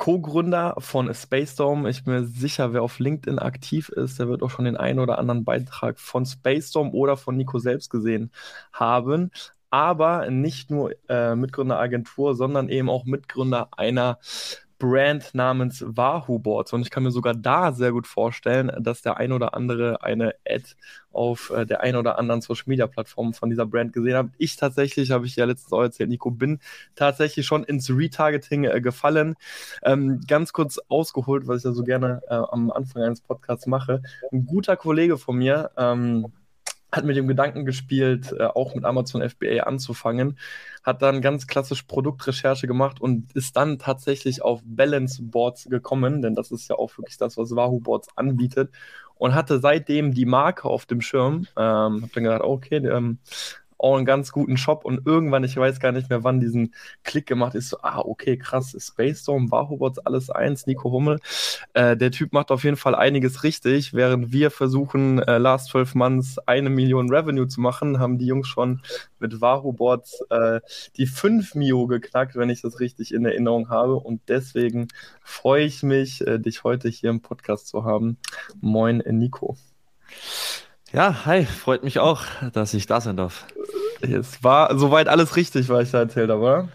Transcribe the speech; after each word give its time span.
Co-Gründer 0.00 0.76
von 0.78 1.12
Spacestorm. 1.12 1.86
Ich 1.86 2.04
bin 2.04 2.14
mir 2.14 2.24
sicher, 2.24 2.72
wer 2.72 2.82
auf 2.82 2.98
LinkedIn 3.00 3.38
aktiv 3.38 3.90
ist, 3.90 4.18
der 4.18 4.28
wird 4.30 4.42
auch 4.42 4.48
schon 4.48 4.64
den 4.64 4.78
einen 4.78 4.98
oder 4.98 5.18
anderen 5.18 5.44
Beitrag 5.44 6.00
von 6.00 6.24
Spacestorm 6.24 6.94
oder 6.94 7.18
von 7.18 7.36
Nico 7.36 7.58
selbst 7.58 7.90
gesehen 7.90 8.32
haben. 8.72 9.30
Aber 9.68 10.30
nicht 10.30 10.70
nur 10.70 10.94
äh, 11.10 11.36
Mitgründer 11.36 11.78
Agentur, 11.78 12.34
sondern 12.34 12.70
eben 12.70 12.88
auch 12.88 13.04
Mitgründer 13.04 13.68
einer 13.76 14.18
Brand 14.80 15.32
namens 15.34 15.84
Wahoo 15.86 16.40
Boards. 16.40 16.72
Und 16.72 16.80
ich 16.80 16.90
kann 16.90 17.04
mir 17.04 17.12
sogar 17.12 17.34
da 17.34 17.70
sehr 17.72 17.92
gut 17.92 18.08
vorstellen, 18.08 18.72
dass 18.80 19.02
der 19.02 19.18
ein 19.18 19.30
oder 19.30 19.54
andere 19.54 20.02
eine 20.02 20.34
Ad 20.48 20.64
auf 21.12 21.50
äh, 21.50 21.66
der 21.66 21.82
ein 21.82 21.94
oder 21.96 22.18
anderen 22.18 22.40
Social 22.40 22.64
Media 22.66 22.86
Plattform 22.86 23.34
von 23.34 23.50
dieser 23.50 23.66
Brand 23.66 23.92
gesehen 23.92 24.16
hat. 24.16 24.26
Ich 24.38 24.56
tatsächlich, 24.56 25.10
habe 25.10 25.26
ich 25.26 25.36
ja 25.36 25.44
letztens 25.44 25.72
auch 25.72 25.82
erzählt, 25.82 26.08
Nico, 26.08 26.30
bin 26.30 26.58
tatsächlich 26.96 27.46
schon 27.46 27.62
ins 27.62 27.90
Retargeting 27.90 28.64
äh, 28.64 28.80
gefallen. 28.80 29.36
Ähm, 29.82 30.20
ganz 30.26 30.52
kurz 30.52 30.80
ausgeholt, 30.88 31.46
was 31.46 31.58
ich 31.58 31.64
ja 31.64 31.72
so 31.72 31.84
gerne 31.84 32.22
äh, 32.28 32.34
am 32.34 32.70
Anfang 32.70 33.02
eines 33.02 33.20
Podcasts 33.20 33.66
mache. 33.66 34.02
Ein 34.32 34.46
guter 34.46 34.76
Kollege 34.76 35.18
von 35.18 35.36
mir, 35.36 35.70
ähm, 35.76 36.32
hat 36.92 37.04
mit 37.04 37.16
dem 37.16 37.28
Gedanken 37.28 37.64
gespielt, 37.64 38.34
äh, 38.38 38.44
auch 38.44 38.74
mit 38.74 38.84
Amazon 38.84 39.22
FBA 39.22 39.64
anzufangen, 39.64 40.38
hat 40.82 41.02
dann 41.02 41.20
ganz 41.20 41.46
klassisch 41.46 41.82
Produktrecherche 41.82 42.66
gemacht 42.66 43.00
und 43.00 43.34
ist 43.34 43.56
dann 43.56 43.78
tatsächlich 43.78 44.42
auf 44.42 44.60
Balance 44.64 45.22
Boards 45.22 45.68
gekommen, 45.68 46.22
denn 46.22 46.34
das 46.34 46.50
ist 46.50 46.68
ja 46.68 46.76
auch 46.76 46.96
wirklich 46.98 47.16
das, 47.16 47.36
was 47.36 47.54
Wahoo 47.54 47.80
Boards 47.80 48.08
anbietet 48.16 48.70
und 49.16 49.34
hatte 49.34 49.60
seitdem 49.60 50.12
die 50.14 50.24
Marke 50.24 50.64
auf 50.64 50.86
dem 50.86 51.00
Schirm. 51.02 51.46
Ähm, 51.56 52.02
hab 52.02 52.12
dann 52.12 52.24
gedacht, 52.24 52.42
okay, 52.42 52.76
ähm, 52.76 53.18
auch 53.80 53.96
einen 53.96 54.04
ganz 54.04 54.32
guten 54.32 54.56
Shop 54.56 54.84
und 54.84 55.06
irgendwann, 55.06 55.44
ich 55.44 55.56
weiß 55.56 55.80
gar 55.80 55.92
nicht 55.92 56.10
mehr, 56.10 56.22
wann 56.22 56.40
diesen 56.40 56.74
Klick 57.02 57.26
gemacht 57.26 57.54
ist, 57.54 57.70
so, 57.70 57.78
ah, 57.82 57.98
okay, 57.98 58.36
krass, 58.36 58.76
Space 58.78 59.22
Storm, 59.22 59.50
Wahobots, 59.50 59.98
alles 60.00 60.30
eins, 60.30 60.66
Nico 60.66 60.90
Hummel. 60.90 61.18
Äh, 61.72 61.96
der 61.96 62.10
Typ 62.10 62.32
macht 62.32 62.50
auf 62.50 62.64
jeden 62.64 62.76
Fall 62.76 62.94
einiges 62.94 63.42
richtig, 63.42 63.94
während 63.94 64.32
wir 64.32 64.50
versuchen, 64.50 65.20
äh, 65.20 65.38
last 65.38 65.70
12 65.70 65.94
Months 65.94 66.38
eine 66.46 66.70
Million 66.70 67.10
Revenue 67.10 67.48
zu 67.48 67.60
machen, 67.60 67.98
haben 67.98 68.18
die 68.18 68.26
Jungs 68.26 68.48
schon 68.48 68.82
mit 69.18 69.40
Wahobots 69.40 70.24
äh, 70.30 70.60
die 70.96 71.06
5 71.06 71.54
Mio 71.54 71.86
geknackt, 71.86 72.36
wenn 72.36 72.50
ich 72.50 72.62
das 72.62 72.80
richtig 72.80 73.12
in 73.14 73.24
Erinnerung 73.24 73.68
habe 73.68 73.96
und 73.96 74.20
deswegen 74.28 74.88
freue 75.22 75.64
ich 75.64 75.82
mich, 75.82 76.26
äh, 76.26 76.38
dich 76.38 76.64
heute 76.64 76.88
hier 76.88 77.10
im 77.10 77.20
Podcast 77.20 77.68
zu 77.68 77.84
haben. 77.84 78.18
Moin, 78.60 79.02
Nico. 79.06 79.56
Ja, 80.92 81.24
hi, 81.24 81.44
freut 81.46 81.84
mich 81.84 82.00
auch, 82.00 82.24
dass 82.52 82.74
ich 82.74 82.86
da 82.86 83.00
sein 83.00 83.16
darf. 83.16 83.46
Es 84.00 84.42
war 84.42 84.76
soweit 84.76 85.06
alles 85.08 85.36
richtig, 85.36 85.68
was 85.68 85.84
ich 85.84 85.90
da 85.92 86.00
erzählt 86.00 86.30
habe, 86.30 86.40
oder? 86.40 86.68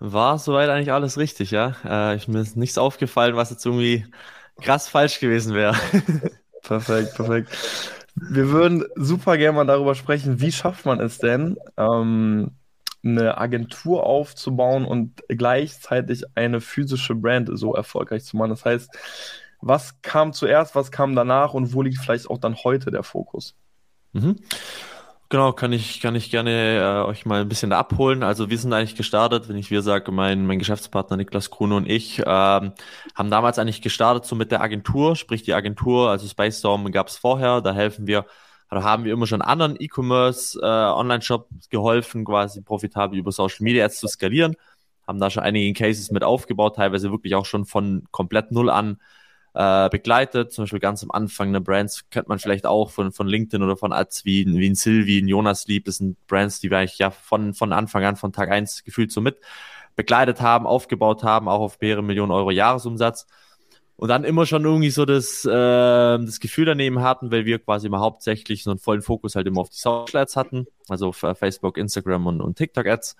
War 0.00 0.38
soweit 0.38 0.68
eigentlich 0.68 0.92
alles 0.92 1.16
richtig, 1.16 1.52
ja. 1.52 1.76
Äh, 1.84 2.16
ich, 2.16 2.26
mir 2.26 2.40
ist 2.40 2.56
nichts 2.56 2.76
aufgefallen, 2.76 3.36
was 3.36 3.50
jetzt 3.50 3.64
irgendwie 3.64 4.04
krass 4.60 4.88
falsch 4.88 5.20
gewesen 5.20 5.54
wäre. 5.54 5.76
perfekt, 6.62 7.14
perfekt. 7.14 7.50
Wir 8.16 8.50
würden 8.50 8.84
super 8.96 9.38
gerne 9.38 9.56
mal 9.56 9.64
darüber 9.64 9.94
sprechen, 9.94 10.40
wie 10.40 10.50
schafft 10.50 10.84
man 10.84 11.00
es 11.00 11.18
denn, 11.18 11.56
ähm, 11.76 12.50
eine 13.04 13.38
Agentur 13.38 14.04
aufzubauen 14.04 14.84
und 14.84 15.22
gleichzeitig 15.28 16.24
eine 16.34 16.60
physische 16.60 17.14
Brand 17.14 17.48
so 17.52 17.74
erfolgreich 17.74 18.24
zu 18.24 18.36
machen. 18.36 18.50
Das 18.50 18.64
heißt, 18.64 18.90
was 19.62 20.02
kam 20.02 20.32
zuerst, 20.32 20.74
was 20.74 20.90
kam 20.90 21.14
danach 21.14 21.54
und 21.54 21.72
wo 21.72 21.82
liegt 21.82 21.98
vielleicht 21.98 22.28
auch 22.28 22.38
dann 22.38 22.56
heute 22.56 22.90
der 22.90 23.04
Fokus? 23.04 23.54
Mhm. 24.12 24.36
Genau, 25.30 25.52
kann 25.52 25.72
ich, 25.72 26.02
kann 26.02 26.14
ich 26.14 26.30
gerne 26.30 26.76
äh, 26.76 27.08
euch 27.08 27.24
mal 27.24 27.40
ein 27.40 27.48
bisschen 27.48 27.70
da 27.70 27.78
abholen. 27.78 28.22
Also 28.22 28.50
wir 28.50 28.58
sind 28.58 28.74
eigentlich 28.74 28.96
gestartet, 28.96 29.48
wenn 29.48 29.56
ich 29.56 29.70
wir 29.70 29.80
sage, 29.80 30.12
mein, 30.12 30.44
mein 30.44 30.58
Geschäftspartner 30.58 31.16
Niklas 31.16 31.48
Kuhn 31.48 31.72
und 31.72 31.88
ich 31.88 32.18
ähm, 32.18 32.24
haben 33.14 33.30
damals 33.30 33.58
eigentlich 33.58 33.80
gestartet 33.80 34.26
so 34.26 34.36
mit 34.36 34.52
der 34.52 34.60
Agentur, 34.60 35.16
sprich 35.16 35.42
die 35.42 35.54
Agentur, 35.54 36.10
also 36.10 36.28
Space 36.28 36.58
Storm 36.58 36.92
gab 36.92 37.08
es 37.08 37.16
vorher, 37.16 37.62
da 37.62 37.72
helfen 37.72 38.06
wir, 38.06 38.26
oder 38.70 38.82
haben 38.82 39.04
wir 39.04 39.12
immer 39.14 39.26
schon 39.26 39.40
anderen 39.40 39.76
E-Commerce, 39.78 40.60
äh, 40.60 40.66
Online-Shop 40.66 41.48
geholfen, 41.70 42.26
quasi 42.26 42.60
profitabel 42.60 43.18
über 43.18 43.32
Social 43.32 43.64
Media 43.64 43.86
Ads 43.86 44.00
zu 44.00 44.08
skalieren, 44.08 44.54
haben 45.06 45.18
da 45.18 45.30
schon 45.30 45.44
einige 45.44 45.72
Cases 45.72 46.10
mit 46.10 46.24
aufgebaut, 46.24 46.76
teilweise 46.76 47.10
wirklich 47.10 47.34
auch 47.36 47.46
schon 47.46 47.64
von 47.64 48.04
komplett 48.10 48.52
null 48.52 48.68
an 48.68 48.98
äh, 49.54 49.88
begleitet. 49.90 50.52
Zum 50.52 50.64
Beispiel 50.64 50.80
ganz 50.80 51.02
am 51.02 51.10
Anfang 51.10 51.48
eine 51.48 51.60
Brands 51.60 52.08
kennt 52.10 52.28
man 52.28 52.38
vielleicht 52.38 52.66
auch 52.66 52.90
von, 52.90 53.12
von 53.12 53.26
LinkedIn 53.26 53.62
oder 53.62 53.76
von 53.76 53.92
Ads 53.92 54.24
wie, 54.24 54.46
wie 54.46 54.68
ein 54.68 54.74
Sylvie, 54.74 55.20
ein 55.20 55.28
Jonas 55.28 55.66
Lieb. 55.66 55.84
Das 55.84 55.98
sind 55.98 56.16
Brands, 56.26 56.60
die 56.60 56.70
wir 56.70 56.78
eigentlich 56.78 56.98
ja 56.98 57.10
von, 57.10 57.54
von 57.54 57.72
Anfang 57.72 58.04
an, 58.04 58.16
von 58.16 58.32
Tag 58.32 58.50
eins 58.50 58.84
gefühlt 58.84 59.12
so 59.12 59.20
mit 59.20 59.38
begleitet 59.94 60.40
haben, 60.40 60.66
aufgebaut 60.66 61.22
haben, 61.22 61.48
auch 61.48 61.60
auf 61.60 61.80
mehrere 61.80 62.02
Millionen 62.02 62.32
Euro 62.32 62.50
Jahresumsatz. 62.50 63.26
Und 63.96 64.08
dann 64.08 64.24
immer 64.24 64.46
schon 64.46 64.64
irgendwie 64.64 64.90
so 64.90 65.04
das, 65.04 65.44
äh, 65.44 65.50
das 65.50 66.40
Gefühl 66.40 66.64
daneben 66.64 67.02
hatten, 67.02 67.30
weil 67.30 67.44
wir 67.44 67.58
quasi 67.58 67.86
immer 67.86 68.00
hauptsächlich 68.00 68.64
so 68.64 68.70
einen 68.70 68.80
vollen 68.80 69.02
Fokus 69.02 69.36
halt 69.36 69.46
immer 69.46 69.60
auf 69.60 69.68
die 69.68 69.76
Social 69.76 70.22
Ads 70.22 70.34
hatten, 70.34 70.66
also 70.88 71.08
auf 71.08 71.18
Facebook, 71.34 71.76
Instagram 71.76 72.26
und, 72.26 72.40
und 72.40 72.56
TikTok 72.56 72.86
Ads. 72.86 73.16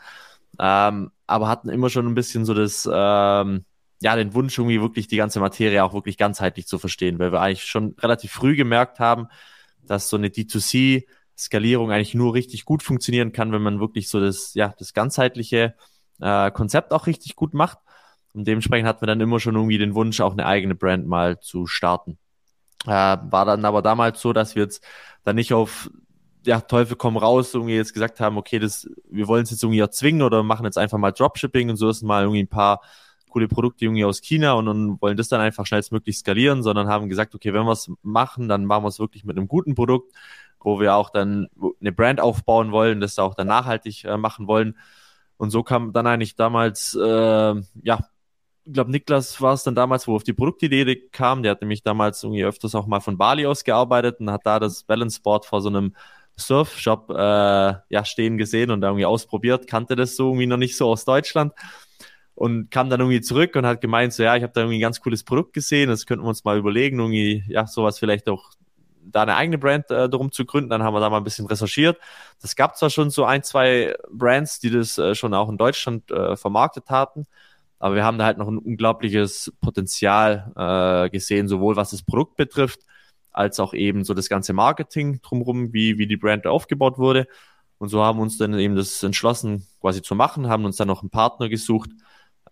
Ähm, 0.59 1.13
aber 1.27 1.49
hatten 1.49 1.69
immer 1.69 1.89
schon 1.89 2.07
ein 2.07 2.15
bisschen 2.15 2.45
so 2.45 2.55
das, 2.55 2.89
ähm, 2.91 3.65
ja, 4.03 4.17
den 4.17 4.35
Wunsch, 4.35 4.59
irgendwie 4.59 4.81
wirklich 4.81 5.07
die 5.07 5.17
ganze 5.17 5.39
Materie 5.39 5.83
auch 5.85 5.95
wirklich 5.95 6.19
ganzheitlich 6.19 6.67
zu 6.67 6.79
verstehen, 6.79 7.21
weil 7.21 7.31
wir 7.33 7.41
eigentlich 7.41 7.65
schon 7.65 7.95
relativ 8.01 8.33
früh 8.33 8.57
gemerkt 8.57 8.99
haben, 8.99 9.29
dass 9.87 10.09
so 10.09 10.17
eine 10.17 10.29
D2C-Skalierung 10.29 11.93
eigentlich 11.93 12.15
nur 12.15 12.35
richtig 12.35 12.65
gut 12.65 12.83
funktionieren 12.83 13.33
kann, 13.33 13.53
wenn 13.53 13.63
man 13.63 13.79
wirklich 13.79 14.09
so 14.09 14.21
das, 14.21 14.55
ja, 14.55 14.75
das 14.77 14.93
ganzheitliche 14.93 15.75
äh, 16.21 16.51
Konzept 16.51 16.93
auch 16.93 17.07
richtig 17.07 17.37
gut 17.37 17.55
macht. 17.55 17.79
Und 18.35 18.49
dementsprechend 18.49 18.89
hatten 18.89 19.03
wir 19.03 19.07
dann 19.07 19.21
immer 19.21 19.39
schon 19.39 19.55
irgendwie 19.55 19.79
den 19.79 19.95
Wunsch, 19.95 20.21
auch 20.21 20.33
eine 20.33 20.47
eigene 20.47 20.75
Brand 20.75 21.07
mal 21.07 21.39
zu 21.39 21.67
starten. 21.67 22.19
Äh, 22.87 22.89
war 22.89 23.45
dann 23.45 23.65
aber 23.65 23.83
damals 23.83 24.21
so, 24.21 24.33
dass 24.33 24.57
wir 24.57 24.65
jetzt 24.65 24.85
dann 25.23 25.37
nicht 25.37 25.53
auf 25.53 25.91
ja, 26.45 26.61
Teufel 26.61 26.97
komm 26.97 27.17
raus, 27.17 27.55
irgendwie 27.55 27.77
jetzt 27.77 27.95
gesagt 27.95 28.19
haben, 28.19 28.37
okay, 28.37 28.59
das, 28.59 28.89
wir 29.09 29.29
wollen 29.29 29.45
es 29.45 29.53
jetzt 29.53 29.63
irgendwie 29.63 29.79
erzwingen 29.79 30.23
oder 30.23 30.43
machen 30.43 30.65
jetzt 30.65 30.79
einfach 30.79 30.99
mal 30.99 31.13
Dropshipping 31.13 31.71
und 31.71 31.77
so 31.77 31.89
ist 31.89 32.03
mal 32.03 32.23
irgendwie 32.23 32.43
ein 32.43 32.49
paar 32.49 32.81
coole 33.33 33.49
Produkte 33.49 33.87
irgendwie 33.87 34.05
aus 34.05 34.21
China 34.21 34.53
und, 34.53 34.69
und 34.69 35.01
wollen 35.01 35.17
das 35.17 35.29
dann 35.29 35.41
einfach 35.41 35.67
schnellstmöglich 35.67 36.19
skalieren, 36.19 36.63
sondern 36.63 36.89
haben 36.89 37.09
gesagt, 37.09 37.35
okay, 37.35 37.55
wenn 37.55 37.65
wir 37.65 37.73
es 37.73 37.91
machen, 38.03 38.49
dann 38.49 38.67
machen 38.67 38.85
wir 38.85 38.89
es 38.89 38.99
wirklich 38.99 39.25
mit 39.25 39.39
einem 39.39 39.49
guten 39.49 39.75
Produkt, 39.75 40.13
wo 40.61 40.79
wir 40.79 40.95
auch 40.95 41.11
dann 41.11 41.49
eine 41.81 41.93
Brand 41.93 42.21
aufbauen 42.21 42.73
wollen, 42.73 43.01
das 43.01 43.19
auch 43.19 43.35
dann 43.35 43.47
nachhaltig 43.47 44.05
äh, 44.05 44.17
machen 44.19 44.47
wollen. 44.47 44.77
Und 45.39 45.51
so 45.51 45.63
kam 45.63 45.93
dann 45.93 46.07
eigentlich 46.07 46.37
damals, 46.37 46.95
äh, 46.95 47.55
ja, 47.83 47.99
ich 48.65 48.73
glaube, 48.73 48.93
Niklas 48.93 49.41
war 49.41 49.55
es 49.55 49.65
dann 49.65 49.75
damals, 49.75 50.07
wo 50.07 50.15
auf 50.15 50.23
die 50.23 50.35
Produktidee 50.35 51.09
kam. 51.11 51.43
Der 51.43 51.53
hat 51.53 51.63
nämlich 51.63 51.83
damals 51.83 52.23
irgendwie 52.23 52.45
öfters 52.45 52.75
auch 52.75 52.87
mal 52.87 53.01
von 53.01 53.19
Bali 53.19 53.47
aus 53.47 53.65
gearbeitet 53.65 54.21
und 54.21 54.31
hat 54.31 54.47
da 54.47 54.61
das 54.61 54.85
Balance 54.85 55.21
Board 55.21 55.47
vor 55.47 55.63
so 55.63 55.69
einem 55.69 55.97
Surfshop 56.37 57.11
äh, 57.11 57.15
ja, 57.89 58.05
stehen 58.05 58.39
gesehen 58.39 58.71
und 58.71 58.83
da 58.83 58.89
irgendwie 58.89 59.07
ausprobiert, 59.07 59.67
kannte 59.67 59.97
das 59.97 60.17
so 60.17 60.29
irgendwie 60.29 60.47
noch 60.47 60.57
nicht 60.59 60.77
so 60.77 60.89
aus 60.89 61.05
Deutschland 61.05 61.53
und 62.35 62.71
kam 62.71 62.91
dann 62.91 63.01
irgendwie 63.01 63.21
zurück 63.21 63.57
und 63.57 63.67
hat 63.67 63.81
gemeint, 63.81 64.13
so 64.13 64.23
ja, 64.23 64.37
ich 64.37 64.43
habe 64.43 64.53
da 64.53 64.63
irgendwie 64.63 64.79
ein 64.79 64.83
ganz 64.83 65.01
cooles 65.01 65.25
Produkt 65.25 65.53
gesehen, 65.53 65.89
das 65.89 66.07
könnten 66.07 66.25
wir 66.25 66.29
uns 66.29 66.45
mal 66.45 66.59
überlegen, 66.59 66.99
irgendwie, 66.99 67.45
ja, 67.49 67.67
sowas 67.67 67.99
vielleicht 67.99 68.29
auch 68.29 68.51
da 69.05 69.23
eine 69.23 69.37
eigene 69.37 69.59
Brand 69.59 69.91
äh, 69.91 70.09
darum 70.09 70.33
zu 70.33 70.45
gründen. 70.45 70.71
Dann 70.71 70.83
haben 70.83 70.95
wir 70.95 71.01
da 71.01 71.11
mal 71.11 71.19
ein 71.19 71.25
bisschen 71.25 71.47
recherchiert. 71.47 71.99
Das 72.41 72.57
gab 72.57 72.77
zwar 72.77 72.89
schon 72.89 73.11
so 73.11 73.25
ein, 73.25 73.43
zwei 73.43 73.95
Brands, 74.11 74.61
die 74.61 74.71
das 74.71 74.97
äh, 74.99 75.15
schon 75.15 75.35
auch 75.35 75.49
in 75.49 75.59
Deutschland 75.59 76.11
äh, 76.11 76.37
vermarktet 76.37 76.89
hatten, 76.89 77.27
aber 77.83 77.97
wir 77.97 78.05
haben 78.05 78.17
da 78.17 78.27
halt 78.27 78.39
noch 78.39 78.47
ein 78.47 78.59
unglaubliches 78.59 79.53
Potenzial 79.61 80.53
äh, 80.57 81.11
gesehen, 81.11 81.49
sowohl 81.49 81.75
was 81.75 81.91
das 81.91 82.03
Produkt 82.03 82.37
betrifft, 82.37 82.81
als 83.33 83.59
auch 83.59 83.75
eben 83.75 84.05
so 84.05 84.15
das 84.15 84.29
ganze 84.29 84.53
Marketing 84.53 85.21
drumherum, 85.21 85.73
wie, 85.73 85.99
wie 85.99 86.07
die 86.07 86.17
Brand 86.17 86.47
aufgebaut 86.47 86.99
wurde. 86.99 87.27
Und 87.79 87.89
so 87.89 88.05
haben 88.05 88.19
wir 88.19 88.23
uns 88.23 88.39
dann 88.39 88.57
eben 88.57 88.77
das 88.77 89.03
entschlossen, 89.03 89.67
quasi 89.81 90.01
zu 90.01 90.15
machen, 90.15 90.49
haben 90.49 90.65
uns 90.65 90.77
dann 90.77 90.87
noch 90.87 91.03
einen 91.03 91.11
Partner 91.11 91.49
gesucht, 91.49 91.91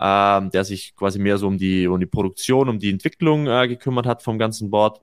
ähm, 0.00 0.50
der 0.50 0.64
sich 0.64 0.96
quasi 0.96 1.18
mehr 1.18 1.36
so 1.36 1.46
um 1.46 1.58
die, 1.58 1.86
um 1.86 2.00
die 2.00 2.06
Produktion, 2.06 2.68
um 2.68 2.78
die 2.78 2.90
Entwicklung 2.90 3.46
äh, 3.46 3.68
gekümmert 3.68 4.06
hat 4.06 4.22
vom 4.22 4.38
ganzen 4.38 4.70
Board, 4.70 5.02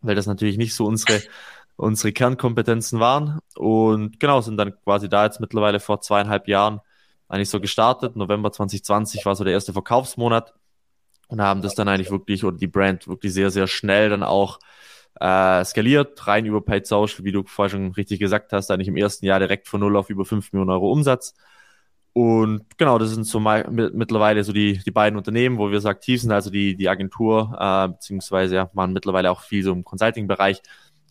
weil 0.00 0.14
das 0.14 0.26
natürlich 0.26 0.56
nicht 0.56 0.74
so 0.74 0.86
unsere, 0.86 1.20
unsere 1.76 2.12
Kernkompetenzen 2.12 2.98
waren. 2.98 3.40
Und 3.56 4.18
genau, 4.18 4.40
sind 4.40 4.56
dann 4.56 4.74
quasi 4.84 5.08
da 5.08 5.24
jetzt 5.24 5.40
mittlerweile 5.40 5.80
vor 5.80 6.00
zweieinhalb 6.00 6.48
Jahren 6.48 6.80
eigentlich 7.28 7.50
so 7.50 7.60
gestartet. 7.60 8.16
November 8.16 8.52
2020 8.52 9.26
war 9.26 9.36
so 9.36 9.44
der 9.44 9.52
erste 9.52 9.74
Verkaufsmonat 9.74 10.54
und 11.28 11.42
haben 11.42 11.62
das 11.62 11.74
dann 11.74 11.88
eigentlich 11.88 12.10
wirklich 12.10 12.44
oder 12.44 12.56
die 12.56 12.66
Brand 12.66 13.08
wirklich 13.08 13.34
sehr, 13.34 13.50
sehr 13.50 13.66
schnell 13.66 14.10
dann 14.10 14.22
auch 14.22 14.58
äh, 15.20 15.64
skaliert, 15.64 16.26
rein 16.26 16.46
über 16.46 16.62
Paid 16.62 16.86
Social, 16.86 17.24
wie 17.24 17.32
du 17.32 17.44
vorher 17.44 17.70
schon 17.70 17.92
richtig 17.92 18.18
gesagt 18.18 18.52
hast, 18.52 18.70
eigentlich 18.70 18.88
im 18.88 18.96
ersten 18.96 19.26
Jahr 19.26 19.38
direkt 19.38 19.68
von 19.68 19.80
null 19.80 19.96
auf 19.96 20.08
über 20.08 20.24
5 20.24 20.52
Millionen 20.52 20.70
Euro 20.70 20.90
Umsatz. 20.90 21.34
Und 22.14 22.66
genau, 22.76 22.98
das 22.98 23.10
sind 23.10 23.24
so 23.24 23.40
mittlerweile 23.40 24.44
so 24.44 24.52
die, 24.52 24.78
die 24.84 24.90
beiden 24.90 25.16
Unternehmen, 25.16 25.56
wo 25.56 25.70
wir 25.70 25.80
so 25.80 25.88
aktiv 25.88 26.20
sind, 26.20 26.30
also 26.30 26.50
die, 26.50 26.76
die 26.76 26.88
Agentur, 26.88 27.56
äh, 27.58 27.88
beziehungsweise 27.88 28.56
ja, 28.56 28.70
machen 28.74 28.92
mittlerweile 28.92 29.30
auch 29.30 29.40
viel 29.40 29.62
so 29.62 29.72
im 29.72 29.82
Consulting-Bereich. 29.82 30.60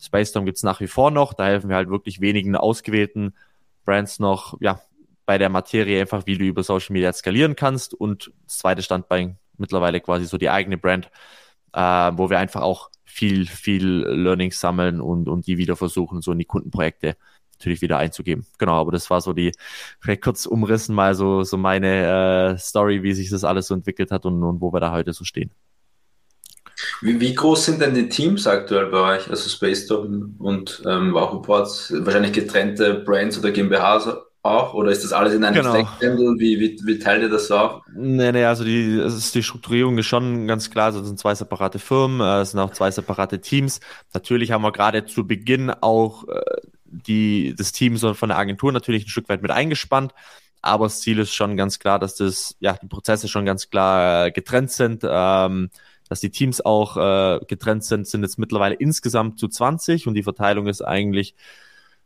Spacestorm 0.00 0.44
gibt 0.44 0.58
es 0.58 0.62
nach 0.62 0.80
wie 0.80 0.86
vor 0.86 1.10
noch, 1.10 1.34
da 1.34 1.46
helfen 1.46 1.68
wir 1.68 1.76
halt 1.76 1.90
wirklich 1.90 2.20
wenigen 2.20 2.54
ausgewählten 2.54 3.34
Brands 3.84 4.20
noch, 4.20 4.60
ja, 4.60 4.80
bei 5.26 5.38
der 5.38 5.48
Materie 5.48 6.00
einfach, 6.00 6.26
wie 6.26 6.38
du 6.38 6.44
über 6.44 6.62
Social 6.62 6.92
Media 6.92 7.12
skalieren 7.12 7.56
kannst. 7.56 7.94
Und 7.94 8.32
das 8.44 8.58
zweite 8.58 8.82
Standbein 8.82 9.38
mittlerweile 9.56 10.00
quasi 10.00 10.26
so 10.26 10.38
die 10.38 10.50
eigene 10.50 10.78
Brand, 10.78 11.10
äh, 11.72 11.80
wo 12.14 12.30
wir 12.30 12.38
einfach 12.38 12.62
auch 12.62 12.90
viel, 13.04 13.46
viel 13.46 14.04
Learning 14.06 14.52
sammeln 14.52 15.00
und, 15.00 15.28
und 15.28 15.46
die 15.46 15.58
wieder 15.58 15.76
versuchen, 15.76 16.22
so 16.22 16.32
in 16.32 16.38
die 16.38 16.44
Kundenprojekte 16.44 17.16
natürlich 17.62 17.82
wieder 17.82 17.98
einzugeben. 17.98 18.44
Genau, 18.58 18.80
aber 18.80 18.92
das 18.92 19.08
war 19.08 19.20
so 19.20 19.32
die, 19.32 19.52
vielleicht 20.00 20.22
kurz 20.22 20.46
umrissen 20.46 20.94
mal 20.94 21.14
so, 21.14 21.44
so 21.44 21.56
meine 21.56 22.54
äh, 22.54 22.58
Story, 22.58 23.02
wie 23.02 23.14
sich 23.14 23.30
das 23.30 23.44
alles 23.44 23.68
so 23.68 23.74
entwickelt 23.74 24.10
hat 24.10 24.26
und, 24.26 24.42
und 24.42 24.60
wo 24.60 24.72
wir 24.72 24.80
da 24.80 24.92
heute 24.92 25.12
so 25.12 25.24
stehen. 25.24 25.50
Wie, 27.00 27.20
wie 27.20 27.34
groß 27.34 27.66
sind 27.66 27.80
denn 27.80 27.94
die 27.94 28.08
Teams 28.08 28.46
aktuell 28.46 28.86
bei 28.86 29.16
euch, 29.16 29.30
also 29.30 29.48
Space 29.48 29.84
Storm 29.84 30.34
und 30.38 30.82
ähm, 30.86 31.14
Wahoo 31.14 31.40
Ports? 31.40 31.92
Wahrscheinlich 31.96 32.32
getrennte 32.32 32.94
Brands 32.94 33.38
oder 33.38 33.52
GmbHs 33.52 34.08
auch? 34.42 34.74
Oder 34.74 34.90
ist 34.90 35.04
das 35.04 35.12
alles 35.12 35.34
in 35.34 35.44
einem 35.44 35.62
genau. 35.62 35.74
Stack-Handle? 35.74 36.34
Wie, 36.38 36.58
wie, 36.58 36.78
wie 36.84 36.98
teilt 36.98 37.22
ihr 37.22 37.28
das 37.28 37.50
auf? 37.50 37.82
Nee, 37.94 38.32
nee, 38.32 38.44
also 38.44 38.64
die, 38.64 38.98
ist, 38.98 39.34
die 39.34 39.42
Strukturierung 39.42 39.98
ist 39.98 40.06
schon 40.06 40.46
ganz 40.46 40.70
klar. 40.70 40.86
Also 40.86 41.00
es 41.00 41.06
sind 41.06 41.18
zwei 41.18 41.34
separate 41.34 41.78
Firmen, 41.78 42.20
äh, 42.20 42.40
es 42.40 42.50
sind 42.50 42.60
auch 42.60 42.72
zwei 42.72 42.90
separate 42.90 43.40
Teams. 43.40 43.80
Natürlich 44.12 44.50
haben 44.50 44.62
wir 44.62 44.72
gerade 44.72 45.04
zu 45.04 45.26
Beginn 45.26 45.70
auch 45.70 46.26
äh, 46.28 46.40
die, 46.92 47.54
das 47.56 47.72
Team 47.72 47.96
so 47.96 48.14
von 48.14 48.28
der 48.28 48.38
Agentur 48.38 48.72
natürlich 48.72 49.06
ein 49.06 49.08
Stück 49.08 49.28
weit 49.28 49.42
mit 49.42 49.50
eingespannt. 49.50 50.14
Aber 50.60 50.86
das 50.86 51.00
Ziel 51.00 51.18
ist 51.18 51.34
schon 51.34 51.56
ganz 51.56 51.78
klar, 51.78 51.98
dass 51.98 52.14
das, 52.14 52.56
ja, 52.60 52.74
die 52.80 52.86
Prozesse 52.86 53.26
schon 53.28 53.44
ganz 53.44 53.68
klar 53.68 54.26
äh, 54.26 54.30
getrennt 54.30 54.70
sind, 54.70 55.02
ähm, 55.04 55.70
dass 56.08 56.20
die 56.20 56.30
Teams 56.30 56.60
auch 56.60 56.96
äh, 56.96 57.40
getrennt 57.46 57.84
sind, 57.84 58.06
sind 58.06 58.22
jetzt 58.22 58.38
mittlerweile 58.38 58.74
insgesamt 58.74 59.40
zu 59.40 59.48
20 59.48 60.06
und 60.06 60.14
die 60.14 60.22
Verteilung 60.22 60.68
ist 60.68 60.82
eigentlich 60.82 61.34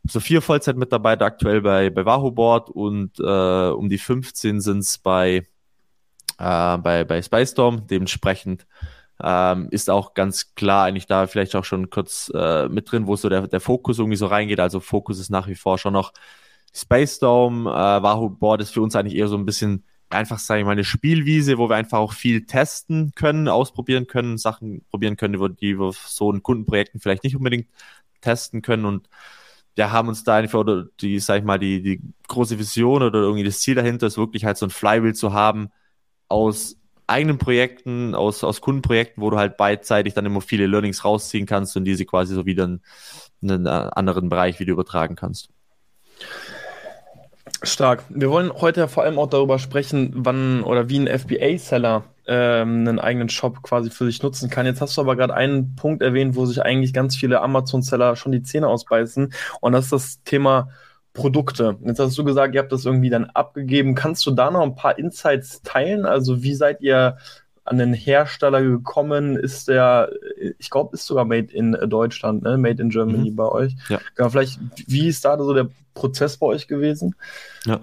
so 0.03 0.19
vier 0.19 0.41
Vollzeitmitarbeiter 0.41 1.25
aktuell 1.25 1.61
bei, 1.61 1.89
bei 1.89 2.05
Wahoo 2.05 2.29
und 2.71 3.19
äh, 3.19 3.69
um 3.69 3.89
die 3.89 3.97
15 3.97 4.61
sind 4.61 4.79
es 4.79 4.97
bei, 4.97 5.45
äh, 6.39 6.77
bei, 6.77 7.03
bei 7.03 7.21
Spystorm. 7.21 7.87
Dementsprechend 7.87 8.65
ähm, 9.23 9.67
ist 9.71 9.89
auch 9.89 10.13
ganz 10.13 10.53
klar 10.55 10.85
eigentlich 10.85 11.07
da 11.07 11.27
vielleicht 11.27 11.55
auch 11.55 11.65
schon 11.65 11.89
kurz 11.89 12.31
äh, 12.35 12.67
mit 12.69 12.91
drin, 12.91 13.07
wo 13.07 13.15
so 13.15 13.29
der, 13.29 13.47
der 13.47 13.59
Fokus 13.59 13.99
irgendwie 13.99 14.17
so 14.17 14.27
reingeht. 14.27 14.59
Also 14.59 14.79
Fokus 14.79 15.19
ist 15.19 15.29
nach 15.29 15.47
wie 15.47 15.55
vor 15.55 15.77
schon 15.77 15.93
noch 15.93 16.13
Spacedome. 16.73 17.69
Äh, 17.69 18.03
Wahoo 18.03 18.29
Board 18.29 18.61
ist 18.61 18.71
für 18.71 18.81
uns 18.81 18.95
eigentlich 18.95 19.15
eher 19.15 19.27
so 19.27 19.37
ein 19.37 19.45
bisschen 19.45 19.83
einfach, 20.09 20.39
sage 20.39 20.61
ich 20.61 20.65
mal, 20.65 20.71
eine 20.71 20.83
Spielwiese, 20.83 21.57
wo 21.57 21.69
wir 21.69 21.75
einfach 21.75 21.99
auch 21.99 22.13
viel 22.13 22.45
testen 22.45 23.11
können, 23.15 23.47
ausprobieren 23.47 24.07
können, 24.07 24.37
Sachen 24.37 24.85
probieren 24.89 25.17
können, 25.17 25.33
die 25.57 25.79
wir 25.79 25.91
so 25.93 26.31
in 26.31 26.43
Kundenprojekten 26.43 27.01
vielleicht 27.01 27.23
nicht 27.23 27.35
unbedingt 27.35 27.67
testen 28.21 28.61
können 28.61 28.85
und 28.85 29.09
wir 29.75 29.91
haben 29.91 30.07
uns 30.07 30.23
da 30.23 30.37
einfach, 30.37 30.59
oder 30.59 30.85
die, 31.01 31.19
sag 31.19 31.39
ich 31.39 31.43
mal, 31.45 31.59
die, 31.59 31.81
die 31.83 32.01
große 32.27 32.57
Vision 32.57 33.03
oder 33.03 33.19
irgendwie 33.19 33.43
das 33.43 33.59
Ziel 33.59 33.75
dahinter 33.75 34.07
ist 34.07 34.17
wirklich 34.17 34.43
halt 34.43 34.57
so 34.57 34.65
ein 34.65 34.71
Flywheel 34.71 35.13
zu 35.13 35.33
haben 35.33 35.69
aus 36.27 36.77
eigenen 37.07 37.37
Projekten, 37.37 38.13
aus, 38.13 38.43
aus 38.43 38.61
Kundenprojekten, 38.61 39.23
wo 39.23 39.29
du 39.29 39.37
halt 39.37 39.57
beidseitig 39.57 40.13
dann 40.13 40.25
immer 40.25 40.41
viele 40.41 40.67
Learnings 40.67 41.03
rausziehen 41.03 41.45
kannst 41.45 41.75
und 41.77 41.85
diese 41.85 42.05
quasi 42.05 42.35
so 42.35 42.45
wieder 42.45 42.65
in, 42.65 42.81
in 43.41 43.51
einen 43.51 43.67
anderen 43.67 44.29
Bereich 44.29 44.59
wieder 44.59 44.73
übertragen 44.73 45.15
kannst. 45.15 45.49
Stark. 47.63 48.03
Wir 48.09 48.29
wollen 48.29 48.51
heute 48.51 48.87
vor 48.87 49.03
allem 49.03 49.17
auch 49.17 49.29
darüber 49.29 49.57
sprechen, 49.57 50.11
wann 50.13 50.63
oder 50.63 50.89
wie 50.89 50.99
ein 50.99 51.07
FBA-Seller 51.07 52.03
ähm, 52.27 52.87
einen 52.87 52.99
eigenen 52.99 53.29
Shop 53.29 53.63
quasi 53.63 53.89
für 53.89 54.05
sich 54.05 54.21
nutzen 54.21 54.49
kann. 54.49 54.65
Jetzt 54.65 54.81
hast 54.81 54.97
du 54.97 55.01
aber 55.01 55.15
gerade 55.15 55.33
einen 55.33 55.75
Punkt 55.75 56.03
erwähnt, 56.03 56.35
wo 56.35 56.45
sich 56.45 56.61
eigentlich 56.61 56.93
ganz 56.93 57.15
viele 57.15 57.41
Amazon-Seller 57.41 58.15
schon 58.15 58.31
die 58.31 58.43
Zähne 58.43 58.67
ausbeißen. 58.67 59.33
Und 59.61 59.71
das 59.71 59.85
ist 59.85 59.93
das 59.93 60.23
Thema 60.23 60.69
Produkte. 61.17 61.77
Jetzt 61.83 61.99
hast 61.99 62.17
du 62.17 62.23
gesagt, 62.23 62.53
ihr 62.53 62.61
habt 62.61 62.71
das 62.71 62.85
irgendwie 62.85 63.09
dann 63.09 63.25
abgegeben. 63.25 63.95
Kannst 63.95 64.25
du 64.27 64.31
da 64.31 64.51
noch 64.51 64.61
ein 64.61 64.75
paar 64.75 64.97
Insights 64.97 65.61
teilen? 65.63 66.05
Also 66.05 66.43
wie 66.43 66.53
seid 66.53 66.79
ihr 66.81 67.17
an 67.65 67.79
den 67.79 67.93
Hersteller 67.93 68.61
gekommen? 68.61 69.35
Ist 69.35 69.67
der, 69.67 70.11
ich 70.59 70.69
glaube, 70.69 70.95
ist 70.95 71.07
sogar 71.07 71.25
made 71.25 71.51
in 71.51 71.73
Deutschland, 71.87 72.43
ne? 72.43 72.57
Made 72.57 72.81
in 72.81 72.89
Germany 72.89 73.31
mhm. 73.31 73.35
bei 73.35 73.51
euch. 73.51 73.75
Ja. 73.89 73.99
Genau, 74.15 74.29
vielleicht, 74.29 74.59
wie 74.85 75.07
ist 75.07 75.25
da 75.25 75.37
so 75.37 75.53
der 75.53 75.67
Prozess 75.95 76.37
bei 76.37 76.45
euch 76.45 76.67
gewesen? 76.67 77.15
Ja. 77.65 77.81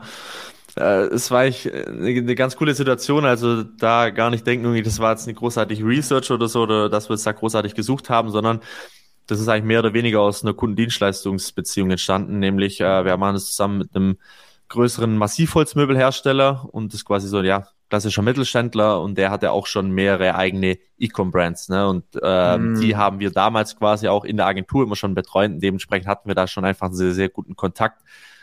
Äh, 0.77 1.07
es 1.07 1.31
war 1.33 1.45
ich 1.45 1.73
eine, 1.73 2.09
eine 2.09 2.35
ganz 2.37 2.57
coole 2.57 2.75
Situation, 2.75 3.25
also 3.25 3.65
da 3.65 4.11
gar 4.11 4.31
nicht 4.31 4.47
denken, 4.47 4.65
irgendwie, 4.65 4.83
das 4.83 5.01
war 5.01 5.11
jetzt 5.11 5.27
eine 5.27 5.35
großartige 5.35 5.85
Research 5.85 6.31
oder 6.31 6.49
so, 6.49 6.63
oder 6.63 6.89
dass 6.89 7.11
wir 7.11 7.15
es 7.15 7.25
da 7.25 7.33
großartig 7.33 7.75
gesucht 7.75 8.11
haben, 8.11 8.31
sondern 8.31 8.61
das 9.27 9.41
ist 9.41 9.49
eigentlich 9.49 9.65
mehr 9.65 9.81
oder 9.81 9.95
weniger 9.95 10.21
aus 10.21 10.43
einer 10.43 10.55
Kundendienstleistungsbeziehung 10.55 11.91
entstanden, 11.91 12.39
nämlich 12.39 12.81
äh, 12.81 13.05
wir 13.05 13.17
machen 13.17 13.37
es 13.37 13.47
zusammen 13.47 13.79
mit 13.79 13.95
einem 13.95 14.19
größeren 14.69 15.17
Massivholzmöbelhersteller 15.17 16.69
und 16.73 16.93
das 16.93 17.01
ist 17.01 17.05
quasi 17.05 17.29
so, 17.29 17.43
ja, 17.43 17.69
klassischer 17.91 18.23
Mittelständler 18.23 19.01
und 19.01 19.19
der 19.19 19.31
hatte 19.31 19.53
auch 19.53 19.67
schon 19.67 19.91
mehrere 19.91 20.35
eigene 20.35 20.79
E-Com-Brands. 20.99 21.69
Ne? 21.69 21.87
Und 21.89 22.05
äh, 22.21 22.59
mm. 22.59 22.81
die 22.81 22.97
haben 22.97 23.21
wir 23.21 23.31
damals 23.31 23.77
quasi 23.77 24.09
auch 24.09 24.25
in 24.25 24.37
der 24.37 24.47
Agentur 24.47 24.85
immer 24.85 24.97
schon 24.97 25.15
betreut. 25.15 25.51
Und 25.51 25.61
dementsprechend 25.61 26.09
hatten 26.09 26.29
wir 26.29 26.35
da 26.35 26.47
schon 26.47 26.65
einfach 26.65 26.87
einen 26.87 26.97
sehr, 26.97 27.13
sehr 27.13 27.29
guten 27.29 27.57
Kontakt 27.57 28.03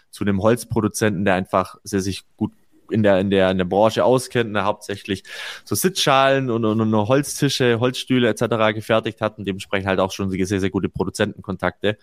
zu 0.09 0.23
dem 0.23 0.41
Holzproduzenten, 0.41 1.25
der 1.25 1.33
einfach 1.35 1.75
sehr 1.83 2.01
sich 2.01 2.23
gut 2.37 2.53
in 2.91 3.03
der, 3.03 3.19
in 3.19 3.29
der, 3.29 3.51
in 3.51 3.57
der 3.57 3.65
Branche 3.65 4.03
auskennt, 4.03 4.51
ne, 4.51 4.63
hauptsächlich 4.63 5.23
so 5.63 5.75
Sitzschalen 5.75 6.49
und, 6.49 6.65
und, 6.65 6.81
und 6.81 6.95
Holztische, 7.07 7.79
Holzstühle 7.79 8.29
etc. 8.29 8.73
gefertigt 8.73 9.21
hat 9.21 9.37
und 9.37 9.45
dementsprechend 9.45 9.87
halt 9.87 9.99
auch 9.99 10.11
schon 10.11 10.29
sehr, 10.29 10.59
sehr 10.59 10.69
gute 10.69 10.89
Produzentenkontakte. 10.89 11.97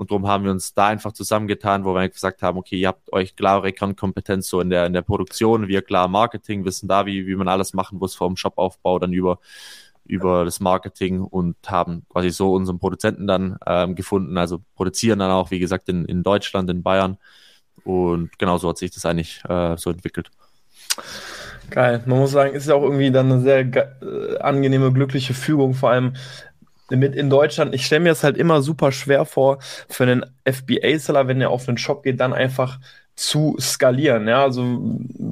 Und 0.00 0.10
darum 0.10 0.26
haben 0.26 0.44
wir 0.44 0.50
uns 0.50 0.72
da 0.72 0.86
einfach 0.86 1.12
zusammengetan, 1.12 1.84
wo 1.84 1.94
wir 1.94 2.08
gesagt 2.08 2.40
haben, 2.40 2.56
okay, 2.56 2.76
ihr 2.76 2.88
habt 2.88 3.12
euch 3.12 3.36
klare 3.36 3.70
Kernkompetenz 3.70 4.48
so 4.48 4.60
in 4.62 4.70
der, 4.70 4.86
in 4.86 4.94
der 4.94 5.02
Produktion, 5.02 5.68
wir 5.68 5.82
klar 5.82 6.08
Marketing, 6.08 6.64
wissen 6.64 6.88
da, 6.88 7.04
wie, 7.04 7.26
wie 7.26 7.36
man 7.36 7.48
alles 7.48 7.74
machen 7.74 7.98
muss 7.98 8.14
vom 8.14 8.34
Shopaufbau 8.34 8.98
dann 8.98 9.12
über, 9.12 9.40
über 10.06 10.46
das 10.46 10.58
Marketing 10.58 11.20
und 11.20 11.56
haben 11.66 12.06
quasi 12.08 12.30
so 12.30 12.54
unseren 12.54 12.78
Produzenten 12.78 13.26
dann 13.26 13.58
ähm, 13.66 13.94
gefunden, 13.94 14.38
also 14.38 14.62
produzieren 14.74 15.18
dann 15.18 15.30
auch, 15.30 15.50
wie 15.50 15.58
gesagt, 15.58 15.88
in, 15.90 16.06
in 16.06 16.22
Deutschland, 16.22 16.70
in 16.70 16.82
Bayern. 16.82 17.18
Und 17.84 18.38
genau 18.38 18.58
so 18.58 18.68
hat 18.68 18.78
sich 18.78 18.90
das 18.90 19.04
eigentlich 19.06 19.42
äh, 19.48 19.76
so 19.76 19.90
entwickelt. 19.90 20.30
Geil. 21.70 22.02
Man 22.06 22.18
muss 22.18 22.32
sagen, 22.32 22.54
ist 22.54 22.68
ja 22.68 22.74
auch 22.74 22.82
irgendwie 22.82 23.10
dann 23.10 23.30
eine 23.30 23.40
sehr 23.42 23.60
äh, 23.60 24.38
angenehme, 24.40 24.92
glückliche 24.92 25.34
Fügung, 25.34 25.74
vor 25.74 25.90
allem 25.90 26.14
mit 26.90 27.14
in 27.14 27.30
Deutschland, 27.30 27.74
ich 27.74 27.86
stelle 27.86 28.00
mir 28.00 28.08
das 28.08 28.24
halt 28.24 28.36
immer 28.36 28.62
super 28.62 28.90
schwer 28.90 29.24
vor, 29.24 29.58
für 29.88 30.02
einen 30.02 30.24
FBA-Seller, 30.44 31.28
wenn 31.28 31.40
er 31.40 31.50
auf 31.50 31.68
einen 31.68 31.78
Shop 31.78 32.02
geht, 32.02 32.18
dann 32.18 32.32
einfach 32.32 32.80
zu 33.20 33.54
skalieren. 33.60 34.26
Ja, 34.26 34.44
also 34.44 34.62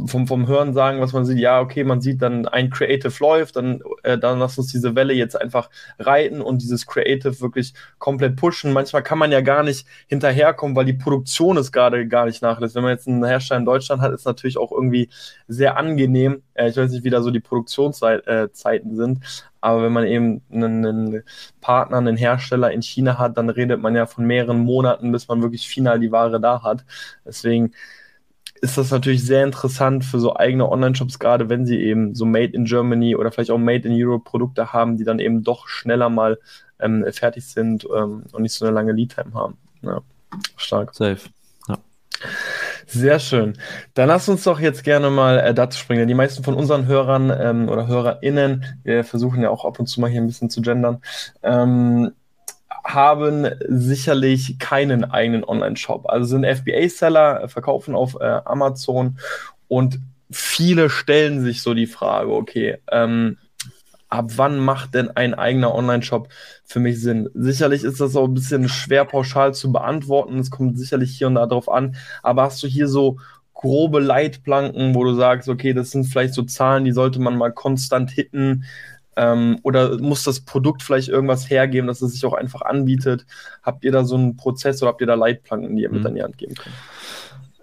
vom, 0.07 0.27
vom 0.27 0.47
Hören 0.47 0.75
sagen, 0.75 1.01
was 1.01 1.15
man 1.15 1.25
sieht, 1.25 1.39
ja, 1.39 1.59
okay, 1.59 1.85
man 1.85 2.03
sieht 2.03 2.21
dann 2.21 2.47
ein 2.47 2.69
Creative 2.69 3.15
läuft, 3.19 3.57
dann, 3.57 3.81
äh, 4.03 4.19
dann 4.19 4.39
lass 4.39 4.59
uns 4.59 4.71
diese 4.71 4.95
Welle 4.95 5.15
jetzt 5.15 5.41
einfach 5.41 5.71
reiten 5.99 6.43
und 6.43 6.61
dieses 6.61 6.87
Creative 6.87 7.41
wirklich 7.41 7.73
komplett 7.99 8.37
pushen. 8.37 8.75
Manchmal 8.75 9.03
kann 9.03 9.17
man 9.17 9.33
ja 9.33 9.41
gar 9.41 9.63
nicht 9.63 9.87
hinterherkommen, 10.07 10.77
weil 10.77 10.85
die 10.85 10.93
Produktion 10.93 11.57
ist 11.57 11.73
gerade 11.73 12.07
gar 12.07 12.27
nicht 12.27 12.43
nachlässt. 12.43 12.75
Wenn 12.75 12.83
man 12.83 12.93
jetzt 12.93 13.09
einen 13.09 13.25
Hersteller 13.25 13.61
in 13.61 13.65
Deutschland 13.65 14.03
hat, 14.03 14.13
ist 14.13 14.27
natürlich 14.27 14.59
auch 14.59 14.71
irgendwie 14.71 15.09
sehr 15.47 15.79
angenehm. 15.79 16.43
Äh, 16.53 16.69
ich 16.69 16.77
weiß 16.77 16.91
nicht, 16.91 17.05
wie 17.05 17.11
da 17.11 17.23
so 17.23 17.31
die 17.31 17.41
Produktionszeiten 17.41 18.97
sind, 18.97 19.49
aber 19.61 19.83
wenn 19.83 19.93
man 19.93 20.07
eben 20.07 20.43
einen, 20.53 20.87
einen, 20.87 21.23
Partner, 21.61 21.99
einen 21.99 22.17
Hersteller 22.17 22.71
in 22.71 22.83
China 22.83 23.19
hat, 23.19 23.37
dann 23.37 23.51
redet 23.51 23.81
man 23.81 23.95
ja 23.95 24.07
von 24.07 24.25
mehreren 24.25 24.61
Monaten, 24.61 25.13
bis 25.13 25.29
man 25.29 25.43
wirklich 25.43 25.69
final 25.69 25.99
die 25.99 26.13
Ware 26.13 26.41
da 26.41 26.63
hat. 26.63 26.85
Deswegen 27.25 27.73
ist 28.61 28.79
das 28.79 28.91
natürlich 28.91 29.25
sehr 29.25 29.45
interessant 29.45 30.05
für 30.05 30.21
so 30.21 30.37
eigene 30.37 30.71
Online-Shops, 30.71 31.19
gerade 31.19 31.49
wenn 31.49 31.67
sie 31.67 31.79
eben 31.79 32.15
so 32.15 32.25
Made 32.25 32.53
in 32.53 32.65
Germany 32.65 33.17
oder 33.17 33.31
vielleicht 33.31 33.51
auch 33.51 33.59
Made 33.59 33.89
in 33.89 33.95
Europe 33.95 34.25
Produkte 34.25 34.73
haben, 34.73 34.97
die 34.97 35.05
dann 35.05 35.19
eben 35.19 35.43
doch 35.43 35.69
schneller 35.69 36.09
mal 36.09 36.39
ähm, 36.81 37.05
fertig 37.13 37.47
sind 37.47 37.87
ähm, 37.95 38.25
und 38.33 38.43
nicht 38.43 38.55
so 38.55 38.65
eine 38.65 38.75
lange 38.75 38.93
Lead-Time 38.93 39.35
haben. 39.35 39.57
Ja, 39.83 40.01
stark. 40.57 40.95
Safe. 40.95 41.21
Ja. 41.69 41.79
Sehr 42.91 43.19
schön. 43.19 43.59
Dann 43.93 44.09
lass 44.09 44.31
uns 44.31 44.45
doch 44.45 44.61
jetzt 44.61 44.83
gerne 44.83 45.11
mal 45.11 45.39
äh, 45.39 45.53
dazu 45.53 45.79
springen. 45.79 46.09
Die 46.09 46.15
meisten 46.15 46.43
von 46.43 46.55
unseren 46.55 46.87
Hörern 46.87 47.31
ähm, 47.39 47.69
oder 47.69 47.87
HörerInnen, 47.87 48.65
wir 48.83 49.05
versuchen 49.05 49.43
ja 49.43 49.51
auch 49.51 49.67
ab 49.67 49.79
und 49.79 49.87
zu 49.87 50.01
mal 50.01 50.09
hier 50.09 50.23
ein 50.23 50.27
bisschen 50.27 50.49
zu 50.49 50.63
gendern, 50.63 51.03
ähm, 51.43 52.13
haben 52.83 53.47
sicherlich 53.69 54.59
keinen 54.59 55.05
eigenen 55.05 55.45
Online-Shop. 55.45 56.09
Also 56.09 56.29
sind 56.29 56.47
FBA-Seller, 56.47 57.43
äh, 57.43 57.49
verkaufen 57.49 57.95
auf 57.95 58.17
äh, 58.21 58.25
Amazon 58.47 59.19
und 59.69 60.01
viele 60.31 60.89
stellen 60.89 61.43
sich 61.43 61.61
so 61.61 61.75
die 61.75 61.87
Frage, 61.87 62.33
okay, 62.33 62.79
ähm, 62.91 63.37
ab 64.09 64.33
wann 64.37 64.59
macht 64.59 64.95
denn 64.95 65.11
ein 65.11 65.35
eigener 65.35 65.75
Online-Shop 65.75 66.29
für 66.65 66.81
mich 66.81 67.01
Sinn? 67.01 67.29
Sicherlich 67.35 67.85
ist 67.85 68.01
das 68.01 68.17
auch 68.17 68.25
ein 68.25 68.35
bisschen 68.35 68.69
schwer 68.69 69.05
pauschal 69.05 69.55
zu 69.55 69.73
beantworten. 69.73 70.39
Es 70.39 70.51
kommt 70.51 70.79
sicherlich 70.79 71.17
hier 71.17 71.27
und 71.27 71.35
da 71.35 71.47
drauf 71.47 71.69
an. 71.69 71.97
Aber 72.23 72.43
hast 72.43 72.63
du 72.63 72.67
hier 72.67 72.89
so 72.89 73.19
grobe 73.55 74.01
Leitplanken, 74.01 74.95
wo 74.95 75.05
du 75.05 75.15
sagst, 75.15 75.49
okay, 75.49 75.73
das 75.73 75.91
sind 75.91 76.05
vielleicht 76.05 76.35
so 76.35 76.43
Zahlen, 76.43 76.85
die 76.85 76.93
sollte 76.93 77.21
man 77.21 77.37
mal 77.37 77.53
konstant 77.53 78.11
hitten? 78.11 78.65
Ähm, 79.17 79.59
oder 79.63 79.99
muss 79.99 80.23
das 80.23 80.41
Produkt 80.41 80.83
vielleicht 80.83 81.09
irgendwas 81.09 81.51
hergeben, 81.51 81.89
dass 81.89 82.01
es 82.01 82.13
sich 82.13 82.25
auch 82.25 82.35
einfach 82.35 82.63
anbietet? 82.63 83.27
Habt 83.63 83.85
ihr 83.85 83.91
da 83.91 84.05
so 84.05 84.15
einen 84.15 84.37
Prozess 84.37 84.81
oder 84.81 84.93
habt 84.93 85.01
ihr 85.01 85.09
da 85.09 85.15
Leitplanken, 85.15 85.75
die 85.75 85.83
ihr 85.83 85.91
mit 85.91 86.01
mhm. 86.01 86.07
an 86.07 86.15
die 86.15 86.23
Hand 86.23 86.39
geben 86.39 86.55
könnt? 86.55 86.77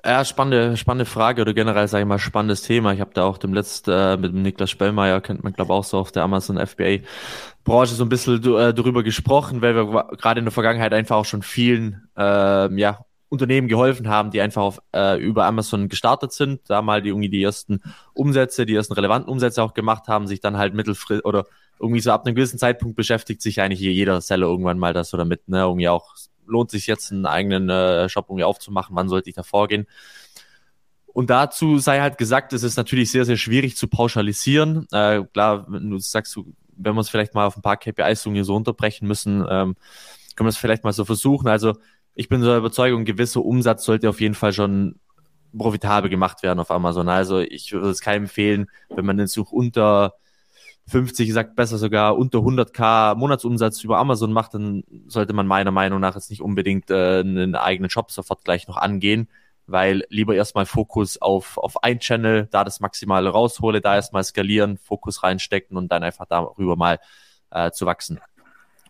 Ja, 0.05 0.23
spannende, 0.23 0.77
spannende 0.77 1.05
Frage 1.05 1.41
oder 1.41 1.55
generell, 1.55 1.87
sage 1.87 2.03
ich 2.03 2.07
mal, 2.07 2.19
spannendes 2.19 2.61
Thema. 2.61 2.93
Ich 2.93 3.01
habe 3.01 3.09
da 3.15 3.23
auch 3.23 3.39
dem 3.39 3.55
letzten 3.55 3.89
äh, 3.89 4.17
mit 4.17 4.33
dem 4.33 4.43
Niklas 4.43 4.69
Spellmeier, 4.69 5.19
kennt 5.19 5.43
man 5.43 5.53
glaube 5.53 5.73
auch 5.73 5.83
so 5.83 5.97
auf 5.97 6.11
der 6.11 6.21
Amazon 6.21 6.63
FBA 6.63 6.97
Branche 7.63 7.95
so 7.95 8.05
ein 8.05 8.09
bisschen 8.09 8.35
äh, 8.55 8.71
darüber 8.71 9.01
gesprochen, 9.01 9.63
weil 9.63 9.75
wir 9.75 10.09
gerade 10.15 10.37
in 10.37 10.45
der 10.45 10.51
Vergangenheit 10.51 10.93
einfach 10.93 11.15
auch 11.15 11.25
schon 11.25 11.41
vielen 11.41 12.07
äh, 12.15 12.79
ja, 12.79 12.99
Unternehmen 13.29 13.67
geholfen 13.67 14.07
haben, 14.07 14.29
die 14.29 14.41
einfach 14.41 14.61
auf, 14.61 14.79
äh, 14.93 15.19
über 15.19 15.47
Amazon 15.47 15.89
gestartet 15.89 16.33
sind, 16.33 16.61
da 16.67 16.83
mal 16.83 17.01
die 17.01 17.09
irgendwie 17.09 17.29
die 17.29 17.41
ersten 17.41 17.81
Umsätze, 18.13 18.67
die 18.67 18.75
ersten 18.75 18.93
relevanten 18.93 19.31
Umsätze 19.31 19.63
auch 19.63 19.73
gemacht 19.73 20.07
haben, 20.07 20.27
sich 20.27 20.39
dann 20.39 20.57
halt 20.57 20.75
mittelfristig 20.75 21.25
oder 21.25 21.45
irgendwie 21.79 22.01
so 22.01 22.11
ab 22.11 22.27
einem 22.27 22.35
gewissen 22.35 22.59
Zeitpunkt 22.59 22.95
beschäftigt 22.95 23.41
sich 23.41 23.59
eigentlich 23.59 23.79
jeder 23.79 24.21
Seller 24.21 24.45
irgendwann 24.45 24.77
mal 24.77 24.93
das 24.93 25.15
oder 25.15 25.25
mit, 25.25 25.49
ne, 25.49 25.61
irgendwie 25.61 25.89
auch 25.89 26.13
lohnt 26.47 26.71
sich 26.71 26.87
jetzt 26.87 27.11
einen 27.11 27.25
eigenen 27.25 27.69
äh, 27.69 28.09
Shop 28.09 28.25
irgendwie 28.29 28.43
aufzumachen, 28.43 28.95
wann 28.95 29.09
sollte 29.09 29.29
ich 29.29 29.35
da 29.35 29.43
vorgehen? 29.43 29.87
Und 31.07 31.29
dazu 31.29 31.77
sei 31.77 32.01
halt 32.01 32.17
gesagt, 32.17 32.51
es 32.51 32.63
ist 32.63 32.75
natürlich 32.75 33.09
sehr, 33.09 33.23
sehr 33.23 33.37
schwierig 33.37 33.77
zu 33.77 33.87
pauschalisieren. 33.87 34.85
Äh, 34.91 35.23
klar, 35.31 35.65
wenn 35.69 35.89
du 35.89 35.97
sagst, 35.97 36.37
wenn 36.75 36.93
wir 36.93 36.99
es 36.99 37.09
vielleicht 37.09 37.33
mal 37.33 37.45
auf 37.45 37.55
ein 37.55 37.61
paar 37.61 37.77
KPIs 37.77 38.23
so 38.23 38.55
unterbrechen 38.55 39.07
müssen, 39.07 39.39
ähm, 39.49 39.75
können 40.35 40.47
wir 40.47 40.49
es 40.49 40.57
vielleicht 40.57 40.83
mal 40.83 40.91
so 40.91 41.05
versuchen. 41.05 41.47
Also 41.47 41.73
ich 42.15 42.27
bin 42.27 42.41
der 42.41 42.57
Überzeugung, 42.57 43.05
gewisser 43.05 43.45
Umsatz 43.45 43.85
sollte 43.85 44.09
auf 44.09 44.19
jeden 44.19 44.35
Fall 44.35 44.51
schon 44.51 44.99
profitabel 45.57 46.09
gemacht 46.09 46.43
werden 46.43 46.59
auf 46.59 46.71
Amazon. 46.71 47.07
Also 47.07 47.39
ich 47.39 47.71
würde 47.71 47.89
es 47.89 48.01
keinem 48.01 48.23
empfehlen, 48.23 48.67
wenn 48.89 49.05
man 49.05 49.17
den 49.17 49.27
Such 49.27 49.51
unter 49.51 50.15
50, 50.87 51.33
sagt 51.33 51.55
besser 51.55 51.77
sogar 51.77 52.17
unter 52.17 52.39
100k 52.39 53.15
Monatsumsatz 53.15 53.83
über 53.83 53.97
Amazon 53.97 54.31
macht, 54.31 54.53
dann 54.53 54.83
sollte 55.07 55.33
man 55.33 55.47
meiner 55.47 55.71
Meinung 55.71 55.99
nach 55.99 56.15
jetzt 56.15 56.29
nicht 56.29 56.41
unbedingt 56.41 56.91
äh, 56.91 57.19
einen 57.19 57.55
eigenen 57.55 57.89
Shop 57.89 58.11
sofort 58.11 58.43
gleich 58.43 58.67
noch 58.67 58.77
angehen, 58.77 59.27
weil 59.65 60.03
lieber 60.09 60.35
erstmal 60.35 60.67
Fokus 60.67 61.19
auf, 61.19 61.57
auf 61.57 61.83
ein 61.83 61.99
Channel, 61.99 62.47
da 62.51 62.63
das 62.63 62.79
Maximale 62.79 63.29
raushole, 63.29 63.81
da 63.81 63.95
erstmal 63.95 64.23
skalieren, 64.23 64.77
Fokus 64.77 65.23
reinstecken 65.23 65.75
und 65.75 65.91
dann 65.91 66.03
einfach 66.03 66.25
darüber 66.27 66.75
mal 66.75 66.99
äh, 67.49 67.71
zu 67.71 67.87
wachsen. 67.87 68.19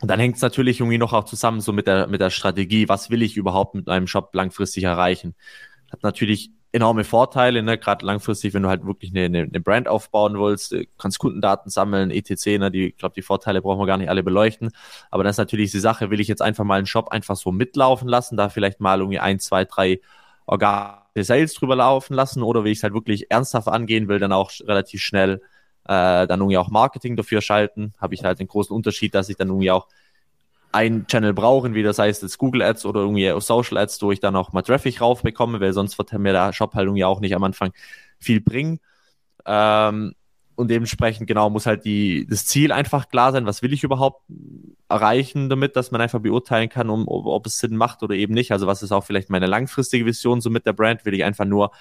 Und 0.02 0.10
dann 0.10 0.20
hängt 0.20 0.36
es 0.36 0.42
natürlich 0.42 0.82
irgendwie 0.82 0.98
noch 0.98 1.14
auch 1.14 1.24
zusammen 1.24 1.62
so 1.62 1.72
mit 1.72 1.88
der, 1.88 2.08
mit 2.08 2.20
der 2.20 2.30
Strategie, 2.30 2.90
was 2.90 3.10
will 3.10 3.22
ich 3.22 3.38
überhaupt 3.38 3.76
mit 3.76 3.88
einem 3.88 4.08
Shop 4.08 4.36
langfristig 4.36 4.84
erreichen. 4.84 5.34
Hat 5.92 6.04
natürlich 6.04 6.52
enorme 6.76 7.06
Vorteile, 7.06 7.64
ne? 7.64 7.78
gerade 7.78 8.06
langfristig, 8.06 8.54
wenn 8.54 8.64
du 8.64 8.70
halt 8.70 8.86
wirklich 8.86 9.12
eine, 9.12 9.26
eine, 9.26 9.40
eine 9.44 9.60
Brand 9.62 9.88
aufbauen 9.88 10.38
willst, 10.38 10.74
du 10.74 10.86
kannst 10.98 11.20
Kundendaten 11.20 11.72
sammeln, 11.72 12.12
etc. 12.12 12.60
Ne? 12.60 12.72
Die, 12.72 12.88
ich 12.88 12.98
glaube, 12.98 13.16
die 13.16 13.22
Vorteile 13.22 13.62
brauchen 13.62 13.80
wir 13.80 13.86
gar 13.86 13.98
nicht 13.98 14.10
alle 14.10 14.24
beleuchten. 14.24 14.72
Aber 15.10 15.24
das 15.24 15.36
ist 15.36 15.38
natürlich 15.38 15.72
die 15.72 15.80
Sache, 15.80 16.12
will 16.12 16.20
ich 16.20 16.28
jetzt 16.28 16.42
einfach 16.42 16.66
mal 16.66 16.78
einen 16.78 16.86
Shop 16.86 17.10
einfach 17.10 17.38
so 17.38 17.52
mitlaufen 17.52 18.10
lassen, 18.10 18.36
da 18.38 18.50
vielleicht 18.50 18.82
mal 18.82 19.00
irgendwie 19.00 19.20
ein, 19.20 19.40
zwei, 19.40 19.64
drei 19.66 20.02
Organe 20.46 21.02
Sales 21.16 21.54
drüber 21.54 21.78
laufen 21.78 22.14
lassen 22.14 22.44
oder 22.44 22.64
will 22.64 22.72
ich 22.72 22.80
es 22.80 22.84
halt 22.84 22.94
wirklich 22.94 23.32
ernsthaft 23.32 23.70
angehen, 23.70 24.10
will 24.10 24.20
dann 24.20 24.34
auch 24.34 24.52
relativ 24.66 25.02
schnell 25.02 25.42
äh, 25.86 26.28
dann 26.28 26.40
irgendwie 26.42 26.58
auch 26.58 26.70
Marketing 26.70 27.16
dafür 27.16 27.42
schalten, 27.42 27.94
habe 28.00 28.16
ich 28.16 28.24
halt 28.24 28.40
den 28.40 28.48
großen 28.48 28.76
Unterschied, 28.76 29.16
dass 29.16 29.30
ich 29.30 29.38
dann 29.38 29.48
irgendwie 29.48 29.72
auch 29.72 29.88
einen 30.76 31.08
Channel 31.08 31.34
brauchen, 31.34 31.74
wie 31.74 31.84
das 31.84 32.00
heißt 32.00 32.22
jetzt 32.22 32.38
Google 32.38 32.62
Ads 32.62 32.86
oder 32.86 33.00
irgendwie 33.00 33.34
Social 33.40 33.78
Ads, 33.78 34.02
wo 34.02 34.12
ich 34.12 34.20
dann 34.20 34.36
auch 34.36 34.52
mal 34.52 34.62
Traffic 34.62 35.00
raufbekomme, 35.00 35.62
weil 35.62 35.72
sonst 35.72 35.98
wird 35.98 36.12
mir 36.14 36.34
der 36.34 36.52
Shop 36.52 36.74
halt 36.76 36.86
irgendwie 36.86 37.06
auch 37.06 37.22
nicht 37.22 37.34
am 37.34 37.44
Anfang 37.44 37.72
viel 38.20 38.42
bringen. 38.42 38.80
Ähm, 39.46 40.14
und 40.56 40.70
dementsprechend 40.70 41.28
genau 41.28 41.50
muss 41.50 41.66
halt 41.66 41.86
die, 41.86 42.28
das 42.30 42.46
Ziel 42.46 42.72
einfach 42.72 43.10
klar 43.10 43.32
sein, 43.32 43.46
was 43.46 43.62
will 43.62 43.74
ich 43.74 43.84
überhaupt 43.84 44.22
erreichen 44.90 45.50
damit, 45.50 45.76
dass 45.76 45.92
man 45.92 46.02
einfach 46.02 46.20
beurteilen 46.20 46.70
kann, 46.70 46.90
um, 46.90 47.08
ob, 47.08 47.26
ob 47.26 47.46
es 47.46 47.58
Sinn 47.58 47.78
macht 47.78 48.04
oder 48.04 48.16
eben 48.16 48.34
nicht. 48.34 48.52
Also 48.52 48.68
was 48.68 48.84
ist 48.84 48.92
auch 48.92 49.04
vielleicht 49.04 49.30
meine 49.30 49.48
langfristige 49.48 50.06
Vision 50.06 50.42
so 50.42 50.50
mit 50.50 50.66
der 50.66 50.74
Brand? 50.74 51.06
Will 51.06 51.14
ich 51.14 51.24
einfach 51.24 51.46
nur 51.46 51.72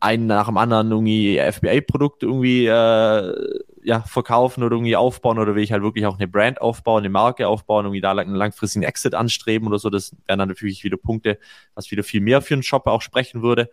einen 0.00 0.26
nach 0.26 0.46
dem 0.46 0.56
anderen 0.56 0.90
irgendwie 0.90 1.38
FBA-Produkte 1.38 2.26
irgendwie 2.26 2.66
äh, 2.66 3.60
ja, 3.82 4.00
verkaufen 4.02 4.62
oder 4.62 4.76
irgendwie 4.76 4.96
aufbauen 4.96 5.38
oder 5.38 5.54
will 5.54 5.62
ich 5.62 5.72
halt 5.72 5.82
wirklich 5.82 6.06
auch 6.06 6.16
eine 6.16 6.28
Brand 6.28 6.60
aufbauen, 6.60 7.00
eine 7.00 7.10
Marke 7.10 7.48
aufbauen, 7.48 7.86
irgendwie 7.86 8.00
da 8.00 8.12
einen 8.12 8.34
langfristigen 8.34 8.84
Exit 8.84 9.14
anstreben 9.14 9.66
oder 9.68 9.78
so. 9.78 9.90
Das 9.90 10.14
wären 10.26 10.38
dann 10.38 10.48
natürlich 10.48 10.84
wieder 10.84 10.96
Punkte, 10.96 11.38
was 11.74 11.90
wieder 11.90 12.04
viel 12.04 12.20
mehr 12.20 12.42
für 12.42 12.54
einen 12.54 12.62
Shop 12.62 12.86
auch 12.86 13.02
sprechen 13.02 13.42
würde. 13.42 13.70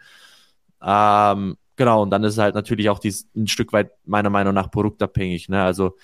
Ähm, 0.82 1.58
genau, 1.76 2.02
und 2.02 2.10
dann 2.12 2.24
ist 2.24 2.34
es 2.34 2.40
halt 2.40 2.56
natürlich 2.56 2.90
auch 2.90 3.00
dies, 3.00 3.30
ein 3.36 3.48
Stück 3.48 3.74
weit 3.74 3.92
meiner 4.06 4.30
Meinung 4.30 4.54
nach 4.54 4.72
produktabhängig. 4.72 5.50
Ne? 5.50 5.62
Also 5.62 5.96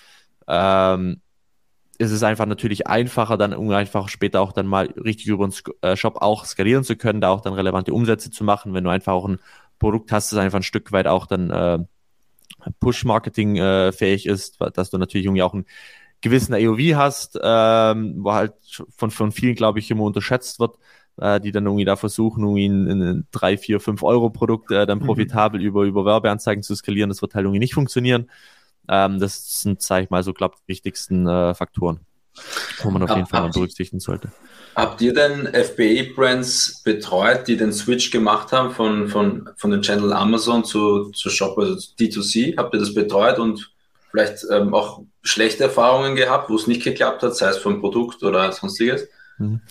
ähm, 0.48 1.22
ist 1.98 2.12
es 2.12 2.24
einfach 2.24 2.46
natürlich 2.46 2.88
einfacher, 2.88 3.38
dann 3.38 3.54
um 3.54 3.70
einfach 3.72 4.10
später 4.10 4.42
auch 4.42 4.52
dann 4.52 4.68
mal 4.68 4.88
richtig 5.04 5.28
über 5.28 5.48
den 5.48 5.56
äh, 5.82 5.96
Shop 5.96 6.18
auch 6.22 6.46
skalieren 6.46 6.84
zu 6.84 6.96
können, 6.96 7.22
da 7.22 7.30
auch 7.30 7.42
dann 7.42 7.54
relevante 7.54 7.94
Umsätze 7.94 8.32
zu 8.32 8.44
machen, 8.44 8.74
wenn 8.74 8.84
du 8.84 8.90
einfach 8.90 9.14
auch 9.14 9.28
ein 9.28 9.40
Produkt 9.80 10.12
hast, 10.12 10.32
das 10.32 10.40
einfach 10.40 10.60
ein 10.60 10.64
Stück 10.64 10.92
weit 10.92 11.08
auch 11.08 11.26
dann 11.26 11.50
äh, 11.50 11.80
Push-Marketing 12.80 13.58
äh, 13.58 13.92
fähig 13.92 14.26
ist, 14.26 14.60
dass 14.74 14.90
du 14.90 14.98
natürlich 14.98 15.26
irgendwie 15.26 15.44
auch 15.44 15.54
einen 15.54 15.66
gewissen 16.22 16.54
AOV 16.54 16.96
hast, 16.96 17.40
ähm, 17.42 18.16
wo 18.20 18.34
halt 18.34 18.54
von, 18.96 19.12
von 19.12 19.32
vielen, 19.32 19.56
glaube 19.56 19.80
ich, 19.80 19.92
immer 19.92 20.04
unterschätzt 20.04 20.60
wird, 20.60 20.78
äh, 21.18 21.40
die 21.40 21.52
dann 21.52 21.66
irgendwie 21.66 21.86
da 21.86 21.96
versuchen, 21.96 22.44
irgendwie 22.44 22.68
ein, 22.68 23.02
ein 23.02 23.28
3, 23.32 23.58
4, 23.58 23.80
5 23.80 24.04
Euro 24.04 24.30
Produkt 24.30 24.72
äh, 24.72 24.86
dann 24.86 25.00
mhm. 25.00 25.06
profitabel 25.06 25.60
mhm. 25.60 25.68
über, 25.68 25.84
über 25.84 26.06
Werbeanzeigen 26.06 26.64
zu 26.64 26.76
skalieren. 26.76 27.10
Das 27.10 27.22
wird 27.22 27.36
halt 27.36 27.44
irgendwie 27.44 27.60
nicht 27.60 27.74
funktionieren. 27.74 28.30
Ähm, 28.88 29.20
das 29.20 29.62
sind, 29.62 29.82
sage 29.82 30.06
ich 30.06 30.10
mal, 30.10 30.24
so, 30.24 30.34
glaube 30.34 30.56
die 30.64 30.68
wichtigsten 30.68 31.28
äh, 31.28 31.54
Faktoren, 31.54 32.00
wo 32.84 32.90
man 32.90 33.04
auf 33.04 33.16
jeden 33.16 33.28
Fall 33.28 33.42
mal 33.42 33.52
berücksichtigen 33.52 34.00
sollte. 34.00 34.30
Habt 34.76 35.02
ihr 35.02 35.14
denn 35.14 35.48
FBA-Brands 35.54 36.82
betreut, 36.84 37.48
die 37.48 37.56
den 37.56 37.72
Switch 37.72 38.12
gemacht 38.12 38.52
haben 38.52 38.72
von, 38.72 39.08
von, 39.08 39.50
von 39.56 39.72
den 39.72 39.82
Channel 39.82 40.12
Amazon 40.12 40.66
zu, 40.66 41.12
zu 41.12 41.30
Shop, 41.30 41.58
also 41.58 41.76
D2C? 41.98 42.58
Habt 42.58 42.74
ihr 42.74 42.80
das 42.80 42.94
betreut 42.94 43.40
und 43.40 43.72
vielleicht 44.12 44.46
ähm, 44.52 44.74
auch 44.74 45.02
schlechte 45.24 45.64
Erfahrungen 45.64 46.16
gehabt, 46.16 46.50
wo 46.50 46.56
es 46.56 46.68
nicht 46.68 46.84
geklappt 46.84 47.24
hat, 47.24 47.36
sei 47.36 47.50
es 47.50 47.58
vom 47.58 47.80
Produkt 47.80 48.22
oder 48.24 48.52
sonstiges? 48.52 49.08
Mhm. 49.38 49.62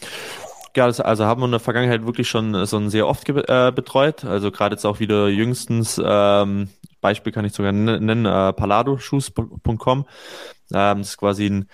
Ja, 0.76 0.87
also 0.87 1.25
haben 1.25 1.40
wir 1.40 1.44
in 1.44 1.52
der 1.52 1.61
Vergangenheit 1.61 2.04
wirklich 2.04 2.28
schon 2.28 2.66
so 2.66 2.88
sehr 2.88 3.06
oft 3.06 3.28
äh, 3.28 3.73
betreut. 3.73 4.25
Also 4.25 4.50
gerade 4.50 4.75
jetzt 4.75 4.85
auch 4.85 4.99
wieder 4.99 5.28
jüngstens, 5.28 6.00
ähm, 6.04 6.68
Beispiel 7.00 7.33
kann 7.33 7.44
ich 7.44 7.52
sogar 7.52 7.71
nennen, 7.71 8.26
äh, 8.26 8.52
paladoshoes.com. 8.52 10.06
Ähm, 10.73 10.99
das 10.99 11.11
ist 11.11 11.16
quasi 11.18 11.47
ein, 11.47 11.68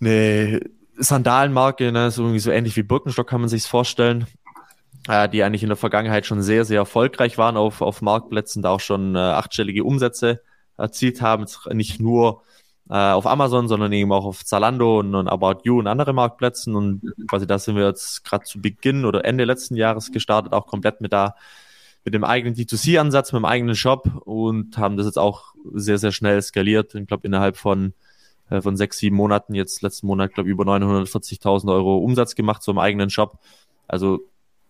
eine 0.00 0.60
Sandalenmarke, 0.96 1.92
ne, 1.92 2.10
so 2.10 2.22
irgendwie 2.22 2.40
so 2.40 2.50
ähnlich 2.50 2.76
wie 2.76 2.82
Birkenstock 2.82 3.28
kann 3.28 3.40
man 3.40 3.48
sich 3.48 3.64
vorstellen, 3.64 4.26
äh, 5.08 5.28
die 5.28 5.42
eigentlich 5.42 5.62
in 5.62 5.68
der 5.68 5.76
Vergangenheit 5.76 6.26
schon 6.26 6.42
sehr, 6.42 6.64
sehr 6.64 6.78
erfolgreich 6.78 7.38
waren 7.38 7.56
auf, 7.56 7.80
auf 7.80 8.02
Marktplätzen, 8.02 8.62
da 8.62 8.70
auch 8.70 8.80
schon 8.80 9.14
äh, 9.14 9.18
achtstellige 9.18 9.84
Umsätze 9.84 10.42
erzielt 10.76 11.22
haben, 11.22 11.46
nicht 11.72 12.00
nur 12.00 12.42
äh, 12.88 12.94
auf 12.94 13.26
Amazon, 13.26 13.68
sondern 13.68 13.92
eben 13.92 14.12
auch 14.12 14.24
auf 14.24 14.44
Zalando 14.44 15.00
und, 15.00 15.14
und 15.14 15.28
About 15.28 15.60
You 15.64 15.78
und 15.78 15.86
andere 15.86 16.12
Marktplätzen. 16.12 16.74
Und 16.74 17.02
quasi 17.28 17.46
da 17.46 17.58
sind 17.58 17.76
wir 17.76 17.86
jetzt 17.86 18.24
gerade 18.24 18.44
zu 18.44 18.60
Beginn 18.60 19.04
oder 19.04 19.24
Ende 19.24 19.44
letzten 19.44 19.76
Jahres 19.76 20.10
gestartet, 20.12 20.52
auch 20.52 20.66
komplett 20.66 21.00
mit 21.00 21.12
da 21.12 21.34
mit 22.04 22.14
dem 22.14 22.24
eigenen 22.24 22.54
D2C-Ansatz, 22.54 23.32
mit 23.32 23.40
dem 23.40 23.44
eigenen 23.44 23.74
Shop 23.74 24.22
und 24.24 24.78
haben 24.78 24.96
das 24.96 25.04
jetzt 25.04 25.18
auch 25.18 25.54
sehr, 25.74 25.98
sehr 25.98 26.12
schnell 26.12 26.40
skaliert. 26.40 26.94
Ich 26.94 27.06
glaube, 27.06 27.26
innerhalb 27.26 27.56
von 27.56 27.92
äh, 28.50 28.60
von 28.60 28.76
sechs, 28.76 28.98
sieben 28.98 29.16
Monaten, 29.16 29.54
jetzt 29.54 29.82
letzten 29.82 30.06
Monat, 30.06 30.34
glaube 30.34 30.48
ich, 30.48 30.52
über 30.52 30.64
940.000 30.64 31.72
Euro 31.72 31.98
Umsatz 31.98 32.34
gemacht, 32.34 32.62
so 32.62 32.76
eigenen 32.78 33.10
Shop. 33.10 33.38
Also 33.86 34.20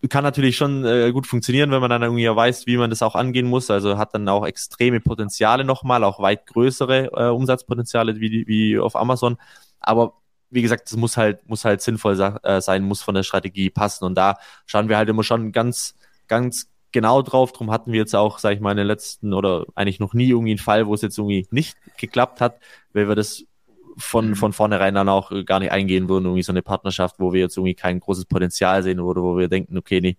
kann 0.08 0.22
natürlich 0.22 0.56
schon 0.56 0.84
äh, 0.84 1.10
gut 1.12 1.26
funktionieren, 1.26 1.72
wenn 1.72 1.80
man 1.80 1.90
dann 1.90 2.02
irgendwie 2.02 2.28
weiß, 2.28 2.66
wie 2.66 2.76
man 2.76 2.90
das 2.90 3.02
auch 3.02 3.16
angehen 3.16 3.46
muss. 3.46 3.70
Also 3.70 3.98
hat 3.98 4.14
dann 4.14 4.28
auch 4.28 4.46
extreme 4.46 5.00
Potenziale 5.00 5.64
nochmal, 5.64 6.04
auch 6.04 6.20
weit 6.20 6.46
größere 6.46 7.10
äh, 7.12 7.30
Umsatzpotenziale 7.30 8.20
wie, 8.20 8.46
wie 8.46 8.78
auf 8.78 8.94
Amazon. 8.94 9.38
Aber 9.80 10.14
wie 10.50 10.62
gesagt, 10.62 10.90
das 10.90 10.96
muss 10.96 11.16
halt, 11.16 11.48
muss 11.48 11.64
halt 11.64 11.80
sinnvoll 11.80 12.18
äh, 12.42 12.60
sein, 12.60 12.84
muss 12.84 13.02
von 13.02 13.14
der 13.14 13.24
Strategie 13.24 13.70
passen. 13.70 14.04
Und 14.04 14.14
da 14.14 14.36
schauen 14.66 14.88
wir 14.88 14.96
halt 14.96 15.08
immer 15.08 15.24
schon 15.24 15.50
ganz, 15.50 15.96
ganz 16.28 16.70
genau 16.92 17.22
drauf. 17.22 17.52
Drum 17.52 17.70
hatten 17.72 17.92
wir 17.92 17.98
jetzt 17.98 18.14
auch, 18.14 18.38
sage 18.38 18.54
ich 18.54 18.60
mal, 18.60 18.70
in 18.70 18.78
den 18.78 18.86
letzten 18.86 19.34
oder 19.34 19.66
eigentlich 19.74 19.98
noch 19.98 20.14
nie 20.14 20.28
irgendwie 20.28 20.52
einen 20.52 20.58
Fall, 20.58 20.86
wo 20.86 20.94
es 20.94 21.02
jetzt 21.02 21.18
irgendwie 21.18 21.46
nicht 21.50 21.76
geklappt 21.98 22.40
hat, 22.40 22.60
weil 22.92 23.08
wir 23.08 23.16
das 23.16 23.44
von, 23.98 24.30
mhm. 24.30 24.36
von 24.36 24.52
vornherein 24.52 24.94
dann 24.94 25.08
auch 25.08 25.32
gar 25.44 25.58
nicht 25.58 25.72
eingehen 25.72 26.08
würden, 26.08 26.24
irgendwie 26.24 26.42
so 26.42 26.52
eine 26.52 26.62
Partnerschaft, 26.62 27.16
wo 27.18 27.32
wir 27.32 27.40
jetzt 27.40 27.56
irgendwie 27.56 27.74
kein 27.74 28.00
großes 28.00 28.26
Potenzial 28.26 28.82
sehen 28.82 29.00
oder 29.00 29.22
wo 29.22 29.36
wir 29.36 29.48
denken, 29.48 29.76
okay, 29.76 30.00
nee, 30.00 30.16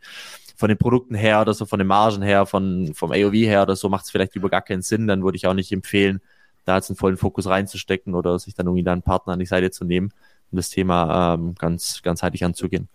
von 0.56 0.70
den 0.70 0.78
Produkten 0.78 1.16
her 1.16 1.42
oder 1.42 1.54
so, 1.54 1.66
von 1.66 1.80
den 1.80 1.88
Margen 1.88 2.22
her, 2.22 2.46
von, 2.46 2.94
vom 2.94 3.12
AOV 3.12 3.34
her 3.34 3.64
oder 3.64 3.76
so 3.76 3.88
macht 3.88 4.06
es 4.06 4.12
vielleicht 4.12 4.36
über 4.36 4.50
gar 4.50 4.62
keinen 4.62 4.82
Sinn, 4.82 5.08
dann 5.08 5.24
würde 5.24 5.38
ich 5.38 5.48
auch 5.48 5.54
nicht 5.54 5.72
empfehlen, 5.72 6.22
da 6.66 6.76
jetzt 6.76 6.90
einen 6.90 6.98
vollen 6.98 7.18
Fokus 7.18 7.48
reinzustecken 7.48 8.14
oder 8.14 8.38
sich 8.40 8.56
dann 8.56 8.68
irgendwie 8.68 8.84
da 8.84 8.92
einen 8.92 9.02
Partner 9.02 9.34
an 9.34 9.40
die 9.40 9.46
Seite 9.46 9.72
zu 9.72 9.86
nehmen, 9.86 10.12
um 10.52 10.58
das 10.58 10.70
Thema 10.70 11.36
ähm, 11.36 11.56
ganz 11.58 12.02
ganzheitlich 12.04 12.44
anzugehen. 12.44 12.90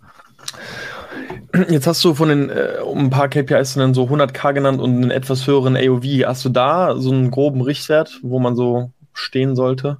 Jetzt 1.70 1.86
hast 1.86 2.04
du 2.04 2.14
von 2.14 2.28
den, 2.28 2.50
äh, 2.50 2.80
um 2.84 2.98
ein 2.98 3.10
paar 3.10 3.28
KPIs 3.28 3.74
dann 3.74 3.94
so 3.94 4.04
100k 4.04 4.52
genannt 4.52 4.80
und 4.80 4.96
einen 4.96 5.10
etwas 5.10 5.46
höheren 5.46 5.76
AOV. 5.76 6.04
Hast 6.26 6.44
du 6.44 6.48
da 6.48 6.98
so 6.98 7.12
einen 7.12 7.30
groben 7.30 7.60
Richtwert, 7.60 8.18
wo 8.22 8.40
man 8.40 8.56
so 8.56 8.92
stehen 9.12 9.54
sollte? 9.56 9.98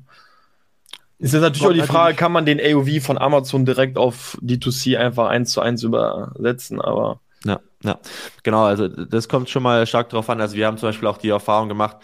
Ist 1.25 1.33
jetzt 1.33 1.41
natürlich 1.41 1.67
auch 1.67 1.73
die 1.87 1.91
Frage, 1.91 2.17
kann 2.17 2.33
man 2.33 2.45
den 2.45 2.61
AOV 2.61 3.03
von 3.03 3.17
Amazon 3.17 3.65
direkt 3.65 3.97
auf 3.97 4.37
D2C 4.43 4.99
einfach 4.99 5.29
eins 5.29 5.53
zu 5.53 5.63
eins 5.63 5.83
übersetzen, 5.83 6.83
aber. 6.83 7.21
Ja, 7.47 7.61
ja, 7.83 7.99
genau. 8.43 8.65
Also 8.65 8.89
das 8.89 9.27
kommt 9.27 9.49
schon 9.49 9.63
mal 9.63 9.87
stark 9.87 10.11
drauf 10.11 10.29
an. 10.29 10.43
Also 10.43 10.55
wir 10.55 10.67
haben 10.67 10.77
zum 10.77 10.91
Beispiel 10.91 11.09
auch 11.09 11.17
die 11.17 11.31
Erfahrung 11.31 11.71
gemacht, 11.71 11.97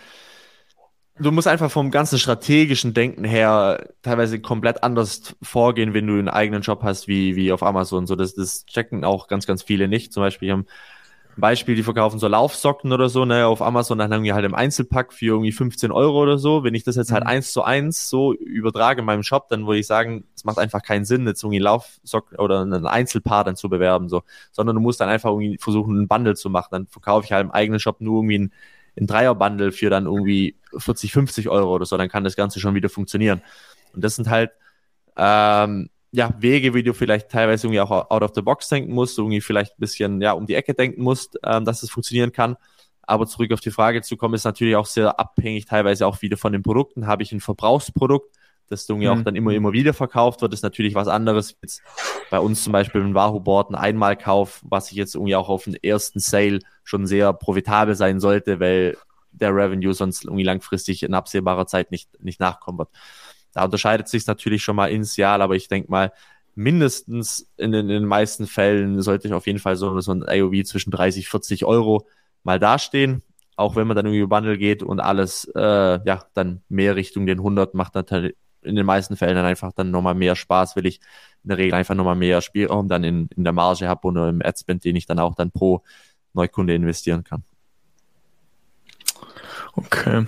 du 1.19 1.31
musst 1.33 1.49
einfach 1.49 1.71
vom 1.71 1.91
ganzen 1.91 2.19
strategischen 2.19 2.95
Denken 2.95 3.25
her 3.25 3.89
teilweise 4.01 4.41
komplett 4.41 4.83
anders 4.83 5.37
vorgehen, 5.43 5.93
wenn 5.93 6.07
du 6.07 6.15
einen 6.15 6.31
eigenen 6.31 6.63
Job 6.63 6.83
hast 6.83 7.07
wie, 7.07 7.37
wie 7.37 7.53
auf 7.53 7.63
Amazon. 7.63 8.07
So, 8.07 8.17
das, 8.17 8.35
das 8.35 8.65
checken 8.65 9.05
auch 9.05 9.29
ganz, 9.29 9.47
ganz 9.47 9.63
viele 9.63 9.87
nicht. 9.87 10.15
Zum 10.15 10.23
Beispiel 10.23 10.51
haben 10.51 10.61
ein 10.61 10.67
Beispiel, 11.37 11.75
die 11.75 11.83
verkaufen 11.83 12.19
so 12.19 12.29
Laufsocken 12.29 12.93
oder 12.93 13.09
so, 13.09 13.25
ne, 13.25 13.47
auf 13.47 13.63
Amazon, 13.63 13.99
dann 13.99 14.13
haben 14.13 14.25
wir 14.25 14.35
halt 14.35 14.45
im 14.45 14.55
Einzelpack 14.55 15.13
für 15.13 15.27
irgendwie 15.27 15.53
15 15.53 15.93
Euro 15.93 16.21
oder 16.23 16.39
so. 16.39 16.65
Wenn 16.65 16.75
ich 16.75 16.85
das 16.85 16.97
jetzt 16.97 17.13
halt 17.13 17.25
mhm. 17.25 17.31
eins 17.31 17.53
zu 17.53 17.63
eins 17.63 18.09
so 18.09 18.35
übertrage 18.35 19.01
in 19.01 19.07
meinem 19.07 19.23
Shop, 19.23 19.49
dann 19.49 19.67
würde 19.67 19.79
ich 19.79 19.87
sagen, 19.87 20.25
es 20.35 20.45
macht 20.45 20.59
einfach 20.59 20.83
keinen 20.83 21.05
Sinn, 21.05 21.27
jetzt 21.27 21.43
irgendwie 21.43 21.61
Laufsocken 21.61 22.39
oder 22.39 22.63
ein 22.63 22.87
Einzelpaar 22.87 23.45
dann 23.45 23.57
zu 23.57 23.69
bewerben, 23.69 24.09
so. 24.09 24.23
Sondern 24.53 24.77
du 24.77 24.83
musst 24.83 25.01
dann 25.01 25.09
einfach 25.09 25.31
irgendwie 25.31 25.59
versuchen, 25.59 25.97
einen 25.97 26.09
Bundle 26.09 26.35
zu 26.35 26.51
machen. 26.51 26.69
Dann 26.71 26.87
verkaufe 26.87 27.25
ich 27.25 27.33
halt 27.33 27.45
im 27.45 27.51
eigenen 27.51 27.81
Shop 27.81 28.01
nur 28.01 28.19
irgendwie 28.19 28.39
ein 28.39 28.53
ein 29.01 29.07
Dreier-Bundle 29.07 29.73
für 29.73 29.91
dann 29.91 30.07
irgendwie 30.07 30.57
40, 30.77 31.13
50 31.13 31.49
Euro 31.49 31.75
oder 31.75 31.87
so, 31.87 31.97
dann 31.97 32.09
kann 32.09 32.25
das 32.25 32.37
Ganze 32.37 32.61
schon 32.61 32.75
wieder 32.75 32.89
funktionieren. 32.89 33.43
Und 33.93 34.05
das 34.05 34.17
sind 34.17 34.29
halt 34.29 34.51
ähm, 35.17 35.91
ja, 36.13 36.35
Wege, 36.39 36.75
wie 36.75 36.83
du 36.83 36.93
vielleicht 36.93 37.29
teilweise 37.31 37.67
irgendwie 37.67 37.81
auch 37.81 38.11
out 38.11 38.23
of 38.23 38.33
the 38.35 38.43
box 38.43 38.69
denken 38.69 38.93
musst, 38.93 39.19
irgendwie 39.19 39.41
vielleicht 39.41 39.73
ein 39.73 39.81
bisschen 39.81 40.21
ja, 40.21 40.33
um 40.33 40.47
die 40.47 40.55
Ecke 40.55 40.75
denken 40.75 41.03
musst, 41.03 41.39
ähm, 41.45 41.65
dass 41.65 41.83
es 41.83 41.91
funktionieren 41.91 42.33
kann. 42.33 42.57
Aber 43.03 43.27
zurück 43.27 43.53
auf 43.53 43.61
die 43.61 43.71
Frage 43.71 44.03
zu 44.03 44.17
kommen, 44.17 44.35
ist 44.35 44.45
natürlich 44.45 44.77
auch 44.77 44.87
sehr 44.87 45.19
abhängig, 45.19 45.67
teilweise 45.67 46.07
auch 46.07 46.23
wieder 46.23 46.37
von 46.37 46.53
den 46.53 46.63
Produkten. 46.63 47.07
Habe 47.07 47.23
ich 47.23 47.33
ein 47.33 47.41
Verbrauchsprodukt, 47.41 48.37
das 48.69 48.89
irgendwie 48.89 49.09
mhm. 49.09 49.21
auch 49.21 49.25
dann 49.25 49.37
immer, 49.37 49.53
immer 49.53 49.73
wieder 49.73 49.95
verkauft 49.95 50.43
wird, 50.43 50.55
ist 50.55 50.63
natürlich 50.63 50.95
was 50.95 51.09
anderes. 51.09 51.57
Jetzt 51.61 51.83
bei 52.31 52.39
uns 52.39 52.63
zum 52.63 52.73
Beispiel 52.73 53.03
ein 53.03 53.15
Wahoo-Board, 53.15 53.71
ein 53.71 53.75
Einmalkauf, 53.75 54.61
was 54.65 54.91
ich 54.91 54.97
jetzt 54.97 55.15
irgendwie 55.15 55.37
auch 55.37 55.49
auf 55.49 55.65
den 55.65 55.75
ersten 55.75 56.21
Sale 56.21 56.61
schon 56.85 57.07
sehr 57.07 57.33
profitabel 57.33 57.95
sein 57.95 58.21
sollte, 58.21 58.61
weil 58.61 58.97
der 59.33 59.55
Revenue 59.55 59.95
sonst 59.95 60.25
irgendwie 60.25 60.45
langfristig 60.45 61.03
in 61.03 61.15
absehbarer 61.15 61.67
Zeit 61.67 61.91
nicht, 61.91 62.09
nicht 62.23 62.41
nachkommen 62.41 62.79
wird. 62.79 62.91
Da 63.53 63.65
unterscheidet 63.65 64.09
sich 64.09 64.27
natürlich 64.27 64.63
schon 64.63 64.77
mal 64.77 64.91
initial, 64.91 65.43
aber 65.43 65.57
ich 65.57 65.69
denke 65.69 65.91
mal, 65.91 66.13
mindestens 66.55 67.51
in 67.57 67.73
den, 67.73 67.87
in 67.89 68.03
den 68.03 68.05
meisten 68.05 68.47
Fällen 68.47 69.01
sollte 69.03 69.29
ich 69.29 69.35
auf 69.35 69.47
jeden 69.47 69.59
Fall 69.59 69.77
so, 69.77 69.99
so 70.01 70.13
ein 70.13 70.25
AOV 70.27 70.65
zwischen 70.65 70.91
30, 70.91 71.29
40 71.29 71.65
Euro 71.65 72.07
mal 72.43 72.59
dastehen. 72.59 73.23
Auch 73.57 73.77
wenn 73.77 73.87
man 73.87 73.97
dann 73.97 74.07
irgendwie 74.07 74.27
Bundle 74.27 74.59
geht 74.59 74.83
und 74.83 75.01
alles, 75.01 75.45
äh, 75.55 75.61
ja, 76.05 76.25
dann 76.35 76.63
mehr 76.69 76.97
Richtung 76.97 77.27
den 77.27 77.39
100 77.39 77.75
macht, 77.75 77.95
dann 77.95 78.31
in 78.63 78.77
den 78.77 78.87
meisten 78.87 79.17
Fällen 79.17 79.37
dann 79.37 79.45
einfach 79.45 79.73
dann 79.73 79.91
nochmal 79.91 80.15
mehr 80.15 80.37
Spaß, 80.37 80.77
weil 80.77 80.87
ich 80.87 81.01
in 81.43 81.49
der 81.49 81.59
Regel 81.59 81.75
einfach 81.75 81.95
nochmal 81.95 82.17
mehr 82.17 82.41
Spielraum 82.41 82.89
dann 82.89 83.05
in, 83.05 83.29
in 83.37 83.45
der 83.45 83.53
Marge 83.53 83.89
habe 83.89 84.07
oder 84.07 84.29
im 84.29 84.43
Adspend, 84.43 84.85
den 84.85 84.97
ich 84.97 85.07
dann 85.07 85.19
auch 85.19 85.35
dann 85.35 85.51
pro 85.51 85.83
Neukunde 86.35 86.75
investieren 86.75 87.25
kann. 87.25 87.45
Okay. 89.77 90.27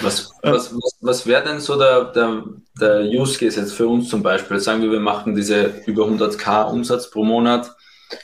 Was, 0.00 0.32
was, 0.42 0.74
was, 0.74 0.96
was 1.00 1.26
wäre 1.26 1.44
denn 1.44 1.60
so 1.60 1.78
der, 1.78 2.04
der, 2.12 2.44
der 2.80 3.00
Use 3.02 3.38
Case 3.38 3.58
jetzt 3.58 3.72
für 3.72 3.88
uns 3.88 4.08
zum 4.08 4.22
Beispiel? 4.22 4.60
Sagen 4.60 4.82
wir, 4.82 4.90
wir 4.90 5.00
machen 5.00 5.34
diese 5.34 5.82
über 5.86 6.04
100k 6.04 6.70
Umsatz 6.70 7.10
pro 7.10 7.24
Monat, 7.24 7.74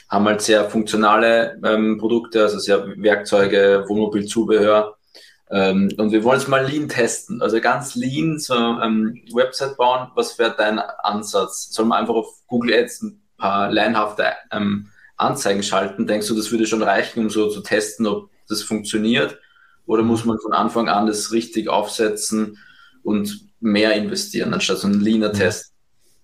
haben 0.09 0.25
halt 0.25 0.41
sehr 0.41 0.69
funktionale 0.69 1.59
ähm, 1.63 1.97
Produkte, 1.97 2.43
also 2.43 2.59
sehr 2.59 2.85
Werkzeuge, 2.97 3.85
Wohnmobilzubehör 3.87 4.95
ähm, 5.51 5.89
und 5.97 6.11
wir 6.11 6.23
wollen 6.23 6.39
es 6.39 6.47
mal 6.47 6.65
lean 6.65 6.89
testen, 6.89 7.41
also 7.41 7.59
ganz 7.59 7.95
lean 7.95 8.37
so 8.37 8.53
ähm, 8.53 9.19
Website 9.33 9.77
bauen. 9.77 10.09
Was 10.15 10.37
wäre 10.37 10.53
dein 10.55 10.79
Ansatz? 10.79 11.69
Soll 11.71 11.85
man 11.85 11.99
einfach 11.99 12.13
auf 12.13 12.27
Google 12.47 12.73
Ads 12.73 13.01
ein 13.01 13.21
paar 13.37 13.71
leinhafte 13.71 14.33
ähm, 14.51 14.89
Anzeigen 15.17 15.63
schalten? 15.63 16.05
Denkst 16.05 16.27
du, 16.27 16.35
das 16.35 16.51
würde 16.51 16.67
schon 16.67 16.83
reichen, 16.83 17.21
um 17.21 17.29
so 17.29 17.49
zu 17.49 17.61
testen, 17.61 18.05
ob 18.05 18.29
das 18.47 18.61
funktioniert? 18.61 19.39
Oder 19.89 20.03
muss 20.03 20.23
man 20.23 20.37
von 20.37 20.53
Anfang 20.53 20.87
an 20.87 21.07
das 21.07 21.31
richtig 21.31 21.67
aufsetzen 21.67 22.59
und 23.01 23.47
mehr 23.59 23.95
investieren, 23.95 24.53
anstatt 24.53 24.77
so 24.77 24.87
ein 24.87 24.99
leaner 24.99 25.33
Test? 25.33 25.73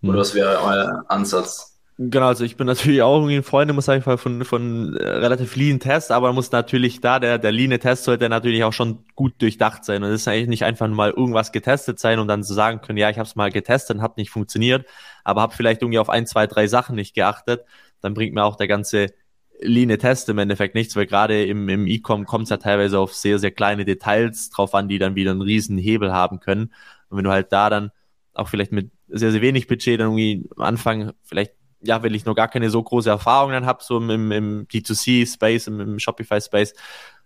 Oder 0.03 0.19
was 0.19 0.35
wäre 0.35 0.61
euer 0.61 1.03
Ansatz? 1.07 1.75
Genau, 1.97 2.27
also 2.27 2.43
ich 2.43 2.57
bin 2.57 2.67
natürlich 2.67 3.01
auch 3.01 3.15
irgendwie 3.15 3.37
ein 3.37 3.43
Freund, 3.43 3.73
muss 3.73 3.87
mal, 3.87 4.01
von, 4.19 4.45
von 4.45 4.95
äh, 4.97 5.07
relativ 5.07 5.55
lean 5.55 5.79
Test, 5.79 6.11
aber 6.11 6.31
muss 6.31 6.51
natürlich 6.51 7.01
da, 7.01 7.19
der, 7.19 7.39
der 7.39 7.51
lean 7.51 7.71
Test 7.79 8.03
sollte 8.03 8.29
natürlich 8.29 8.63
auch 8.63 8.73
schon 8.73 9.03
gut 9.15 9.33
durchdacht 9.41 9.83
sein. 9.83 10.03
Und 10.03 10.09
es 10.09 10.21
ist 10.21 10.27
eigentlich 10.27 10.49
nicht 10.49 10.63
einfach 10.63 10.87
mal 10.87 11.09
irgendwas 11.09 11.51
getestet 11.51 11.97
sein 11.99 12.19
und 12.19 12.27
dann 12.27 12.43
zu 12.43 12.53
sagen 12.53 12.81
können, 12.81 12.99
ja, 12.99 13.09
ich 13.09 13.17
habe 13.17 13.27
es 13.27 13.35
mal 13.35 13.49
getestet 13.49 13.97
und 13.97 14.03
hat 14.03 14.17
nicht 14.17 14.29
funktioniert, 14.29 14.85
aber 15.23 15.41
habe 15.41 15.55
vielleicht 15.55 15.81
irgendwie 15.81 15.97
auf 15.97 16.09
ein, 16.11 16.27
zwei, 16.27 16.45
drei 16.45 16.67
Sachen 16.67 16.95
nicht 16.97 17.15
geachtet. 17.15 17.65
Dann 18.01 18.13
bringt 18.13 18.35
mir 18.35 18.43
auch 18.43 18.57
der 18.57 18.67
ganze 18.67 19.07
lean 19.61 19.89
Test 19.97 20.29
im 20.29 20.37
Endeffekt 20.37 20.75
nichts, 20.75 20.95
weil 20.95 21.05
gerade 21.05 21.45
im, 21.45 21.69
im 21.69 21.87
E-Com 21.87 22.25
kommt 22.25 22.43
es 22.43 22.49
ja 22.49 22.57
teilweise 22.57 22.99
auf 22.99 23.13
sehr, 23.13 23.39
sehr 23.39 23.51
kleine 23.51 23.85
Details 23.85 24.49
drauf 24.49 24.73
an, 24.75 24.87
die 24.89 24.99
dann 24.99 25.15
wieder 25.15 25.31
einen 25.31 25.41
riesen 25.41 25.77
Hebel 25.77 26.11
haben 26.11 26.39
können. 26.39 26.73
Und 27.09 27.17
wenn 27.17 27.25
du 27.25 27.31
halt 27.31 27.51
da 27.51 27.69
dann 27.69 27.91
auch 28.33 28.49
vielleicht 28.49 28.71
mit 28.71 28.91
sehr, 29.07 29.31
sehr 29.31 29.41
wenig 29.41 29.67
Budget 29.67 29.99
dann 29.99 30.07
irgendwie 30.07 30.49
am 30.57 30.63
Anfang 30.63 31.13
vielleicht 31.23 31.53
ja, 31.81 32.01
weil 32.03 32.15
ich 32.15 32.25
noch 32.25 32.35
gar 32.35 32.47
keine 32.47 32.69
so 32.69 32.81
große 32.81 33.09
Erfahrung 33.09 33.51
dann 33.51 33.65
habe, 33.65 33.83
so 33.83 33.97
im, 33.97 34.31
im 34.31 34.67
D2C-Space, 34.67 35.67
im, 35.67 35.79
im 35.79 35.99
Shopify-Space, 35.99 36.73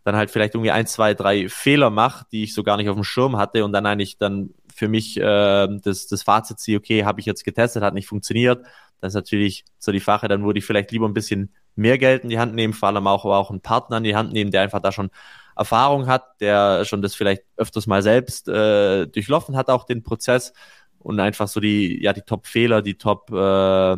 dann 0.04 0.16
halt 0.16 0.32
vielleicht 0.32 0.56
irgendwie 0.56 0.72
ein, 0.72 0.88
zwei, 0.88 1.14
drei 1.14 1.50
Fehler 1.50 1.90
mache, 1.90 2.26
die 2.32 2.44
ich 2.44 2.54
so 2.54 2.64
gar 2.64 2.78
nicht 2.78 2.90
auf 2.90 2.96
dem 2.96 3.04
Schirm 3.04 3.38
hatte 3.38 3.66
und 3.66 3.74
dann 3.74 3.86
eigentlich 3.86 4.18
dann 4.18 4.52
für 4.74 4.88
mich 4.88 5.18
äh, 5.18 5.68
das, 5.84 6.08
das 6.08 6.24
Fazit 6.24 6.60
ziehe, 6.60 6.78
okay, 6.78 7.06
habe 7.06 7.20
ich 7.20 7.26
jetzt 7.26 7.44
getestet, 7.44 7.84
hat 7.84 7.94
nicht 7.94 8.08
funktioniert. 8.08 8.66
Das 9.02 9.12
ist 9.12 9.16
natürlich 9.16 9.66
so 9.78 9.92
die 9.92 10.00
Sache, 10.00 10.28
dann 10.28 10.44
würde 10.44 10.60
ich 10.60 10.66
vielleicht 10.66 10.92
lieber 10.92 11.08
ein 11.08 11.14
bisschen 11.14 11.54
mehr 11.76 11.98
Geld 11.98 12.24
in 12.24 12.30
die 12.30 12.40
Hand 12.40 12.56
nehmen, 12.56 12.74
vor 12.74 12.90
allem 12.90 13.08
auch, 13.08 13.26
aber 13.26 13.38
auch 13.38 13.50
einen 13.50 13.62
Partner 13.62 13.98
in 13.98 14.04
die 14.04 14.16
Hand 14.16 14.34
nehmen, 14.34 14.52
der 14.52 14.62
einfach 14.62 14.82
da 14.82 14.92
schon 14.92 15.10
Erfahrung 15.56 16.08
hat, 16.08 16.40
der 16.42 16.86
schon 16.86 17.02
das 17.02 17.16
vielleicht 17.16 17.44
öfters 17.58 17.88
mal 17.88 18.02
selbst 18.02 18.48
äh, 18.48 19.08
durchlaufen 19.08 19.56
hat, 19.56 19.70
auch 19.70 19.86
den 19.86 20.04
Prozess 20.04 20.54
und 21.00 21.20
einfach 21.20 21.48
so 21.48 21.60
die, 21.60 22.02
ja, 22.02 22.14
die 22.14 22.22
Top-Fehler, 22.22 22.82
die 22.82 22.98
Top, 22.98 23.32
äh, 23.32 23.98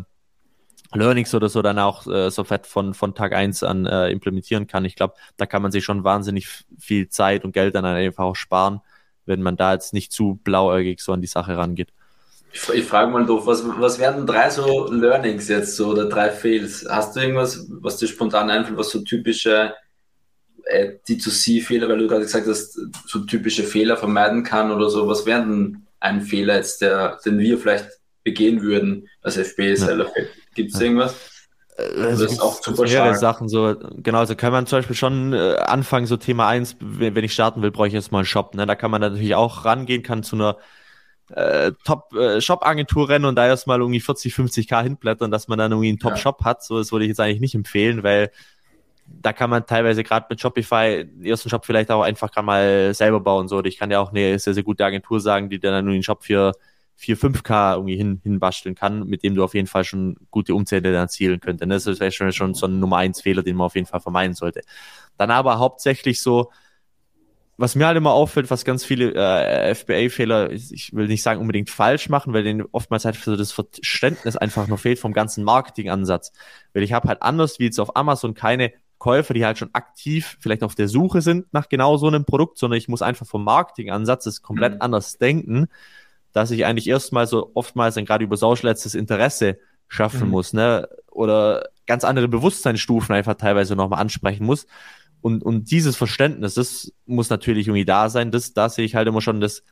Learnings 0.94 1.34
oder 1.34 1.48
so 1.48 1.62
dann 1.62 1.78
auch 1.78 2.06
äh, 2.06 2.30
sofort 2.30 2.66
von, 2.66 2.94
von 2.94 3.14
Tag 3.14 3.32
eins 3.32 3.62
an 3.62 3.86
äh, 3.86 4.10
implementieren 4.10 4.66
kann. 4.66 4.84
Ich 4.84 4.96
glaube, 4.96 5.14
da 5.36 5.46
kann 5.46 5.62
man 5.62 5.72
sich 5.72 5.84
schon 5.84 6.04
wahnsinnig 6.04 6.64
viel 6.78 7.08
Zeit 7.08 7.44
und 7.44 7.52
Geld 7.52 7.74
dann 7.74 7.84
einfach 7.84 8.24
auch 8.24 8.36
sparen, 8.36 8.80
wenn 9.24 9.42
man 9.42 9.56
da 9.56 9.72
jetzt 9.72 9.94
nicht 9.94 10.12
zu 10.12 10.40
blauäugig 10.42 11.00
so 11.00 11.12
an 11.12 11.20
die 11.20 11.26
Sache 11.26 11.56
rangeht. 11.56 11.92
Ich, 12.52 12.68
ich 12.68 12.84
frage 12.84 13.10
mal 13.10 13.24
doof, 13.24 13.46
was, 13.46 13.64
was 13.78 13.98
wären 13.98 14.26
drei 14.26 14.50
so 14.50 14.90
Learnings 14.92 15.48
jetzt 15.48 15.76
so 15.76 15.88
oder 15.88 16.08
drei 16.08 16.30
Fails? 16.30 16.86
Hast 16.88 17.16
du 17.16 17.20
irgendwas, 17.20 17.66
was 17.68 17.96
dir 17.96 18.08
spontan 18.08 18.50
einfällt, 18.50 18.76
was 18.76 18.90
so 18.90 19.00
typische 19.00 19.74
äh, 20.64 20.92
D2C-Fehler, 21.08 21.88
weil 21.88 21.98
du 21.98 22.08
gerade 22.08 22.22
gesagt 22.22 22.46
hast, 22.46 22.78
so 23.06 23.20
typische 23.20 23.64
Fehler 23.64 23.96
vermeiden 23.96 24.42
kann 24.44 24.70
oder 24.70 24.90
so? 24.90 25.08
Was 25.08 25.24
wären 25.24 25.50
denn 25.50 25.86
ein 26.00 26.20
Fehler 26.20 26.56
jetzt, 26.56 26.82
der, 26.82 27.18
den 27.24 27.38
wir 27.38 27.58
vielleicht 27.58 27.88
begehen 28.22 28.60
würden 28.62 29.08
als 29.22 29.36
FBA-Seller? 29.36 30.10
Ja. 30.14 30.22
Gibt 30.54 30.74
es 30.74 30.80
irgendwas? 30.80 31.14
Äh, 31.76 32.02
also 32.02 32.24
das 32.24 32.32
ist 32.32 32.40
auch 32.40 32.62
super 32.62 32.82
mehrere 32.82 33.14
Sachen 33.14 33.48
so, 33.48 33.76
genau, 34.02 34.18
also 34.18 34.34
kann 34.36 34.52
man 34.52 34.66
zum 34.66 34.78
Beispiel 34.78 34.96
schon 34.96 35.32
äh, 35.32 35.56
anfangen, 35.56 36.06
so 36.06 36.16
Thema 36.16 36.48
eins, 36.48 36.76
wenn, 36.80 37.14
wenn 37.14 37.24
ich 37.24 37.32
starten 37.32 37.62
will, 37.62 37.70
brauche 37.70 37.88
ich 37.88 37.94
jetzt 37.94 38.12
mal 38.12 38.18
einen 38.18 38.26
Shop, 38.26 38.54
ne? 38.54 38.66
Da 38.66 38.74
kann 38.74 38.90
man 38.90 39.00
natürlich 39.00 39.34
auch 39.34 39.64
rangehen, 39.64 40.02
kann 40.02 40.22
zu 40.22 40.36
einer 40.36 40.58
äh, 41.32 41.72
Top-Shop-Agentur 41.84 43.08
äh, 43.08 43.12
rennen 43.12 43.24
und 43.24 43.36
da 43.36 43.46
erstmal 43.46 43.80
irgendwie 43.80 44.00
40, 44.00 44.34
50k 44.34 44.82
hinblättern, 44.82 45.30
dass 45.30 45.48
man 45.48 45.58
dann 45.58 45.72
irgendwie 45.72 45.88
einen 45.90 45.98
Top-Shop 45.98 46.40
ja. 46.40 46.46
hat. 46.46 46.64
So, 46.64 46.78
das 46.78 46.92
würde 46.92 47.04
ich 47.04 47.10
jetzt 47.10 47.20
eigentlich 47.20 47.40
nicht 47.40 47.54
empfehlen, 47.54 48.02
weil 48.02 48.30
da 49.06 49.32
kann 49.32 49.50
man 49.50 49.66
teilweise 49.66 50.04
gerade 50.04 50.26
mit 50.30 50.40
Shopify 50.40 51.04
den 51.04 51.24
ersten 51.24 51.50
Shop 51.50 51.66
vielleicht 51.66 51.90
auch 51.90 52.02
einfach 52.02 52.30
gerade 52.30 52.46
mal 52.46 52.94
selber 52.94 53.20
bauen. 53.20 53.48
So, 53.48 53.62
ich 53.64 53.78
kann 53.78 53.90
ja 53.90 54.00
auch 54.00 54.10
eine 54.10 54.38
sehr, 54.38 54.54
sehr 54.54 54.62
gute 54.62 54.84
Agentur 54.84 55.20
sagen, 55.20 55.50
die 55.50 55.58
dann 55.58 55.84
nur 55.84 55.94
den 55.94 56.02
Shop 56.02 56.22
für 56.24 56.52
4, 56.96 57.16
5K 57.16 57.74
irgendwie 57.74 57.96
hin, 57.96 58.20
hinbasteln 58.22 58.74
kann, 58.74 59.06
mit 59.06 59.22
dem 59.22 59.34
du 59.34 59.42
auf 59.42 59.54
jeden 59.54 59.66
Fall 59.66 59.84
schon 59.84 60.16
gute 60.30 60.54
Umsätze 60.54 60.88
erzielen 60.88 61.40
könntest. 61.40 61.86
Das 61.86 62.00
ist 62.00 62.14
schon, 62.14 62.32
schon 62.32 62.54
so 62.54 62.66
ein 62.66 62.78
Nummer 62.78 62.98
eins 62.98 63.20
Fehler, 63.20 63.42
den 63.42 63.56
man 63.56 63.66
auf 63.66 63.74
jeden 63.74 63.86
Fall 63.86 64.00
vermeiden 64.00 64.34
sollte. 64.34 64.62
Dann 65.16 65.30
aber 65.30 65.58
hauptsächlich 65.58 66.20
so, 66.22 66.50
was 67.62 67.76
mir 67.76 67.86
halt 67.86 67.96
immer 67.96 68.10
auffällt, 68.10 68.50
was 68.50 68.64
ganz 68.64 68.84
viele 68.84 69.14
äh, 69.14 69.72
FBA-Fehler, 69.72 70.50
ich 70.50 70.92
will 70.92 71.06
nicht 71.06 71.22
sagen 71.22 71.40
unbedingt 71.40 71.70
falsch 71.70 72.08
machen, 72.08 72.32
weil 72.32 72.42
denen 72.42 72.64
oftmals 72.72 73.04
halt 73.04 73.14
so 73.14 73.36
das 73.36 73.52
Verständnis 73.52 74.36
einfach 74.36 74.66
noch 74.66 74.80
fehlt 74.80 74.98
vom 74.98 75.12
ganzen 75.12 75.44
Marketingansatz. 75.44 76.32
Weil 76.74 76.82
ich 76.82 76.92
habe 76.92 77.06
halt 77.06 77.22
anders 77.22 77.60
wie 77.60 77.66
jetzt 77.66 77.78
auf 77.78 77.94
Amazon 77.94 78.34
keine 78.34 78.72
Käufer, 78.98 79.32
die 79.32 79.46
halt 79.46 79.58
schon 79.58 79.70
aktiv 79.74 80.36
vielleicht 80.40 80.64
auf 80.64 80.74
der 80.74 80.88
Suche 80.88 81.22
sind 81.22 81.52
nach 81.52 81.68
genau 81.68 81.96
so 81.98 82.08
einem 82.08 82.24
Produkt, 82.24 82.58
sondern 82.58 82.78
ich 82.78 82.88
muss 82.88 83.00
einfach 83.00 83.26
vom 83.26 83.44
Marketingansatz 83.44 84.24
das 84.24 84.42
komplett 84.42 84.74
mhm. 84.74 84.82
anders 84.82 85.18
denken, 85.18 85.68
dass 86.32 86.50
ich 86.50 86.64
eigentlich 86.64 86.88
erstmal 86.88 87.28
so 87.28 87.52
oftmals 87.54 87.94
dann 87.94 88.06
gerade 88.06 88.24
über 88.24 88.36
Social 88.36 88.72
das 88.72 88.92
Interesse 88.96 89.56
schaffen 89.86 90.24
mhm. 90.24 90.30
muss, 90.30 90.52
ne? 90.52 90.88
Oder 91.12 91.68
ganz 91.86 92.02
andere 92.02 92.26
Bewusstseinsstufen 92.26 93.14
einfach 93.14 93.34
teilweise 93.34 93.76
nochmal 93.76 94.00
ansprechen 94.00 94.46
muss. 94.46 94.66
Und, 95.22 95.42
und 95.42 95.70
dieses 95.70 95.96
Verständnis, 95.96 96.54
das 96.54 96.92
muss 97.06 97.30
natürlich 97.30 97.68
irgendwie 97.68 97.84
da 97.84 98.10
sein. 98.10 98.30
Das, 98.30 98.52
da 98.52 98.68
sehe 98.68 98.84
ich 98.84 98.94
halt 98.94 99.08
immer 99.08 99.20
schon 99.20 99.40
das 99.40 99.62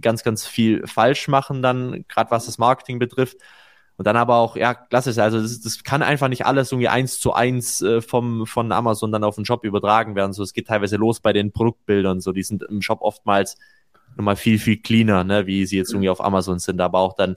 ganz, 0.00 0.22
ganz 0.22 0.46
viel 0.46 0.86
falsch 0.86 1.28
machen 1.28 1.62
dann, 1.62 2.04
gerade 2.08 2.30
was 2.30 2.46
das 2.46 2.58
Marketing 2.58 2.98
betrifft. 2.98 3.36
Und 3.96 4.06
dann 4.06 4.16
aber 4.16 4.36
auch, 4.36 4.56
ja, 4.56 4.72
klassisch, 4.72 5.18
also 5.18 5.42
das, 5.42 5.60
das 5.60 5.84
kann 5.84 6.02
einfach 6.02 6.28
nicht 6.28 6.46
alles 6.46 6.72
irgendwie 6.72 6.88
eins 6.88 7.18
zu 7.18 7.34
eins 7.34 7.82
äh, 7.82 8.00
vom, 8.00 8.46
von 8.46 8.72
Amazon 8.72 9.12
dann 9.12 9.24
auf 9.24 9.34
den 9.34 9.44
Shop 9.44 9.64
übertragen 9.64 10.14
werden. 10.14 10.32
So, 10.32 10.42
es 10.42 10.54
geht 10.54 10.68
teilweise 10.68 10.96
los 10.96 11.20
bei 11.20 11.34
den 11.34 11.52
Produktbildern. 11.52 12.20
So, 12.20 12.32
die 12.32 12.42
sind 12.42 12.62
im 12.62 12.80
Shop 12.80 13.02
oftmals 13.02 13.58
nochmal 14.16 14.36
viel, 14.36 14.58
viel 14.58 14.78
cleaner, 14.78 15.24
ne, 15.24 15.46
wie 15.46 15.66
sie 15.66 15.76
jetzt 15.76 15.90
irgendwie 15.90 16.08
auf 16.08 16.24
Amazon 16.24 16.60
sind, 16.60 16.80
aber 16.80 16.98
auch 17.00 17.14
dann 17.14 17.34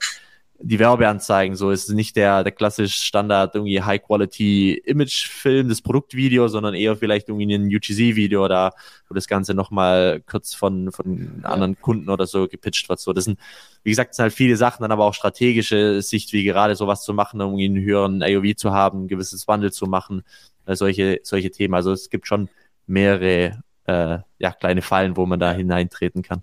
die 0.66 0.78
Werbeanzeigen, 0.78 1.56
so 1.56 1.70
ist 1.70 1.90
nicht 1.90 2.16
der, 2.16 2.42
der 2.42 2.52
klassisch 2.52 2.96
Standard 3.02 3.54
irgendwie 3.54 3.82
High-Quality-Image-Film, 3.82 5.68
das 5.68 5.82
Produktvideo, 5.82 6.48
sondern 6.48 6.72
eher 6.74 6.96
vielleicht 6.96 7.28
irgendwie 7.28 7.54
ein 7.54 7.66
UGC-Video 7.66 8.48
da, 8.48 8.72
wo 9.08 9.14
das 9.14 9.28
Ganze 9.28 9.52
nochmal 9.52 10.22
kurz 10.26 10.54
von, 10.54 10.90
von 10.90 11.42
anderen 11.42 11.78
Kunden 11.80 12.08
oder 12.08 12.26
so 12.26 12.48
gepitcht 12.48 12.88
wird. 12.88 12.98
So, 12.98 13.12
das 13.12 13.24
sind, 13.24 13.38
wie 13.82 13.90
gesagt, 13.90 14.14
sind 14.14 14.22
halt 14.22 14.32
viele 14.32 14.56
Sachen, 14.56 14.82
dann 14.82 14.92
aber 14.92 15.04
auch 15.04 15.12
strategische 15.12 16.00
Sicht, 16.00 16.32
wie 16.32 16.44
gerade 16.44 16.76
sowas 16.76 17.04
zu 17.04 17.12
machen, 17.12 17.42
um 17.42 17.58
einen 17.58 17.84
höheren 17.84 18.22
AOV 18.22 18.56
zu 18.56 18.72
haben, 18.72 19.04
ein 19.04 19.08
gewisses 19.08 19.46
Wandel 19.46 19.70
zu 19.70 19.86
machen, 19.86 20.22
äh, 20.64 20.76
solche, 20.76 21.20
solche 21.24 21.50
Themen. 21.50 21.74
Also 21.74 21.92
es 21.92 22.08
gibt 22.08 22.26
schon 22.26 22.48
mehrere, 22.86 23.62
äh, 23.84 24.18
ja, 24.38 24.52
kleine 24.52 24.80
Fallen, 24.80 25.18
wo 25.18 25.26
man 25.26 25.40
da 25.40 25.52
hineintreten 25.52 26.22
kann. 26.22 26.42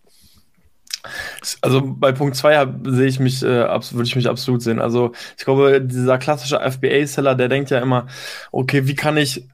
Also 1.62 1.82
bei 1.84 2.12
Punkt 2.12 2.36
2 2.36 2.68
sehe 2.86 3.08
ich 3.08 3.20
mich, 3.20 3.42
äh, 3.44 3.68
würde 3.68 4.04
ich 4.04 4.16
mich 4.16 4.30
absolut 4.30 4.62
sehen. 4.62 4.80
Also 4.80 5.14
ich 5.38 5.46
glaube, 5.46 5.82
dieser 5.82 6.18
klassische 6.18 6.60
FBA-Seller, 6.60 7.36
der 7.36 7.50
denkt 7.50 7.70
ja 7.72 7.80
immer, 7.80 8.08
okay, 8.52 8.88
wie 8.88 8.96
kann 8.96 9.18
ich 9.18 9.48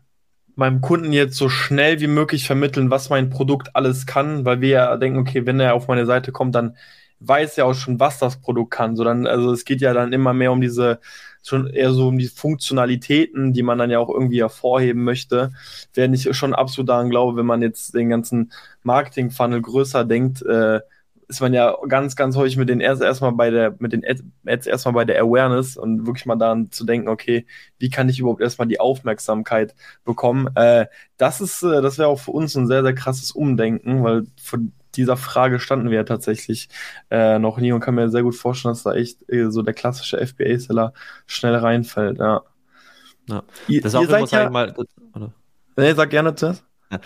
meinem 0.56 0.82
Kunden 0.82 1.14
jetzt 1.14 1.38
so 1.38 1.50
schnell 1.50 2.00
wie 2.00 2.08
möglich 2.08 2.48
vermitteln, 2.48 2.90
was 2.90 3.10
mein 3.10 3.30
Produkt 3.30 3.76
alles 3.76 4.06
kann, 4.08 4.44
weil 4.44 4.60
wir 4.60 4.70
ja 4.70 4.98
denken, 4.98 5.20
okay, 5.20 5.46
wenn 5.46 5.60
er 5.60 5.76
auf 5.76 5.88
meine 5.88 6.06
Seite 6.06 6.32
kommt, 6.32 6.56
dann 6.56 6.76
weiß 7.20 7.58
er 7.58 7.66
auch 7.66 7.74
schon, 7.76 8.00
was 8.00 8.20
das 8.20 8.42
Produkt 8.42 8.72
kann. 8.72 8.96
So 8.96 9.04
dann, 9.04 9.28
also 9.28 9.52
es 9.52 9.66
geht 9.66 9.82
ja 9.82 9.94
dann 9.94 10.14
immer 10.14 10.34
mehr 10.34 10.52
um 10.52 10.62
diese, 10.62 11.00
schon 11.44 11.68
eher 11.68 11.92
so 11.94 12.08
um 12.10 12.18
die 12.18 12.28
Funktionalitäten, 12.28 13.54
die 13.54 13.64
man 13.64 13.78
dann 13.78 13.90
ja 13.90 14.00
auch 14.00 14.10
irgendwie 14.10 14.42
hervorheben 14.42 15.04
möchte. 15.04 15.52
Während 15.94 16.16
ich 16.16 16.36
schon 16.36 16.54
absolut 16.54 16.90
daran 16.90 17.10
glaube, 17.10 17.38
wenn 17.38 17.46
man 17.46 17.62
jetzt 17.62 17.94
den 17.94 18.10
ganzen 18.10 18.52
Marketing-Funnel 18.84 19.62
größer 19.62 20.06
denkt, 20.06 20.42
äh, 20.44 20.82
ist 21.28 21.42
man 21.42 21.54
ja 21.54 21.76
ganz, 21.88 22.16
ganz 22.16 22.36
häufig 22.38 22.58
mit 22.58 22.70
den 22.70 22.82
Ads 22.82 23.02
erstmal 23.02 23.34
bei 23.34 23.50
der, 23.50 23.76
mit 23.80 23.92
den 23.92 24.04
Ads 24.46 24.68
erstmal 24.68 24.94
bei 24.94 25.06
der 25.06 25.22
Awareness 25.22 25.76
und 25.76 26.06
wirklich 26.06 26.26
mal 26.26 26.38
daran 26.38 26.72
zu 26.72 26.86
denken, 26.86 27.10
okay, 27.10 27.46
wie 27.80 27.90
kann 27.90 28.08
ich 28.08 28.20
überhaupt 28.20 28.42
erstmal 28.42 28.68
die 28.68 28.80
Aufmerksamkeit 28.80 29.76
bekommen? 30.06 30.50
Äh, 30.56 30.88
das 31.18 31.42
ist, 31.42 31.63
äh, 31.63 31.82
das 31.82 31.98
wäre 31.98 32.08
auch 32.08 32.20
für 32.20 32.32
uns 32.32 32.56
ein 32.56 32.68
sehr, 32.68 32.82
sehr 32.82 32.96
krasses 32.96 33.32
Umdenken, 33.32 34.04
weil 34.04 34.26
von 34.42 34.72
dieser 34.96 35.18
Frage 35.18 35.60
standen 35.60 35.90
wir 35.90 35.98
ja 35.98 36.04
tatsächlich 36.04 36.70
äh, 37.12 37.40
noch 37.40 37.58
nie 37.58 37.72
und 37.72 37.82
kann 37.82 37.96
mir 37.96 38.10
sehr 38.10 38.24
gut 38.24 38.36
vorstellen, 38.36 38.74
dass 38.74 38.84
da 38.84 38.94
echt 38.94 39.30
äh, 39.30 39.52
so 39.52 39.62
der 39.62 39.74
klassische 39.74 40.26
FBA-Seller 40.26 40.94
schnell 41.26 41.56
reinfällt, 41.56 42.20
ja. 42.20 42.44
ja. 43.28 43.44
Das 43.82 43.94
ist 43.94 43.96
auch 43.96 44.04
immer, 44.04 44.20
ja, 44.20 44.28
sag 44.28 44.46
ich 44.46 44.50
mal, 44.50 44.74
oder? 45.13 45.34
Nee, 45.76 45.94
sag 45.94 46.10
gerne 46.10 46.34
zuerst. 46.34 46.63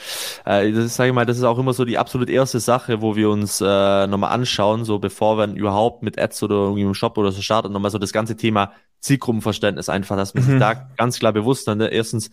Äh, 0.45 0.71
das 0.71 0.95
sage 0.95 1.09
ich 1.09 1.15
mal, 1.15 1.25
das 1.25 1.37
ist 1.37 1.43
auch 1.43 1.59
immer 1.59 1.73
so 1.73 1.85
die 1.85 1.97
absolut 1.97 2.29
erste 2.29 2.59
Sache, 2.59 3.01
wo 3.01 3.15
wir 3.15 3.29
uns 3.29 3.61
äh, 3.61 4.07
nochmal 4.07 4.31
anschauen, 4.31 4.85
so 4.85 4.99
bevor 4.99 5.37
wir 5.37 5.53
überhaupt 5.53 6.03
mit 6.03 6.19
Ads 6.19 6.43
oder 6.43 6.55
irgendwie 6.55 6.81
im 6.81 6.93
Shop 6.93 7.17
oder 7.17 7.31
so 7.31 7.41
starten, 7.41 7.71
nochmal 7.71 7.91
so 7.91 7.99
das 7.99 8.11
ganze 8.11 8.35
Thema 8.35 8.73
Zielgruppenverständnis 8.99 9.89
einfach, 9.89 10.15
dass 10.15 10.33
man 10.33 10.43
mhm. 10.43 10.49
sich 10.49 10.59
da 10.59 10.73
ganz 10.97 11.19
klar 11.19 11.33
bewusst 11.33 11.67
dann, 11.67 11.79
ne, 11.79 11.87
erstens, 11.87 12.31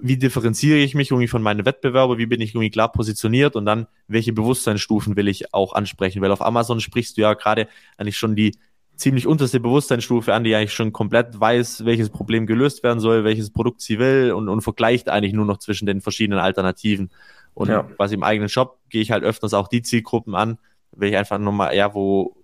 wie 0.00 0.16
differenziere 0.18 0.78
ich 0.78 0.94
mich 0.94 1.10
irgendwie 1.10 1.28
von 1.28 1.42
meinen 1.42 1.64
Wettbewerbern, 1.64 2.18
wie 2.18 2.26
bin 2.26 2.40
ich 2.40 2.50
irgendwie 2.50 2.70
klar 2.70 2.92
positioniert 2.92 3.56
und 3.56 3.64
dann, 3.64 3.86
welche 4.08 4.32
Bewusstseinsstufen 4.32 5.16
will 5.16 5.28
ich 5.28 5.54
auch 5.54 5.72
ansprechen, 5.72 6.20
weil 6.20 6.32
auf 6.32 6.42
Amazon 6.42 6.80
sprichst 6.80 7.16
du 7.16 7.22
ja 7.22 7.34
gerade 7.34 7.68
eigentlich 7.96 8.18
schon 8.18 8.36
die 8.36 8.58
ziemlich 8.96 9.26
unterste 9.26 9.60
Bewusstseinsstufe 9.60 10.32
an, 10.32 10.44
die 10.44 10.54
eigentlich 10.54 10.72
schon 10.72 10.92
komplett 10.92 11.38
weiß, 11.38 11.84
welches 11.84 12.10
Problem 12.10 12.46
gelöst 12.46 12.82
werden 12.82 13.00
soll, 13.00 13.24
welches 13.24 13.50
Produkt 13.50 13.80
sie 13.80 13.98
will 13.98 14.32
und, 14.32 14.48
und 14.48 14.62
vergleicht 14.62 15.08
eigentlich 15.08 15.34
nur 15.34 15.44
noch 15.44 15.58
zwischen 15.58 15.86
den 15.86 16.00
verschiedenen 16.00 16.40
Alternativen. 16.40 17.10
Und 17.54 17.68
ja. 17.68 17.88
was 17.98 18.12
im 18.12 18.22
eigenen 18.22 18.48
Shop 18.48 18.78
gehe 18.88 19.02
ich 19.02 19.10
halt 19.10 19.24
öfters 19.24 19.54
auch 19.54 19.68
die 19.68 19.82
Zielgruppen 19.82 20.34
an, 20.34 20.58
will 20.92 21.10
ich 21.10 21.16
einfach 21.16 21.38
nochmal, 21.38 21.76
ja, 21.76 21.94
wo 21.94 22.36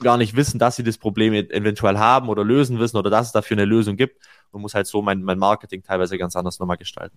gar 0.00 0.16
nicht 0.16 0.34
wissen, 0.34 0.58
dass 0.58 0.76
sie 0.76 0.82
das 0.82 0.98
Problem 0.98 1.34
eventuell 1.34 1.98
haben 1.98 2.28
oder 2.28 2.42
lösen 2.44 2.78
wissen 2.78 2.96
oder 2.96 3.10
dass 3.10 3.26
es 3.26 3.32
dafür 3.32 3.56
eine 3.56 3.66
Lösung 3.66 3.96
gibt 3.96 4.24
und 4.50 4.62
muss 4.62 4.74
halt 4.74 4.86
so 4.86 5.02
mein, 5.02 5.22
mein 5.22 5.38
Marketing 5.38 5.82
teilweise 5.82 6.18
ganz 6.18 6.36
anders 6.36 6.58
nochmal 6.58 6.78
gestalten. 6.78 7.16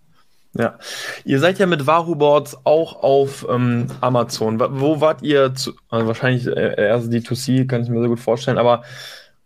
Ja, 0.56 0.78
ihr 1.26 1.40
seid 1.40 1.58
ja 1.58 1.66
mit 1.66 1.88
Wahoo 1.88 2.16
Boards 2.16 2.58
auch 2.64 3.02
auf 3.02 3.46
ähm, 3.50 3.88
Amazon. 4.02 4.60
Wo 4.60 5.02
wart 5.02 5.24
ihr 5.24 5.56
zu, 5.56 5.74
also 5.90 6.06
wahrscheinlich 6.06 6.46
äh, 6.46 6.76
erst 6.78 7.12
D2C, 7.12 7.68
kann 7.68 7.82
ich 7.82 7.90
mir 7.90 8.00
sehr 8.00 8.10
gut 8.10 8.20
vorstellen, 8.20 8.60
aber 8.60 8.84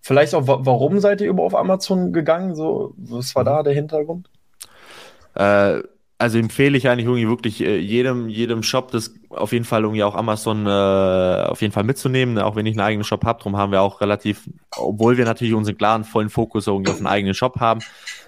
vielleicht 0.02 0.36
auch, 0.36 0.44
warum 0.46 1.00
seid 1.00 1.22
ihr 1.22 1.30
über 1.30 1.44
auf 1.44 1.56
Amazon 1.56 2.12
gegangen? 2.12 2.56
So, 2.56 2.94
was 2.98 3.34
war 3.36 3.46
da 3.46 3.64
der 3.64 3.74
Hintergrund? 3.74 4.30
Äh, 5.36 5.82
also 6.18 6.40
empfehle 6.40 6.78
ich 6.78 6.90
eigentlich 6.90 7.06
irgendwie 7.06 7.30
wirklich 7.30 7.62
äh, 7.62 7.78
jedem, 7.78 8.28
jedem 8.28 8.62
Shop 8.62 8.92
das 8.92 9.14
auf 9.30 9.54
jeden 9.54 9.66
Fall 9.66 9.84
irgendwie 9.84 10.04
auch 10.04 10.16
Amazon 10.16 10.66
äh, 10.66 10.70
auf 11.48 11.62
jeden 11.62 11.72
Fall 11.72 11.84
mitzunehmen, 11.86 12.38
auch 12.38 12.58
wenn 12.58 12.66
ich 12.66 12.74
einen 12.74 12.86
eigenen 12.86 13.06
Shop 13.06 13.24
habe. 13.24 13.38
Darum 13.38 13.56
haben 13.56 13.72
wir 13.72 13.82
auch 13.82 14.02
relativ, 14.02 14.50
obwohl 14.76 15.16
wir 15.16 15.24
natürlich 15.24 15.54
unseren 15.54 15.78
klaren 15.78 16.04
vollen 16.04 16.30
Fokus 16.30 16.68
irgendwie 16.68 16.92
auf 16.92 16.98
einen 16.98 17.08
eigenen 17.08 17.34
Shop 17.34 17.62
haben, 17.62 17.80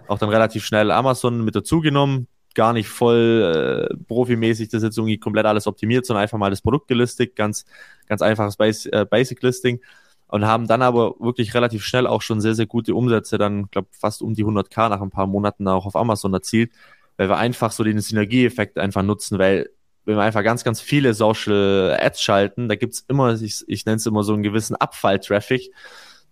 auch 0.08 0.20
dann 0.20 0.30
relativ 0.30 0.64
schnell 0.64 0.92
Amazon 0.92 1.44
mit 1.44 1.56
dazugenommen 1.56 2.28
gar 2.56 2.74
nicht 2.74 2.88
voll 2.88 3.90
äh, 3.92 3.96
profimäßig 4.08 4.70
das 4.70 4.84
jetzt 4.84 4.98
irgendwie 4.98 5.18
komplett 5.18 5.46
alles 5.46 5.68
optimiert, 5.68 6.06
sondern 6.06 6.24
einfach 6.24 6.38
mal 6.38 6.50
das 6.50 6.62
Produkt 6.62 6.88
gelistet, 6.88 7.36
ganz, 7.36 7.66
ganz 8.08 8.22
einfaches 8.22 8.58
Base, 8.58 8.92
äh, 8.92 9.06
Basic 9.06 9.42
Listing 9.42 9.80
und 10.28 10.46
haben 10.46 10.68
dann 10.68 10.82
aber 10.82 11.16
wirklich 11.20 11.54
relativ 11.54 11.84
schnell 11.84 12.08
auch 12.08 12.22
schon 12.22 12.42
sehr, 12.42 12.56
sehr 12.56 12.68
gute 12.68 12.96
Umsätze, 12.96 13.38
dann 13.38 13.70
glaube 13.72 13.90
fast 13.92 14.22
um 14.22 14.34
die 14.34 14.46
100k 14.46 14.90
nach 14.90 15.02
ein 15.02 15.10
paar 15.10 15.28
Monaten 15.28 15.68
auch 15.68 15.86
auf 15.86 15.96
Amazon 15.96 16.34
erzielt, 16.34 16.72
weil 17.18 17.30
wir 17.30 17.38
einfach 17.38 17.72
so 17.72 17.84
den 17.84 18.00
Synergieeffekt 18.00 18.78
einfach 18.78 19.04
nutzen, 19.04 19.40
weil 19.40 19.70
wenn 20.06 20.16
wir 20.16 20.24
einfach 20.24 20.44
ganz, 20.44 20.64
ganz 20.64 20.82
viele 20.82 21.14
Social 21.14 21.96
Ads 22.00 22.22
schalten, 22.22 22.68
da 22.68 22.76
gibt's 22.76 23.06
immer, 23.08 23.40
ich, 23.40 23.64
ich 23.68 23.86
nenne 23.86 23.98
es 23.98 24.06
immer 24.06 24.24
so 24.24 24.34
einen 24.34 24.44
gewissen 24.44 24.76
Abfall-Traffic, 24.76 25.72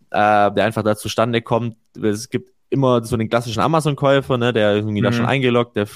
äh, 0.10 0.52
der 0.52 0.64
einfach 0.64 0.84
da 0.84 0.96
zustande 0.96 1.42
kommt. 1.42 1.78
Es 2.02 2.30
gibt 2.30 2.52
immer 2.70 3.04
so 3.04 3.18
den 3.18 3.30
klassischen 3.30 3.62
Amazon-Käufer, 3.62 4.38
ne, 4.38 4.54
der 4.54 4.76
irgendwie 4.76 5.02
mhm. 5.02 5.06
da 5.06 5.12
schon 5.12 5.26
eingeloggt, 5.26 5.76
der 5.76 5.88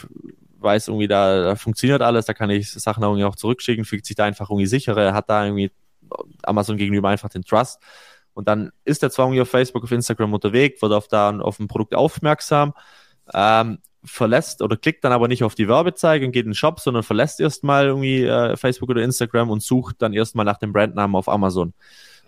weiß 0.59 0.87
irgendwie, 0.89 1.07
da, 1.07 1.43
da 1.43 1.55
funktioniert 1.55 2.01
alles, 2.01 2.25
da 2.25 2.33
kann 2.33 2.49
ich 2.49 2.71
Sachen 2.71 3.03
irgendwie 3.03 3.23
auch 3.23 3.35
zurückschicken, 3.35 3.85
fühlt 3.85 4.05
sich 4.05 4.15
da 4.15 4.25
einfach 4.25 4.49
irgendwie 4.49 4.67
sicherer, 4.67 5.13
hat 5.13 5.29
da 5.29 5.45
irgendwie 5.45 5.71
Amazon 6.43 6.77
gegenüber 6.77 7.09
einfach 7.09 7.29
den 7.29 7.43
Trust. 7.43 7.81
Und 8.33 8.47
dann 8.47 8.71
ist 8.85 9.03
er 9.03 9.11
zwar 9.11 9.25
irgendwie 9.25 9.41
auf 9.41 9.49
Facebook, 9.49 9.83
auf 9.83 9.91
Instagram 9.91 10.33
unterwegs, 10.33 10.81
wird 10.81 10.93
auf 10.93 11.07
da 11.07 11.37
auf 11.37 11.59
ein 11.59 11.67
Produkt 11.67 11.95
aufmerksam, 11.95 12.73
ähm, 13.33 13.79
verlässt 14.03 14.61
oder 14.61 14.77
klickt 14.77 15.03
dann 15.03 15.11
aber 15.11 15.27
nicht 15.27 15.43
auf 15.43 15.53
die 15.53 15.67
Werbezeige 15.67 16.25
und 16.25 16.31
geht 16.31 16.45
in 16.45 16.51
den 16.51 16.55
Shop, 16.55 16.79
sondern 16.79 17.03
verlässt 17.03 17.39
erstmal 17.39 17.87
irgendwie 17.87 18.23
äh, 18.23 18.55
Facebook 18.57 18.89
oder 18.89 19.03
Instagram 19.03 19.49
und 19.49 19.61
sucht 19.61 20.01
dann 20.01 20.13
erstmal 20.13 20.45
nach 20.45 20.57
dem 20.57 20.73
Brandnamen 20.73 21.15
auf 21.15 21.29
Amazon. 21.29 21.73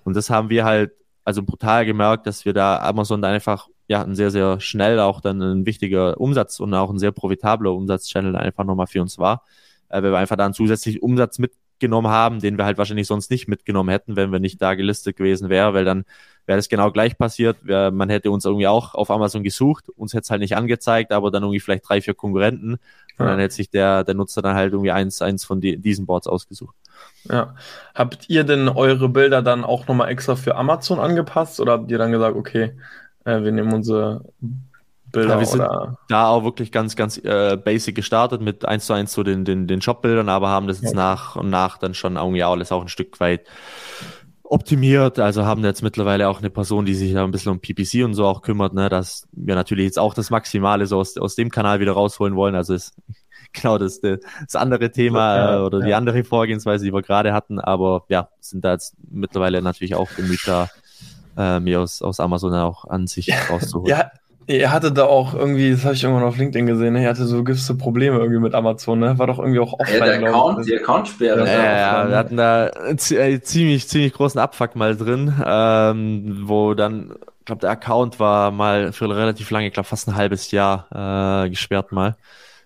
Und 0.03 0.15
das 0.15 0.29
haben 0.29 0.49
wir 0.49 0.65
halt 0.65 0.91
also 1.23 1.41
brutal 1.41 1.85
gemerkt, 1.85 2.27
dass 2.27 2.45
wir 2.45 2.53
da 2.53 2.79
Amazon 2.79 3.21
da 3.21 3.29
einfach 3.29 3.69
ja, 3.87 4.03
ein 4.03 4.15
sehr, 4.15 4.31
sehr 4.31 4.59
schnell 4.59 4.99
auch 4.99 5.21
dann 5.21 5.41
ein 5.41 5.65
wichtiger 5.65 6.19
Umsatz 6.19 6.59
und 6.59 6.73
auch 6.73 6.89
ein 6.89 6.99
sehr 6.99 7.11
profitabler 7.11 7.73
Umsatzchannel 7.73 8.35
einfach 8.35 8.63
nochmal 8.63 8.87
für 8.87 9.01
uns 9.01 9.17
war, 9.17 9.43
äh, 9.89 10.01
weil 10.01 10.11
wir 10.11 10.17
einfach 10.17 10.37
da 10.37 10.45
einen 10.45 10.53
zusätzlichen 10.53 11.01
Umsatz 11.01 11.39
mitgenommen 11.39 12.07
haben, 12.07 12.39
den 12.39 12.57
wir 12.57 12.65
halt 12.65 12.77
wahrscheinlich 12.77 13.07
sonst 13.07 13.29
nicht 13.29 13.47
mitgenommen 13.47 13.89
hätten, 13.89 14.15
wenn 14.15 14.31
wir 14.31 14.39
nicht 14.39 14.61
da 14.61 14.73
gelistet 14.75 15.17
gewesen 15.17 15.49
wären, 15.49 15.73
weil 15.73 15.85
dann 15.85 16.05
wäre 16.45 16.57
das 16.57 16.69
genau 16.69 16.91
gleich 16.91 17.17
passiert. 17.17 17.57
Wär, 17.61 17.91
man 17.91 18.09
hätte 18.09 18.31
uns 18.31 18.45
irgendwie 18.45 18.67
auch 18.67 18.95
auf 18.95 19.11
Amazon 19.11 19.43
gesucht, 19.43 19.89
uns 19.89 20.13
hätte 20.13 20.23
es 20.23 20.29
halt 20.29 20.41
nicht 20.41 20.55
angezeigt, 20.55 21.11
aber 21.11 21.31
dann 21.31 21.43
irgendwie 21.43 21.59
vielleicht 21.59 21.87
drei, 21.87 22.01
vier 22.01 22.13
Konkurrenten 22.13 22.73
und 23.17 23.25
dann 23.27 23.39
hätte 23.39 23.53
sich 23.53 23.69
der, 23.69 24.03
der 24.03 24.15
Nutzer 24.15 24.41
dann 24.41 24.55
halt 24.55 24.73
irgendwie 24.73 24.91
eins, 24.91 25.21
eins 25.21 25.43
von 25.43 25.61
die, 25.61 25.77
diesen 25.77 26.05
Boards 26.05 26.27
ausgesucht. 26.27 26.75
Ja. 27.29 27.55
Habt 27.93 28.29
ihr 28.29 28.43
denn 28.43 28.69
eure 28.69 29.09
Bilder 29.09 29.41
dann 29.41 29.63
auch 29.63 29.87
nochmal 29.87 30.09
extra 30.09 30.35
für 30.35 30.55
Amazon 30.55 30.99
angepasst 30.99 31.59
oder 31.59 31.73
habt 31.73 31.91
ihr 31.91 31.97
dann 31.97 32.11
gesagt, 32.11 32.35
okay, 32.35 32.75
äh, 33.25 33.43
wir 33.43 33.51
nehmen 33.51 33.73
unsere 33.73 34.25
Bilder. 35.13 35.35
Ja, 35.35 35.39
wir 35.39 35.45
sind 35.45 35.63
da 36.09 36.27
auch 36.27 36.43
wirklich 36.43 36.71
ganz, 36.71 36.95
ganz 36.95 37.17
äh, 37.17 37.55
basic 37.55 37.95
gestartet 37.95 38.41
mit 38.41 38.65
eins 38.65 38.87
zu 38.87 38.93
eins 38.93 39.11
zu 39.13 39.23
den, 39.23 39.45
den, 39.45 39.67
den 39.67 39.81
Shop-Bildern, 39.81 40.27
aber 40.27 40.49
haben 40.49 40.67
das 40.67 40.81
jetzt 40.81 40.93
ja. 40.93 40.97
nach 40.97 41.35
und 41.35 41.49
nach 41.49 41.77
dann 41.77 41.93
schon 41.93 42.15
irgendwie 42.15 42.43
alles 42.43 42.71
auch 42.71 42.81
ein 42.81 42.87
Stück 42.87 43.19
weit 43.19 43.45
optimiert. 44.43 45.19
Also 45.19 45.45
haben 45.45 45.63
jetzt 45.63 45.83
mittlerweile 45.83 46.27
auch 46.27 46.39
eine 46.39 46.49
Person, 46.49 46.85
die 46.85 46.95
sich 46.95 47.13
da 47.13 47.23
ein 47.23 47.31
bisschen 47.31 47.51
um 47.51 47.59
PPC 47.59 48.03
und 48.03 48.15
so 48.15 48.25
auch 48.25 48.41
kümmert, 48.41 48.73
ne, 48.73 48.89
dass 48.89 49.27
wir 49.31 49.55
natürlich 49.55 49.85
jetzt 49.85 49.99
auch 49.99 50.15
das 50.15 50.31
Maximale 50.31 50.87
so 50.87 50.99
aus, 50.99 51.15
aus 51.17 51.35
dem 51.35 51.49
Kanal 51.49 51.79
wieder 51.79 51.93
rausholen 51.93 52.35
wollen. 52.35 52.55
Also 52.55 52.73
es, 52.73 52.93
genau 53.53 53.77
das, 53.77 54.01
das 54.01 54.55
andere 54.55 54.91
Thema 54.91 55.37
ja, 55.37 55.63
oder 55.63 55.81
die 55.81 55.93
andere 55.93 56.23
Vorgehensweise, 56.23 56.85
die 56.85 56.93
wir 56.93 57.03
gerade 57.03 57.33
hatten. 57.33 57.59
Aber 57.59 58.05
ja, 58.09 58.29
sind 58.39 58.65
da 58.65 58.73
jetzt 58.73 58.95
mittlerweile 59.11 59.61
natürlich 59.61 59.93
auch 59.93 60.09
bemüht, 60.11 60.41
da 60.47 60.69
äh, 61.37 61.59
mir 61.59 61.81
aus, 61.81 62.01
aus 62.01 62.19
Amazon 62.19 62.53
auch 62.55 62.85
an 62.85 63.07
sich 63.07 63.29
rauszuholen. 63.49 63.89
Ja, 63.89 64.11
er 64.47 64.71
hatte 64.71 64.91
da 64.91 65.05
auch 65.05 65.33
irgendwie, 65.33 65.71
das 65.71 65.85
habe 65.85 65.93
ich 65.93 66.03
irgendwann 66.03 66.25
auf 66.27 66.37
LinkedIn 66.37 66.65
gesehen, 66.65 66.95
er 66.95 67.09
hatte 67.09 67.25
so 67.25 67.43
gewisse 67.43 67.77
Probleme 67.77 68.17
irgendwie 68.17 68.39
mit 68.39 68.53
Amazon, 68.53 68.99
ne? 68.99 69.17
War 69.17 69.27
doch 69.27 69.39
irgendwie 69.39 69.59
auch 69.59 69.73
offline. 69.79 69.99
Ja, 69.99 70.17
der 70.17 70.29
Account, 70.29 70.67
die 70.67 70.75
Accountsperre. 70.75 71.47
Ja, 71.47 71.53
ja, 71.53 71.77
ja, 71.77 72.09
wir 72.09 72.17
hatten 72.17 72.37
da 72.37 72.65
einen 72.65 72.97
äh, 72.97 73.41
ziemlich, 73.41 73.87
ziemlich 73.87 74.13
großen 74.13 74.39
Abfuck 74.39 74.75
mal 74.75 74.97
drin, 74.97 75.33
ähm, 75.45 76.41
wo 76.43 76.73
dann, 76.73 77.13
ich 77.39 77.45
glaube, 77.45 77.61
der 77.61 77.69
Account 77.71 78.19
war 78.19 78.51
mal 78.51 78.91
für 78.91 79.09
relativ 79.09 79.49
lange, 79.49 79.67
ich 79.67 79.73
glaube 79.73 79.87
fast 79.87 80.07
ein 80.07 80.15
halbes 80.15 80.51
Jahr 80.51 81.45
äh, 81.45 81.49
gesperrt 81.49 81.91
mal. 81.91 82.15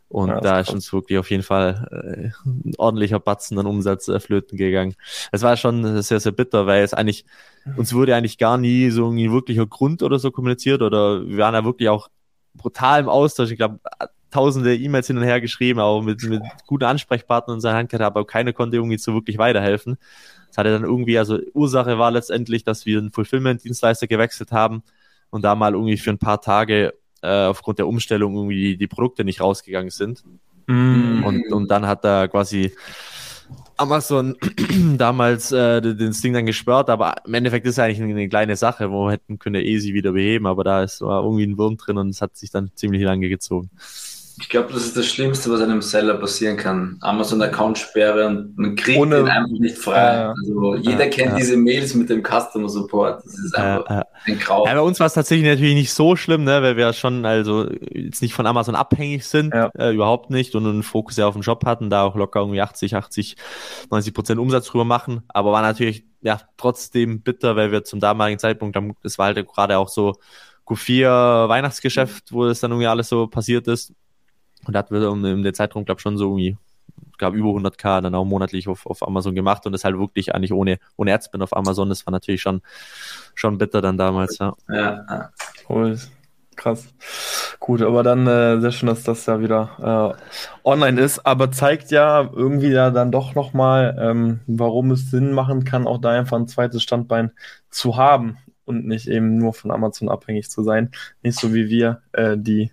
Und 0.10 0.30
ja, 0.30 0.39
da 0.39 0.60
ist 0.60 0.72
uns 0.72 0.91
wirklich 0.93 1.20
auf 1.20 1.30
jeden 1.30 1.43
Fall 1.43 1.88
äh, 1.91 2.48
ein 2.48 2.74
ordentlicher 2.78 3.20
Batzen 3.20 3.60
an 3.60 3.65
Umsatz 3.65 4.08
äh, 4.08 4.20
flöten 4.20 4.58
gegangen. 4.58 4.96
Es 5.32 5.41
war 5.41 5.58
schon 5.58 6.02
sehr, 6.02 6.20
sehr 6.20 6.32
bitter, 6.32 6.65
weil 6.65 6.84
es 6.84 6.93
eigentlich, 6.93 7.26
uns 7.76 7.93
wurde 7.93 8.15
eigentlich 8.15 8.38
gar 8.38 8.58
nie 8.58 8.89
so 8.89 9.10
ein 9.10 9.32
wirklicher 9.32 9.67
Grund 9.67 10.04
oder 10.04 10.17
so 10.17 10.32
kommuniziert 10.32 10.82
oder 10.82 11.28
wir 11.28 11.38
waren 11.38 11.56
ja 11.56 11.65
wirklich 11.65 11.89
auch 11.89 12.08
brutal 12.54 13.02
im 13.02 13.10
Austausch. 13.10 13.52
Ich 13.52 13.58
glaube, 13.58 13.80
tausende 14.32 14.76
E-Mails 14.76 15.08
hin 15.08 15.17
und 15.17 15.24
her 15.24 15.41
geschrieben, 15.41 15.80
auch 15.80 16.02
mit, 16.02 16.24
mit 16.24 16.41
guten 16.65 16.86
Ansprechpartnern 16.86 17.58
in 17.58 17.62
seiner 17.62 17.78
Hand 17.78 17.89
gehabt, 17.89 18.15
aber 18.15 18.26
keiner 18.26 18.54
konnte 18.54 18.78
irgendwie 18.78 18.98
so 18.98 19.13
wirklich 19.13 19.38
weiterhelfen. 19.38 19.98
Das 20.50 20.58
hatte 20.58 20.72
dann 20.72 20.84
irgendwie, 20.84 21.17
also 21.17 21.39
Ursache 21.54 21.98
war 21.98 22.12
letztendlich, 22.12 22.63
dass 22.63 22.86
wir 22.86 23.00
einen 23.00 23.12
Fulfillment-Dienstleister 23.12 24.08
gewechselt 24.08 24.52
haben 24.52 24.84
und 25.30 25.43
da 25.43 25.56
mal 25.56 25.74
irgendwie 25.74 25.98
für 25.98 26.12
ein 26.12 26.17
paar 26.17 26.41
Tage 26.41 26.93
äh, 27.21 27.45
aufgrund 27.45 27.80
der 27.80 27.88
Umstellung 27.88 28.36
irgendwie 28.36 28.62
die, 28.62 28.77
die 28.77 28.88
Produkte 28.88 29.23
nicht 29.23 29.41
rausgegangen 29.41 29.89
sind. 29.89 30.23
Mm. 30.67 31.23
Und, 31.23 31.51
und 31.51 31.71
dann 31.71 31.88
hat 31.88 32.03
er 32.06 32.27
quasi 32.27 32.73
Amazon 33.77 34.36
damals 34.97 35.51
äh, 35.51 35.82
den 35.82 36.12
Ding 36.12 36.34
dann 36.34 36.45
gesperrt, 36.45 36.89
aber 36.89 37.15
im 37.25 37.34
Endeffekt 37.34 37.65
ist 37.65 37.73
es 37.73 37.80
eigentlich 37.80 38.01
eine, 38.01 38.12
eine 38.12 38.30
kleine 38.30 38.56
Sache, 38.56 38.91
wo 38.91 39.06
wir 39.06 39.12
hätten 39.12 39.39
können 39.39 39.63
easy 39.63 39.93
wieder 39.93 40.12
beheben, 40.13 40.47
aber 40.47 40.63
da 40.63 40.84
ist 40.84 41.01
war 41.01 41.23
irgendwie 41.23 41.45
ein 41.45 41.58
Wurm 41.58 41.77
drin 41.77 41.97
und 41.97 42.10
es 42.10 42.21
hat 42.21 42.36
sich 42.36 42.49
dann 42.49 42.71
ziemlich 42.75 43.03
lange 43.03 43.30
gezogen. 43.30 43.69
Ich 44.39 44.50
glaube, 44.50 44.71
das 44.71 44.84
ist 44.84 44.95
das 44.95 45.08
Schlimmste, 45.08 45.50
was 45.50 45.62
einem 45.62 45.82
Seller 45.82 46.13
passieren 46.13 46.58
kann. 46.58 46.97
Amazon-Account-Sperre 47.02 48.28
und 48.28 48.56
man 48.56 48.76
kriegt 48.76 49.00
Ohne, 49.00 49.21
ihn 49.21 49.28
einfach 49.28 49.60
nicht 49.60 49.78
frei. 49.78 49.97
Äh, 49.97 50.28
also 50.28 50.76
jeder 50.76 51.06
äh, 51.06 51.10
kennt 51.10 51.34
äh. 51.34 51.38
diese 51.38 51.58
Mails 51.58 51.95
mit 51.95 52.10
dem 52.10 52.21
Customer 52.23 52.69
Support. 52.69 53.26
Das 53.26 53.34
ist 53.34 53.56
einfach 53.56 54.04
ein 54.26 54.38
Grau. 54.38 54.67
Ja, 54.67 54.76
bei 54.76 54.82
uns 54.82 55.00
war 55.00 55.08
es 55.08 55.13
tatsächlich 55.13 55.47
natürlich 55.47 55.73
nicht 55.73 55.91
so 55.91 56.15
schlimm, 56.15 56.43
ne, 56.43 56.62
weil 56.62 56.78
wir 56.78 56.93
schon 56.93 57.26
also 57.26 57.67
jetzt 57.91 58.21
nicht 58.21 58.36
von 58.36 58.45
Amazon 58.45 58.76
abhängig 58.76 59.26
sind, 59.26 59.56
ja. 59.56 59.71
äh, 59.73 59.93
überhaupt 59.93 60.30
nicht 60.30 60.54
und 60.54 60.67
einen 60.67 60.84
Fokus 60.84 61.17
ja 61.17 61.28
auf 61.28 61.34
den 61.34 61.41
Job 61.41 61.65
hatten, 61.65 61.89
da 61.89 62.04
auch 62.04 62.15
locker 62.15 62.41
irgendwie 62.41 62.62
80, 62.62 62.95
80, 62.95 63.38
90 63.89 64.13
Prozent 64.13 64.39
Umsatz 64.39 64.67
drüber 64.67 64.86
machen. 64.86 65.23
Aber 65.30 65.52
war 65.52 65.63
natürlich 65.63 66.06
ja 66.21 66.39
trotzdem 66.58 67.21
bitter, 67.21 67.56
weil 67.56 67.71
wir 67.71 67.84
zum 67.84 68.00
damaligen 68.00 68.39
Zeitpunkt, 68.39 68.78
das 69.02 69.17
war 69.17 69.28
halt 69.28 69.47
gerade 69.47 69.80
auch 69.80 69.89
so 69.89 70.13
Q4 70.67 71.50
Weihnachtsgeschäft, 71.50 72.32
wo 72.32 72.45
das 72.45 72.60
dann 72.60 72.69
irgendwie 72.69 72.88
alles 72.88 73.10
so 73.10 73.26
passiert 73.26 73.67
ist 73.67 73.93
und 74.67 74.73
da 74.73 74.80
hatten 74.80 74.93
wir 74.93 75.32
in 75.32 75.43
der 75.43 75.53
Zeitraum, 75.53 75.86
glaube 75.86 75.99
ich, 75.99 76.03
schon 76.03 76.17
so 76.17 76.25
irgendwie, 76.25 76.58
gab 77.17 77.34
über 77.34 77.49
100k 77.49 78.01
dann 78.01 78.15
auch 78.15 78.25
monatlich 78.25 78.67
auf, 78.67 78.86
auf 78.86 79.06
Amazon 79.06 79.36
gemacht 79.36 79.65
und 79.65 79.71
das 79.71 79.84
halt 79.84 79.97
wirklich 79.97 80.36
eigentlich 80.36 80.53
ohne, 80.53 80.77
ohne 80.95 81.13
Adspin 81.13 81.41
auf 81.41 81.56
Amazon. 81.56 81.89
Das 81.89 82.06
war 82.06 82.12
natürlich 82.12 82.41
schon, 82.41 82.62
schon 83.34 83.58
bitter 83.58 83.82
dann 83.82 83.97
damals, 83.97 84.38
ja. 84.39 84.53
Ja, 84.69 85.32
cool. 85.69 85.97
Krass. 86.56 86.88
Gut, 87.60 87.84
aber 87.84 88.01
dann 88.01 88.25
äh, 88.25 88.60
sehr 88.60 88.71
schön, 88.71 88.88
dass 88.88 89.03
das 89.03 89.27
ja 89.27 89.39
wieder 89.39 90.15
äh, 90.17 90.67
online 90.67 90.99
ist, 90.99 91.23
aber 91.23 91.51
zeigt 91.51 91.91
ja 91.91 92.27
irgendwie 92.34 92.71
ja 92.71 92.89
dann 92.89 93.12
doch 93.12 93.36
nochmal, 93.36 93.95
ähm, 93.99 94.39
warum 94.47 94.89
es 94.89 95.12
Sinn 95.12 95.34
machen 95.34 95.65
kann, 95.65 95.86
auch 95.86 95.99
da 95.99 96.10
einfach 96.10 96.38
ein 96.38 96.47
zweites 96.47 96.82
Standbein 96.82 97.32
zu 97.69 97.95
haben 97.95 98.39
und 98.67 98.86
nicht 98.86 99.08
eben 99.08 99.38
nur 99.38 99.53
von 99.53 99.71
Amazon 99.71 100.10
abhängig 100.10 100.49
zu 100.49 100.63
sein. 100.63 100.91
Nicht 101.23 101.39
so 101.39 101.53
wie 101.53 101.69
wir, 101.69 102.01
äh, 102.12 102.38
die 102.38 102.71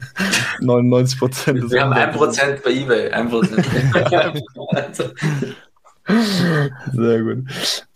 99 0.60 1.18
Prozent. 1.18 1.70
Wir 1.70 1.82
haben 1.82 1.92
ein 1.92 2.12
Prozent 2.12 2.62
bei 2.62 2.70
eBay, 2.70 3.10
ein 3.10 3.28
Prozent. 3.28 3.66
Sehr 6.92 7.22
gut. 7.22 7.44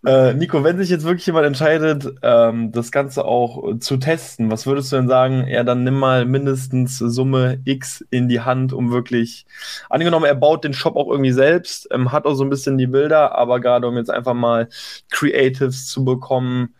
Äh, 0.07 0.35
Nico, 0.35 0.62
wenn 0.62 0.79
sich 0.79 0.90
jetzt 0.90 1.05
wirklich 1.05 1.27
jemand 1.27 1.47
entscheidet, 1.47 2.07
ähm, 2.23 2.70
das 2.70 2.92
Ganze 2.92 3.25
auch 3.25 3.79
zu 3.79 3.97
testen, 3.97 4.51
was 4.51 4.66
würdest 4.66 4.92
du 4.92 4.97
denn 4.97 5.09
sagen? 5.09 5.47
Ja, 5.49 5.64
dann 5.64 5.85
nimm 5.85 5.99
mal 5.99 6.27
mindestens 6.27 6.99
Summe 6.99 7.61
X 7.64 8.05
in 8.11 8.29
die 8.29 8.40
Hand, 8.40 8.73
um 8.73 8.92
wirklich, 8.92 9.47
angenommen, 9.88 10.27
er 10.27 10.35
baut 10.35 10.64
den 10.64 10.75
Shop 10.75 10.97
auch 10.97 11.11
irgendwie 11.11 11.33
selbst, 11.33 11.88
ähm, 11.90 12.12
hat 12.12 12.27
auch 12.27 12.35
so 12.35 12.44
ein 12.44 12.51
bisschen 12.51 12.79
die 12.79 12.87
Bilder, 12.87 13.35
aber 13.37 13.61
gerade 13.61 13.88
um 13.88 13.97
jetzt 13.97 14.11
einfach 14.11 14.35
mal 14.35 14.68
Creatives 15.11 15.87
zu 15.87 16.05
bekommen, 16.05 16.75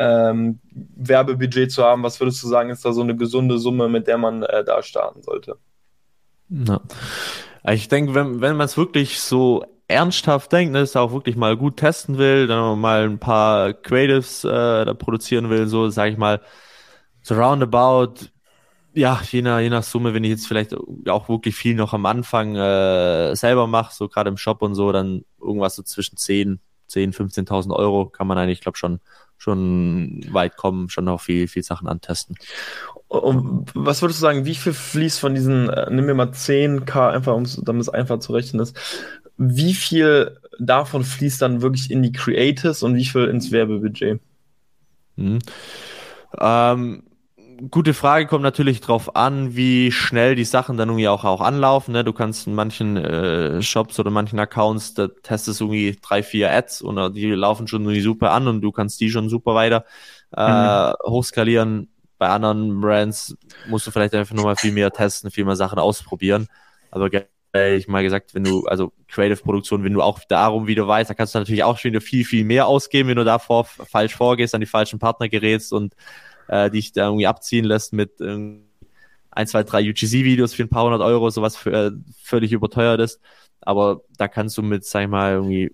ähm, 0.00 0.60
Werbebudget 0.96 1.70
zu 1.70 1.84
haben, 1.84 2.02
was 2.02 2.18
würdest 2.20 2.42
du 2.42 2.48
sagen, 2.48 2.70
ist 2.70 2.84
da 2.84 2.92
so 2.92 3.02
eine 3.02 3.14
gesunde 3.14 3.58
Summe, 3.58 3.88
mit 3.88 4.06
der 4.06 4.16
man 4.16 4.42
äh, 4.42 4.64
da 4.64 4.82
starten 4.82 5.22
sollte? 5.22 5.58
Ja. 6.48 6.80
Ich 7.68 7.88
denke, 7.88 8.14
wenn, 8.14 8.40
wenn 8.40 8.56
man 8.56 8.64
es 8.64 8.78
wirklich 8.78 9.20
so 9.20 9.62
ernsthaft 9.88 10.52
denkt, 10.52 10.72
ne, 10.72 10.80
es 10.80 10.96
auch 10.96 11.12
wirklich 11.12 11.36
mal 11.36 11.54
gut 11.54 11.76
testen 11.76 12.16
will, 12.16 12.46
dann 12.46 12.80
mal 12.80 13.04
ein 13.04 13.18
paar 13.18 13.74
Creatives 13.74 14.42
äh, 14.44 14.94
produzieren 14.94 15.50
will, 15.50 15.66
so 15.66 15.90
sage 15.90 16.12
ich 16.12 16.16
mal, 16.16 16.40
so 17.20 17.34
roundabout, 17.34 18.30
ja, 18.94 19.20
je 19.30 19.42
nach, 19.42 19.60
je 19.60 19.68
nach 19.68 19.82
Summe, 19.82 20.14
wenn 20.14 20.24
ich 20.24 20.30
jetzt 20.30 20.46
vielleicht 20.46 20.74
auch 21.08 21.28
wirklich 21.28 21.54
viel 21.54 21.74
noch 21.74 21.92
am 21.92 22.06
Anfang 22.06 22.56
äh, 22.56 23.36
selber 23.36 23.66
mache, 23.66 23.94
so 23.94 24.08
gerade 24.08 24.30
im 24.30 24.38
Shop 24.38 24.62
und 24.62 24.74
so, 24.74 24.92
dann 24.92 25.26
irgendwas 25.38 25.76
so 25.76 25.82
zwischen 25.82 26.16
10, 26.16 26.58
10, 26.86 27.12
15.000 27.12 27.74
Euro 27.76 28.06
kann 28.06 28.26
man 28.26 28.38
eigentlich, 28.38 28.62
glaube 28.62 28.78
schon 28.78 29.00
schon 29.40 30.20
weit 30.32 30.56
kommen, 30.56 30.90
schon 30.90 31.06
noch 31.06 31.22
viel, 31.22 31.48
viel 31.48 31.62
Sachen 31.62 31.88
antesten. 31.88 32.34
Und 33.08 33.70
was 33.74 34.02
würdest 34.02 34.20
du 34.20 34.22
sagen, 34.22 34.44
wie 34.44 34.54
viel 34.54 34.74
fließt 34.74 35.18
von 35.18 35.34
diesen, 35.34 35.70
äh, 35.70 35.90
nimm 35.90 36.04
mir 36.04 36.14
mal 36.14 36.30
10k 36.30 37.10
einfach, 37.10 37.34
um 37.34 37.44
damit 37.62 37.82
es 37.82 37.88
einfach 37.88 38.18
zu 38.18 38.34
rechnen 38.34 38.62
ist, 38.62 38.76
wie 39.38 39.72
viel 39.72 40.38
davon 40.58 41.04
fließt 41.04 41.40
dann 41.40 41.62
wirklich 41.62 41.90
in 41.90 42.02
die 42.02 42.12
Creatives 42.12 42.82
und 42.82 42.96
wie 42.96 43.06
viel 43.06 43.24
ins 43.24 43.50
Werbebudget? 43.50 44.20
Hm. 45.16 45.38
Ähm, 46.38 47.02
gute 47.70 47.94
Frage, 47.94 48.26
kommt 48.26 48.42
natürlich 48.42 48.80
drauf 48.80 49.16
an, 49.16 49.54
wie 49.54 49.92
schnell 49.92 50.34
die 50.34 50.44
Sachen 50.44 50.76
dann 50.76 50.88
irgendwie 50.88 51.08
auch, 51.08 51.24
auch 51.24 51.40
anlaufen. 51.40 51.92
Ne? 51.92 52.04
Du 52.04 52.12
kannst 52.12 52.46
in 52.46 52.54
manchen 52.54 52.96
äh, 52.96 53.62
Shops 53.62 53.98
oder 53.98 54.10
manchen 54.10 54.38
Accounts, 54.38 54.94
da 54.94 55.08
testest 55.08 55.60
du 55.60 55.66
irgendwie 55.66 55.98
drei, 56.00 56.22
vier 56.22 56.50
Ads 56.50 56.82
und 56.82 57.14
die 57.14 57.30
laufen 57.30 57.66
schon 57.66 57.82
irgendwie 57.82 58.00
super 58.00 58.32
an 58.32 58.48
und 58.48 58.62
du 58.62 58.72
kannst 58.72 59.00
die 59.00 59.10
schon 59.10 59.28
super 59.28 59.54
weiter 59.54 59.84
äh, 60.36 60.90
mhm. 60.90 60.94
hochskalieren. 61.06 61.88
Bei 62.18 62.28
anderen 62.28 62.80
Brands 62.80 63.36
musst 63.68 63.86
du 63.86 63.90
vielleicht 63.90 64.14
einfach 64.14 64.34
nur 64.34 64.44
mal 64.44 64.56
viel 64.56 64.72
mehr 64.72 64.90
testen, 64.90 65.30
viel 65.30 65.44
mehr 65.44 65.56
Sachen 65.56 65.78
ausprobieren. 65.78 66.48
Aber 66.90 67.08
ich 67.54 67.88
mal 67.88 68.02
gesagt, 68.02 68.34
wenn 68.34 68.44
du, 68.44 68.66
also 68.66 68.92
Creative-Produktion, 69.08 69.82
wenn 69.84 69.94
du 69.94 70.02
auch 70.02 70.20
darum 70.28 70.66
wieder 70.66 70.86
weißt, 70.86 71.10
da 71.10 71.14
kannst 71.14 71.34
du 71.34 71.38
natürlich 71.38 71.64
auch 71.64 71.78
schon 71.78 71.92
wieder 71.92 72.00
viel, 72.00 72.24
viel 72.24 72.44
mehr 72.44 72.66
ausgeben, 72.66 73.08
wenn 73.08 73.16
du 73.16 73.24
davor 73.24 73.64
falsch 73.64 74.14
vorgehst, 74.14 74.54
an 74.54 74.60
die 74.60 74.66
falschen 74.66 74.98
Partner 74.98 75.28
gerätst 75.28 75.72
und 75.72 75.94
äh, 76.50 76.70
dich 76.70 76.92
da 76.92 77.06
irgendwie 77.06 77.28
abziehen 77.28 77.64
lässt 77.64 77.92
mit 77.92 78.20
ähm, 78.20 78.64
ein, 79.30 79.46
zwei, 79.46 79.62
drei 79.62 79.88
UGC-Videos 79.88 80.52
für 80.52 80.64
ein 80.64 80.68
paar 80.68 80.84
hundert 80.84 81.00
Euro, 81.00 81.30
sowas 81.30 81.56
für, 81.56 81.72
äh, 81.72 81.90
völlig 82.22 82.52
überteuert 82.52 83.00
ist. 83.00 83.20
Aber 83.60 84.02
da 84.16 84.26
kannst 84.26 84.58
du 84.58 84.62
mit, 84.62 84.84
sag 84.84 85.02
ich 85.02 85.08
mal, 85.08 85.32
irgendwie, 85.32 85.72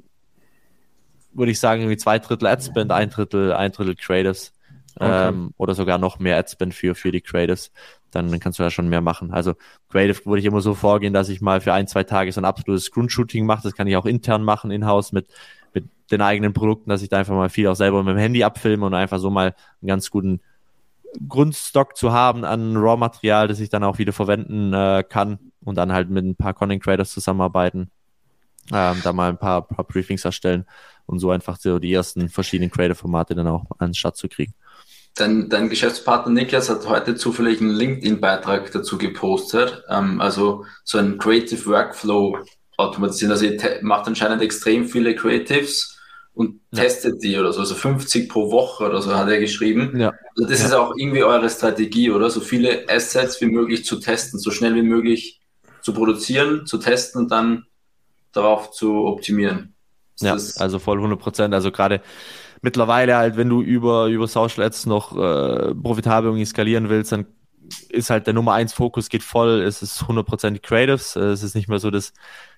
würde 1.33 1.53
ich 1.53 1.59
sagen, 1.59 1.81
irgendwie 1.81 1.97
zwei 1.97 2.19
Drittel 2.19 2.47
Adspend, 2.47 2.93
ein 2.93 3.09
Drittel, 3.09 3.53
ein 3.53 3.73
Drittel 3.73 3.97
Creatives 3.97 4.53
okay. 4.97 5.29
ähm, 5.29 5.53
oder 5.57 5.75
sogar 5.75 5.97
noch 5.97 6.19
mehr 6.19 6.37
Adspend 6.37 6.75
für, 6.75 6.95
für 6.95 7.11
die 7.11 7.23
Creatives. 7.23 7.73
Dann, 8.11 8.39
kannst 8.39 8.59
du 8.59 8.63
ja 8.63 8.71
schon 8.71 8.89
mehr 8.89 9.01
machen. 9.01 9.33
Also 9.33 9.55
Creative 9.89 10.27
würde 10.27 10.41
ich 10.41 10.47
immer 10.47 10.61
so 10.61 10.75
vorgehen, 10.75 11.15
dass 11.15 11.29
ich 11.31 11.41
mal 11.41 11.61
für 11.61 11.73
ein, 11.73 11.87
zwei 11.87 12.05
Tage 12.05 12.33
so 12.33 12.41
ein 12.41 12.45
absolutes 12.45 12.85
Screen-Shooting 12.85 13.47
mache. 13.47 13.63
Das 13.63 13.75
kann 13.75 13.87
ich 13.87 13.97
auch 13.97 14.07
intern 14.07 14.43
machen, 14.43 14.71
in-house 14.71 15.13
mit, 15.13 15.27
mit 15.73 15.85
den 16.11 16.21
eigenen 16.21 16.53
Produkten, 16.53 16.91
dass 16.91 17.03
ich 17.03 17.09
da 17.09 17.19
einfach 17.19 17.35
mal 17.35 17.49
viel 17.49 17.67
auch 17.69 17.75
selber 17.75 18.03
mit 18.03 18.15
dem 18.15 18.19
Handy 18.19 18.45
abfilme 18.45 18.85
und 18.85 18.95
einfach 18.95 19.19
so 19.19 19.31
mal 19.31 19.55
einen 19.81 19.89
ganz 19.89 20.11
guten 20.11 20.41
Grundstock 21.29 21.97
zu 21.97 22.13
haben 22.13 22.45
an 22.45 22.77
Raw-Material, 22.77 23.49
das 23.49 23.61
ich 23.61 23.69
dann 23.69 23.85
auch 23.85 23.99
wieder 23.99 24.13
verwenden 24.13 24.73
äh, 24.73 25.05
kann 25.09 25.39
und 25.65 25.77
dann 25.77 25.93
halt 25.93 26.11
mit 26.11 26.25
ein 26.25 26.37
paar 26.37 26.55
Content 26.55 26.83
Creators 26.83 27.11
zusammenarbeiten, 27.11 27.91
ähm, 28.73 29.01
da 29.03 29.13
mal 29.13 29.31
ein 29.31 29.39
paar, 29.39 29.67
paar 29.67 29.85
Briefings 29.85 30.25
erstellen 30.25 30.67
und 31.07 31.19
so 31.19 31.31
einfach 31.31 31.59
so 31.59 31.79
die 31.79 31.93
ersten 31.93 32.29
verschiedenen 32.29 32.71
Creator-Formate 32.71 33.35
dann 33.35 33.47
auch 33.47 33.65
an 33.79 33.91
den 33.91 33.95
Start 33.95 34.17
zu 34.17 34.29
kriegen. 34.29 34.55
Dein, 35.15 35.49
dein 35.49 35.71
Geschäftspartner 35.71 36.33
Niklas 36.33 36.69
hat 36.69 36.87
heute 36.87 37.15
zufällig 37.15 37.61
einen 37.61 37.71
LinkedIn-Beitrag 37.71 38.71
dazu 38.73 38.99
gepostet, 38.99 39.83
ähm, 39.89 40.21
also 40.21 40.67
so 40.85 40.99
ein 40.99 41.17
Creative 41.19 41.65
Workflow 41.67 42.39
automatisieren. 42.77 43.33
Also 43.33 43.47
ihr 43.47 43.79
macht 43.81 44.07
anscheinend 44.07 44.43
extrem 44.43 44.87
viele 44.87 45.15
Creatives 45.15 45.96
und 46.37 46.61
ja. 46.71 46.83
testet 46.83 47.23
die 47.23 47.39
oder 47.39 47.51
so. 47.55 47.61
Also 47.61 47.75
50 47.75 48.29
pro 48.29 48.51
Woche 48.51 48.85
oder 48.85 49.01
so 49.01 49.17
hat 49.17 49.29
er 49.29 49.41
geschrieben. 49.41 49.99
Ja. 49.99 50.13
Also 50.37 50.49
das 50.49 50.61
ja. 50.61 50.67
ist 50.67 50.73
auch 50.75 50.93
irgendwie 50.95 51.25
eure 51.25 51.49
Strategie, 51.49 52.11
oder? 52.11 52.29
So 52.29 52.41
viele 52.41 52.87
Assets 52.91 53.41
wie 53.41 53.47
möglich 53.47 53.87
zu 53.87 53.99
testen, 53.99 54.39
so 54.39 54.51
schnell 54.51 54.75
wie 54.75 54.83
möglich 54.83 55.41
zu 55.81 55.95
produzieren, 55.95 56.67
zu 56.67 56.77
testen 56.77 57.23
und 57.23 57.33
dann 57.33 57.65
darauf 58.33 58.71
zu 58.71 59.07
optimieren. 59.07 59.75
Ist 60.15 60.25
ja, 60.25 60.63
also 60.63 60.79
voll 60.79 60.99
100 60.99 61.19
Prozent. 61.19 61.55
Also 61.55 61.73
gerade 61.73 62.03
mittlerweile 62.61 63.17
halt, 63.17 63.39
wenn 63.39 63.49
du 63.49 63.63
über, 63.63 64.09
über 64.09 64.29
Social 64.29 64.63
Ads 64.63 64.85
noch 64.85 65.17
äh, 65.17 65.75
profitabel 65.75 66.29
irgendwie 66.29 66.45
skalieren 66.45 66.91
willst, 66.91 67.13
dann 67.13 67.25
ist 67.89 68.11
halt 68.11 68.27
der 68.27 68.35
Nummer 68.35 68.53
eins 68.53 68.75
Fokus 68.75 69.09
geht 69.09 69.23
voll, 69.23 69.63
es 69.63 69.81
ist 69.81 70.03
100% 70.03 70.61
Creatives, 70.61 71.17
es 71.17 71.43
ist 71.43 71.55
nicht 71.55 71.69
mehr 71.69 71.79
so 71.79 71.91
das 71.91 72.13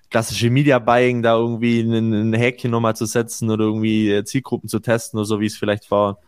klassische 0.09 0.49
Media 0.49 0.79
Buying, 0.79 1.21
da 1.21 1.35
irgendwie 1.35 1.81
ein, 1.81 2.31
ein 2.31 2.33
Häkchen 2.33 2.71
nochmal 2.71 2.95
zu 2.95 3.05
setzen 3.05 3.49
oder 3.49 3.65
irgendwie 3.65 4.11
äh, 4.11 4.23
Zielgruppen 4.23 4.69
zu 4.69 4.79
testen 4.79 5.19
oder 5.19 5.25
so, 5.25 5.39
wie 5.39 5.45
es 5.45 5.57
vielleicht 5.57 5.85
vor 5.85 6.19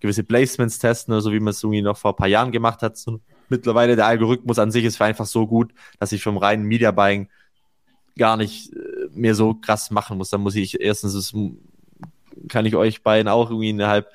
gewisse 0.00 0.24
Placements 0.24 0.78
testen 0.78 1.14
oder 1.14 1.20
so, 1.20 1.32
wie 1.32 1.40
man 1.40 1.52
es 1.52 1.62
irgendwie 1.62 1.82
noch 1.82 1.96
vor 1.96 2.12
ein 2.12 2.16
paar 2.16 2.28
Jahren 2.28 2.52
gemacht 2.52 2.82
hat. 2.82 2.96
So, 2.96 3.20
mittlerweile 3.48 3.96
der 3.96 4.06
Algorithmus 4.06 4.58
an 4.58 4.70
sich 4.70 4.84
ist 4.84 5.00
einfach 5.00 5.26
so 5.26 5.46
gut, 5.46 5.72
dass 5.98 6.12
ich 6.12 6.22
vom 6.22 6.36
reinen 6.36 6.64
Media 6.64 6.90
Buying 6.90 7.28
gar 8.16 8.36
nicht 8.36 8.72
äh, 8.72 9.08
mehr 9.12 9.34
so 9.34 9.54
krass 9.54 9.90
machen 9.90 10.18
muss. 10.18 10.30
Dann 10.30 10.40
muss 10.40 10.56
ich 10.56 10.80
erstens, 10.80 11.14
das 11.14 11.32
kann 12.48 12.66
ich 12.66 12.76
euch 12.76 13.02
beiden 13.02 13.28
auch 13.28 13.50
irgendwie 13.50 13.70
innerhalb 13.70 14.08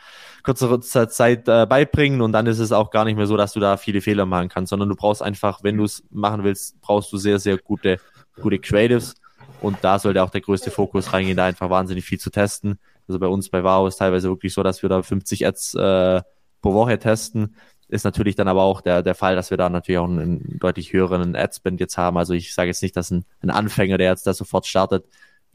kürzerer 0.43 0.81
Zeit 0.81 1.47
äh, 1.47 1.65
beibringen 1.65 2.21
und 2.21 2.33
dann 2.33 2.47
ist 2.47 2.59
es 2.59 2.73
auch 2.73 2.91
gar 2.91 3.05
nicht 3.05 3.15
mehr 3.15 3.27
so, 3.27 3.37
dass 3.37 3.53
du 3.53 3.61
da 3.61 3.77
viele 3.77 4.01
Fehler 4.01 4.25
machen 4.25 4.49
kannst, 4.49 4.71
sondern 4.71 4.89
du 4.89 4.95
brauchst 4.95 5.21
einfach, 5.21 5.63
wenn 5.63 5.77
du 5.77 5.85
es 5.85 6.03
machen 6.11 6.43
willst, 6.43 6.81
brauchst 6.81 7.13
du 7.13 7.17
sehr, 7.17 7.39
sehr 7.39 7.57
gute, 7.57 7.97
gute 8.41 8.59
Creatives 8.59 9.15
und 9.61 9.77
da 9.81 9.99
sollte 9.99 10.23
auch 10.23 10.29
der 10.29 10.41
größte 10.41 10.71
Fokus 10.71 11.13
reingehen, 11.13 11.37
da 11.37 11.45
einfach 11.45 11.69
wahnsinnig 11.69 12.05
viel 12.05 12.19
zu 12.19 12.29
testen. 12.29 12.79
Also 13.07 13.19
bei 13.19 13.27
uns 13.27 13.49
bei 13.49 13.63
Wow 13.63 13.87
ist 13.87 13.97
teilweise 13.97 14.29
wirklich 14.29 14.53
so, 14.53 14.63
dass 14.63 14.81
wir 14.81 14.89
da 14.89 15.01
50 15.01 15.45
Ads 15.45 15.75
äh, 15.75 16.21
pro 16.61 16.73
Woche 16.73 16.99
testen. 16.99 17.55
Ist 17.87 18.05
natürlich 18.05 18.35
dann 18.35 18.47
aber 18.47 18.63
auch 18.63 18.81
der, 18.81 19.03
der 19.03 19.15
Fall, 19.15 19.35
dass 19.35 19.51
wir 19.51 19.57
da 19.57 19.69
natürlich 19.69 19.99
auch 19.99 20.07
einen, 20.07 20.19
einen 20.19 20.59
deutlich 20.59 20.93
höheren 20.93 21.35
Adspend 21.35 21.79
jetzt 21.79 21.97
haben. 21.97 22.17
Also 22.17 22.33
ich 22.33 22.53
sage 22.53 22.69
jetzt 22.69 22.81
nicht, 22.81 22.95
dass 22.95 23.11
ein, 23.11 23.25
ein 23.41 23.49
Anfänger, 23.49 23.97
der 23.97 24.09
jetzt 24.09 24.25
da 24.25 24.33
sofort 24.33 24.65
startet, 24.65 25.05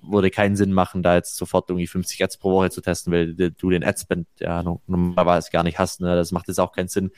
würde 0.01 0.31
keinen 0.31 0.57
Sinn 0.57 0.73
machen, 0.73 1.03
da 1.03 1.17
jetzt 1.17 1.37
sofort 1.37 1.69
irgendwie 1.69 1.87
50 1.87 2.23
Ads 2.23 2.37
pro 2.37 2.53
Woche 2.53 2.71
zu 2.71 2.81
testen, 2.81 3.13
weil 3.13 3.35
du 3.35 3.71
den 3.71 3.83
Adspend 3.83 4.29
ja 4.39 4.63
normalerweise 4.87 5.51
gar 5.51 5.65
nicht 5.65 5.79
hast. 5.79 6.01
Ne? 6.01 6.15
Das 6.15 6.31
macht 6.31 6.49
jetzt 6.49 6.61
auch 6.61 6.73
keinen 6.73 6.89
Sinn. 6.89 7.11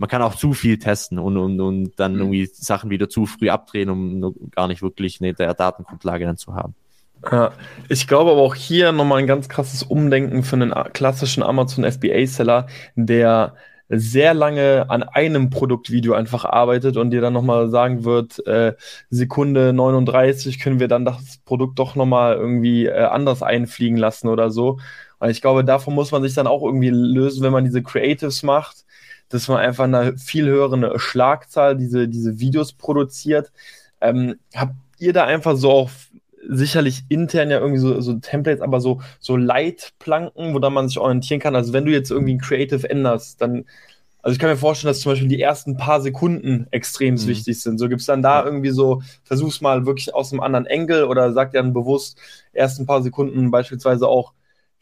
Man 0.00 0.08
kann 0.08 0.22
auch 0.22 0.34
zu 0.34 0.54
viel 0.54 0.78
testen 0.78 1.18
und, 1.18 1.36
und, 1.36 1.60
und 1.60 1.92
dann 1.96 2.14
mhm. 2.14 2.20
irgendwie 2.20 2.46
Sachen 2.46 2.88
wieder 2.88 3.10
zu 3.10 3.26
früh 3.26 3.50
abdrehen, 3.50 3.90
um 3.90 4.34
gar 4.50 4.66
nicht 4.66 4.80
wirklich 4.80 5.20
eine 5.20 5.34
der 5.34 5.52
Datengrundlage 5.52 6.24
dann 6.24 6.38
zu 6.38 6.54
haben. 6.54 6.74
Ja, 7.30 7.52
ich 7.90 8.08
glaube 8.08 8.30
aber 8.30 8.40
auch 8.40 8.54
hier 8.54 8.92
nochmal 8.92 9.18
ein 9.18 9.26
ganz 9.26 9.50
krasses 9.50 9.82
Umdenken 9.82 10.42
für 10.42 10.56
einen 10.56 10.72
klassischen 10.94 11.42
Amazon 11.42 11.84
FBA-Seller, 11.84 12.66
der 12.94 13.56
sehr 13.90 14.32
lange 14.32 14.86
an 14.88 15.02
einem 15.02 15.50
Produktvideo 15.50 16.14
einfach 16.14 16.46
arbeitet 16.46 16.96
und 16.96 17.10
dir 17.10 17.20
dann 17.20 17.34
nochmal 17.34 17.68
sagen 17.68 18.04
wird, 18.04 18.46
äh, 18.46 18.72
Sekunde 19.10 19.74
39 19.74 20.60
können 20.60 20.80
wir 20.80 20.88
dann 20.88 21.04
das 21.04 21.40
Produkt 21.44 21.78
doch 21.78 21.94
nochmal 21.94 22.36
irgendwie 22.36 22.86
äh, 22.86 23.02
anders 23.02 23.42
einfliegen 23.42 23.98
lassen 23.98 24.28
oder 24.28 24.50
so. 24.50 24.78
Und 25.18 25.28
ich 25.28 25.42
glaube, 25.42 25.62
davon 25.62 25.94
muss 25.94 26.10
man 26.10 26.22
sich 26.22 26.32
dann 26.32 26.46
auch 26.46 26.62
irgendwie 26.62 26.88
lösen, 26.88 27.42
wenn 27.42 27.52
man 27.52 27.64
diese 27.64 27.82
Creatives 27.82 28.42
macht, 28.42 28.86
dass 29.30 29.48
man 29.48 29.58
einfach 29.58 29.84
eine 29.84 30.18
viel 30.18 30.46
höhere 30.46 30.98
Schlagzahl 30.98 31.76
diese, 31.76 32.08
diese 32.08 32.38
Videos 32.38 32.72
produziert. 32.72 33.50
Ähm, 34.00 34.36
habt 34.54 34.74
ihr 34.98 35.12
da 35.12 35.24
einfach 35.24 35.56
so 35.56 35.70
auch 35.70 35.90
sicherlich 36.48 37.04
intern 37.08 37.50
ja 37.50 37.60
irgendwie 37.60 37.80
so, 37.80 38.00
so 38.00 38.14
Templates, 38.14 38.62
aber 38.62 38.80
so, 38.80 39.00
so 39.20 39.36
Leitplanken, 39.36 40.54
wo 40.54 40.58
dann 40.58 40.72
man 40.72 40.88
sich 40.88 40.98
orientieren 40.98 41.40
kann. 41.40 41.54
Also 41.54 41.72
wenn 41.72 41.84
du 41.84 41.92
jetzt 41.92 42.10
irgendwie 42.10 42.34
ein 42.34 42.40
Creative 42.40 42.88
änderst, 42.88 43.40
dann, 43.40 43.66
also 44.22 44.32
ich 44.34 44.38
kann 44.38 44.50
mir 44.50 44.56
vorstellen, 44.56 44.90
dass 44.90 45.00
zum 45.00 45.12
Beispiel 45.12 45.28
die 45.28 45.40
ersten 45.40 45.76
paar 45.76 46.00
Sekunden 46.00 46.66
extrem 46.70 47.14
mhm. 47.14 47.26
wichtig 47.26 47.60
sind. 47.60 47.78
So 47.78 47.88
gibt 47.88 48.00
es 48.00 48.06
dann 48.06 48.22
da 48.22 48.44
irgendwie 48.44 48.70
so, 48.70 49.02
versuch's 49.22 49.60
mal 49.60 49.86
wirklich 49.86 50.14
aus 50.14 50.32
einem 50.32 50.40
anderen 50.40 50.66
Engel 50.66 51.04
oder 51.04 51.32
sag 51.32 51.52
dann 51.52 51.72
bewusst, 51.72 52.18
ersten 52.52 52.86
paar 52.86 53.02
Sekunden 53.02 53.50
beispielsweise 53.50 54.08
auch, 54.08 54.32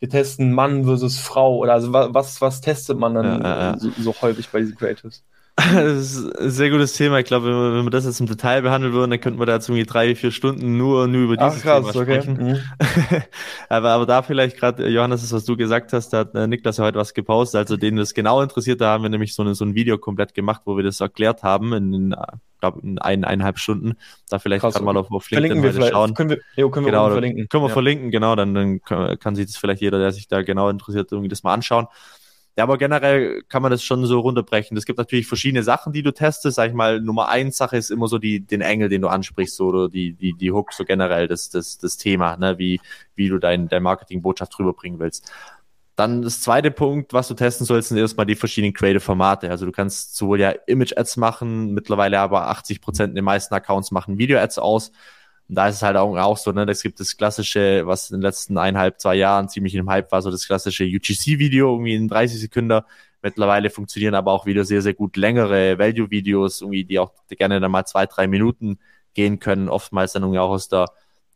wir 0.00 0.08
testen 0.08 0.52
Mann 0.52 0.84
versus 0.84 1.18
Frau 1.18 1.56
oder 1.56 1.74
also 1.74 1.92
was, 1.92 2.40
was 2.40 2.60
testet 2.60 2.98
man 2.98 3.14
dann 3.14 3.26
ja, 3.26 3.40
ja, 3.40 3.60
ja. 3.72 3.78
So, 3.78 3.90
so 3.98 4.14
häufig 4.20 4.48
bei 4.48 4.60
diesen 4.60 4.76
Creatives? 4.76 5.24
Das 5.58 6.14
ist 6.14 6.38
ein 6.38 6.50
sehr 6.50 6.70
gutes 6.70 6.92
Thema. 6.92 7.18
Ich 7.18 7.24
glaube, 7.24 7.46
wenn 7.46 7.54
wir, 7.54 7.74
wenn 7.74 7.86
wir 7.86 7.90
das 7.90 8.04
jetzt 8.04 8.20
im 8.20 8.26
Detail 8.26 8.62
behandeln 8.62 8.92
würden, 8.92 9.10
dann 9.10 9.20
könnten 9.20 9.40
wir 9.40 9.46
da 9.46 9.54
jetzt 9.54 9.68
irgendwie 9.68 9.86
drei, 9.86 10.14
vier 10.14 10.30
Stunden 10.30 10.76
nur, 10.76 11.08
nur 11.08 11.22
über 11.22 11.36
dieses 11.36 11.58
Ach, 11.58 11.62
krass, 11.62 11.92
Thema 11.92 12.04
sprechen. 12.04 12.34
Okay. 12.40 12.52
Mhm. 12.52 13.22
aber, 13.68 13.90
aber 13.90 14.06
da 14.06 14.22
vielleicht 14.22 14.56
gerade, 14.56 14.88
Johannes, 14.88 15.22
das, 15.22 15.32
was 15.32 15.44
du 15.44 15.56
gesagt 15.56 15.92
hast, 15.92 16.10
da 16.10 16.18
hat 16.18 16.34
äh, 16.36 16.46
Niklas 16.46 16.76
ja 16.76 16.84
heute 16.84 16.98
was 16.98 17.12
gepostet. 17.12 17.58
Also 17.58 17.76
denen 17.76 17.96
das 17.96 18.14
genau 18.14 18.40
interessiert, 18.40 18.80
da 18.80 18.90
haben 18.90 19.02
wir 19.02 19.10
nämlich 19.10 19.34
so, 19.34 19.42
eine, 19.42 19.56
so 19.56 19.64
ein 19.64 19.74
Video 19.74 19.98
komplett 19.98 20.32
gemacht, 20.32 20.62
wo 20.64 20.76
wir 20.76 20.84
das 20.84 21.00
erklärt 21.00 21.42
haben 21.42 21.72
in, 21.72 21.92
in 21.92 22.14
glaube 22.60 22.80
in 22.82 22.98
ein, 22.98 23.24
eineinhalb 23.24 23.58
Stunden. 23.58 23.96
Da 24.28 24.38
vielleicht 24.38 24.62
Krass, 24.62 24.80
mal 24.80 24.96
auf, 24.96 25.10
auf 25.10 25.30
LinkedIn 25.30 25.62
wir 25.62 25.88
schauen. 25.88 26.14
Können 26.14 26.30
wir, 26.30 26.38
jo, 26.56 26.70
können 26.70 26.86
wir 26.86 26.92
genau, 26.92 27.10
verlinken. 27.10 27.48
Können 27.48 27.64
wir 27.64 27.68
ja. 27.68 27.72
verlinken, 27.72 28.10
genau. 28.10 28.36
Dann, 28.36 28.54
dann 28.54 28.80
kann 29.18 29.34
sich 29.34 29.46
das 29.46 29.56
vielleicht 29.56 29.80
jeder, 29.80 29.98
der 29.98 30.12
sich 30.12 30.28
da 30.28 30.42
genau 30.42 30.68
interessiert, 30.68 31.12
irgendwie 31.12 31.28
das 31.28 31.42
mal 31.42 31.54
anschauen. 31.54 31.86
Ja, 32.58 32.64
aber 32.64 32.76
generell 32.76 33.44
kann 33.48 33.62
man 33.62 33.70
das 33.70 33.84
schon 33.84 34.04
so 34.04 34.18
runterbrechen. 34.18 34.76
Es 34.76 34.84
gibt 34.84 34.98
natürlich 34.98 35.28
verschiedene 35.28 35.62
Sachen, 35.62 35.92
die 35.92 36.02
du 36.02 36.12
testest. 36.12 36.56
Sag 36.56 36.70
ich 36.70 36.74
mal, 36.74 37.00
Nummer 37.00 37.28
eins 37.28 37.56
Sache 37.56 37.76
ist 37.76 37.88
immer 37.88 38.08
so 38.08 38.18
die, 38.18 38.40
den 38.40 38.62
Engel, 38.62 38.88
den 38.88 39.00
du 39.00 39.06
ansprichst, 39.06 39.54
so, 39.54 39.66
oder 39.66 39.88
die, 39.88 40.14
die, 40.14 40.32
die 40.32 40.50
Hook, 40.50 40.72
so 40.72 40.84
generell 40.84 41.28
das, 41.28 41.50
das, 41.50 41.78
das 41.78 41.98
Thema, 41.98 42.36
ne, 42.36 42.58
wie, 42.58 42.80
wie 43.14 43.28
du 43.28 43.38
dein, 43.38 43.68
dein 43.68 43.84
Marketingbotschaft 43.84 44.58
rüberbringen 44.58 44.98
willst. 44.98 45.30
Dann 45.94 46.22
das 46.22 46.40
zweite 46.40 46.72
Punkt, 46.72 47.12
was 47.12 47.28
du 47.28 47.34
testen 47.34 47.64
sollst, 47.64 47.90
sind 47.90 47.98
erstmal 47.98 48.26
die 48.26 48.34
verschiedenen 48.34 48.74
Creative-Formate. 48.74 49.50
Also 49.50 49.64
du 49.64 49.70
kannst 49.70 50.16
sowohl 50.16 50.40
ja 50.40 50.50
Image-Ads 50.50 51.16
machen, 51.16 51.74
mittlerweile 51.74 52.18
aber 52.18 52.48
80 52.48 52.80
Prozent 52.80 53.10
in 53.10 53.14
den 53.14 53.24
meisten 53.24 53.54
Accounts 53.54 53.92
machen 53.92 54.18
Video-Ads 54.18 54.58
aus. 54.58 54.90
Und 55.48 55.54
da 55.54 55.68
ist 55.68 55.76
es 55.76 55.82
halt 55.82 55.96
auch, 55.96 56.14
auch 56.16 56.36
so, 56.36 56.52
ne, 56.52 56.66
es 56.68 56.82
gibt 56.82 57.00
das 57.00 57.16
klassische, 57.16 57.86
was 57.86 58.10
in 58.10 58.18
den 58.18 58.22
letzten 58.22 58.58
eineinhalb, 58.58 59.00
zwei 59.00 59.14
Jahren 59.14 59.48
ziemlich 59.48 59.72
dem 59.72 59.88
Hype 59.88 60.12
war, 60.12 60.20
so 60.22 60.30
das 60.30 60.46
klassische 60.46 60.84
UGC-Video, 60.84 61.72
irgendwie 61.72 61.94
in 61.94 62.08
30 62.08 62.40
Sekunden. 62.40 62.82
Mittlerweile 63.22 63.70
funktionieren 63.70 64.14
aber 64.14 64.32
auch 64.32 64.46
wieder 64.46 64.64
sehr, 64.64 64.82
sehr 64.82 64.94
gut 64.94 65.16
längere 65.16 65.78
Value-Videos, 65.78 66.60
irgendwie, 66.60 66.84
die 66.84 66.98
auch 66.98 67.12
gerne 67.30 67.60
dann 67.60 67.70
mal 67.70 67.86
zwei, 67.86 68.06
drei 68.06 68.26
Minuten 68.28 68.78
gehen 69.14 69.38
können, 69.40 69.68
oftmals 69.68 70.12
dann 70.12 70.22
irgendwie 70.22 70.38
auch 70.38 70.50
aus 70.50 70.68
der, 70.68 70.86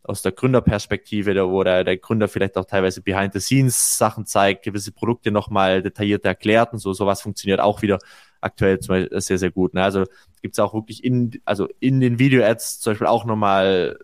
aus 0.04 0.22
der 0.22 0.32
Gründerperspektive, 0.32 1.34
da, 1.34 1.48
wo 1.48 1.62
der, 1.62 1.84
der 1.84 1.96
Gründer 1.96 2.28
vielleicht 2.28 2.56
auch 2.56 2.64
teilweise 2.64 3.02
Behind-the-Scenes 3.02 3.98
Sachen 3.98 4.26
zeigt, 4.26 4.64
gewisse 4.64 4.92
Produkte 4.92 5.30
nochmal 5.30 5.82
detailliert 5.82 6.24
erklärt 6.24 6.72
und 6.72 6.80
so, 6.80 6.92
sowas 6.92 7.22
funktioniert 7.22 7.60
auch 7.60 7.82
wieder 7.82 7.98
aktuell 8.40 8.80
zum 8.80 8.94
Beispiel 8.94 9.20
sehr, 9.20 9.38
sehr 9.38 9.50
gut. 9.50 9.74
Ne? 9.74 9.82
Also 9.82 10.04
gibt 10.42 10.54
es 10.54 10.58
auch 10.58 10.74
wirklich 10.74 11.04
in, 11.04 11.40
also 11.44 11.68
in 11.78 12.00
den 12.00 12.18
Video-Ads 12.18 12.80
zum 12.80 12.92
Beispiel 12.92 13.06
auch 13.06 13.24
nochmal 13.24 13.96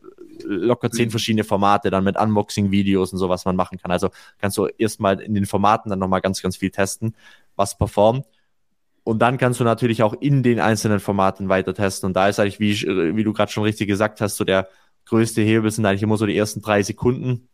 locker 0.44 0.90
zehn 0.90 1.10
verschiedene 1.10 1.42
Formate, 1.42 1.90
dann 1.90 2.04
mit 2.04 2.16
Unboxing-Videos 2.16 3.12
und 3.12 3.18
so, 3.18 3.28
was 3.28 3.44
man 3.44 3.56
machen 3.56 3.78
kann. 3.78 3.90
Also 3.90 4.10
kannst 4.40 4.56
du 4.56 4.66
erstmal 4.66 5.20
in 5.20 5.34
den 5.34 5.46
Formaten 5.46 5.90
dann 5.90 5.98
nochmal 5.98 6.20
ganz, 6.20 6.40
ganz 6.40 6.56
viel 6.56 6.70
testen, 6.70 7.16
was 7.56 7.76
performt. 7.76 8.26
Und 9.02 9.20
dann 9.20 9.38
kannst 9.38 9.58
du 9.58 9.64
natürlich 9.64 10.02
auch 10.02 10.14
in 10.20 10.42
den 10.42 10.60
einzelnen 10.60 11.00
Formaten 11.00 11.48
weiter 11.48 11.74
testen. 11.74 12.08
Und 12.08 12.14
da 12.14 12.28
ist 12.28 12.38
eigentlich, 12.38 12.60
wie, 12.60 13.16
wie 13.16 13.24
du 13.24 13.32
gerade 13.32 13.50
schon 13.50 13.64
richtig 13.64 13.88
gesagt 13.88 14.20
hast, 14.20 14.36
so 14.36 14.44
der 14.44 14.68
größte 15.08 15.42
Hebel 15.42 15.70
sind 15.70 15.86
eigentlich 15.86 16.02
immer 16.02 16.16
so 16.16 16.26
die 16.26 16.36
ersten 16.36 16.62
drei 16.62 16.82
Sekunden. 16.82 17.48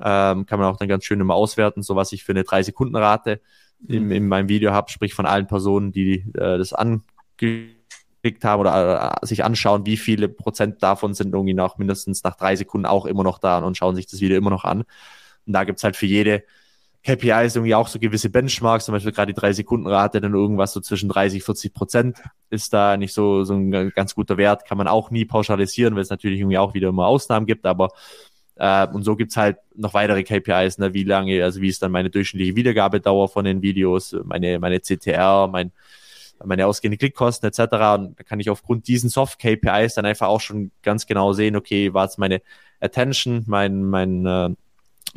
Ähm, 0.00 0.46
kann 0.46 0.60
man 0.60 0.72
auch 0.72 0.76
dann 0.76 0.88
ganz 0.88 1.04
schön 1.04 1.20
immer 1.20 1.34
auswerten, 1.34 1.82
so 1.82 1.96
was 1.96 2.12
ich 2.12 2.22
für 2.22 2.32
eine 2.32 2.44
drei 2.44 2.62
Sekunden 2.62 2.94
Rate 2.96 3.40
in, 3.86 4.10
in 4.10 4.28
meinem 4.28 4.48
Video 4.48 4.72
habe, 4.72 4.90
sprich 4.90 5.14
von 5.14 5.26
allen 5.26 5.46
Personen, 5.46 5.92
die 5.92 6.24
äh, 6.34 6.58
das 6.58 6.72
angeklickt 6.72 8.44
haben 8.44 8.60
oder 8.60 9.18
äh, 9.22 9.26
sich 9.26 9.44
anschauen, 9.44 9.86
wie 9.86 9.96
viele 9.96 10.28
Prozent 10.28 10.82
davon 10.82 11.14
sind 11.14 11.34
irgendwie 11.34 11.54
nach 11.54 11.78
mindestens 11.78 12.22
nach 12.22 12.36
drei 12.36 12.56
Sekunden 12.56 12.86
auch 12.86 13.06
immer 13.06 13.24
noch 13.24 13.38
da 13.38 13.58
und 13.58 13.76
schauen 13.76 13.96
sich 13.96 14.06
das 14.06 14.20
Video 14.20 14.36
immer 14.36 14.50
noch 14.50 14.64
an. 14.64 14.84
Und 15.46 15.52
da 15.52 15.64
gibt's 15.64 15.84
halt 15.84 15.96
für 15.96 16.06
jede 16.06 16.44
KPIs 17.04 17.56
irgendwie 17.56 17.74
auch 17.74 17.88
so 17.88 17.98
gewisse 17.98 18.28
Benchmarks, 18.28 18.84
zum 18.84 18.92
Beispiel 18.92 19.12
gerade 19.12 19.32
die 19.32 19.40
drei 19.40 19.52
Sekunden 19.52 19.86
Rate, 19.86 20.20
dann 20.20 20.34
irgendwas 20.34 20.72
so 20.72 20.80
zwischen 20.80 21.08
30, 21.08 21.42
40 21.42 21.72
Prozent 21.72 22.18
ist 22.50 22.72
da 22.72 22.96
nicht 22.96 23.14
so, 23.14 23.44
so 23.44 23.54
ein 23.54 23.90
ganz 23.90 24.14
guter 24.14 24.36
Wert, 24.36 24.66
kann 24.66 24.78
man 24.78 24.88
auch 24.88 25.10
nie 25.10 25.24
pauschalisieren, 25.24 25.94
weil 25.94 26.02
es 26.02 26.10
natürlich 26.10 26.40
irgendwie 26.40 26.58
auch 26.58 26.74
wieder 26.74 26.88
immer 26.88 27.06
Ausnahmen 27.06 27.46
gibt, 27.46 27.66
aber 27.66 27.90
äh, 28.56 28.88
und 28.88 29.04
so 29.04 29.16
gibt's 29.16 29.36
halt 29.36 29.58
noch 29.74 29.94
weitere 29.94 30.24
KPIs, 30.24 30.78
ne, 30.78 30.92
wie 30.92 31.04
lange, 31.04 31.42
also 31.44 31.60
wie 31.60 31.68
ist 31.68 31.82
dann 31.82 31.92
meine 31.92 32.10
durchschnittliche 32.10 32.56
Wiedergabedauer 32.56 33.28
von 33.28 33.44
den 33.44 33.62
Videos, 33.62 34.16
meine, 34.24 34.58
meine 34.58 34.80
CTR, 34.80 35.48
mein, 35.48 35.72
meine 36.44 36.66
ausgehende 36.66 36.98
Klickkosten 36.98 37.48
etc. 37.48 37.60
Und 37.96 38.18
da 38.18 38.24
kann 38.24 38.40
ich 38.40 38.50
aufgrund 38.50 38.88
diesen 38.88 39.10
Soft-KPIs 39.10 39.94
dann 39.94 40.06
einfach 40.06 40.28
auch 40.28 40.40
schon 40.40 40.72
ganz 40.82 41.06
genau 41.06 41.32
sehen, 41.32 41.56
okay, 41.56 41.94
war 41.94 42.04
es 42.06 42.18
meine 42.18 42.42
Attention, 42.80 43.44
mein, 43.46 43.84
mein, 43.84 44.26
äh, 44.26 44.50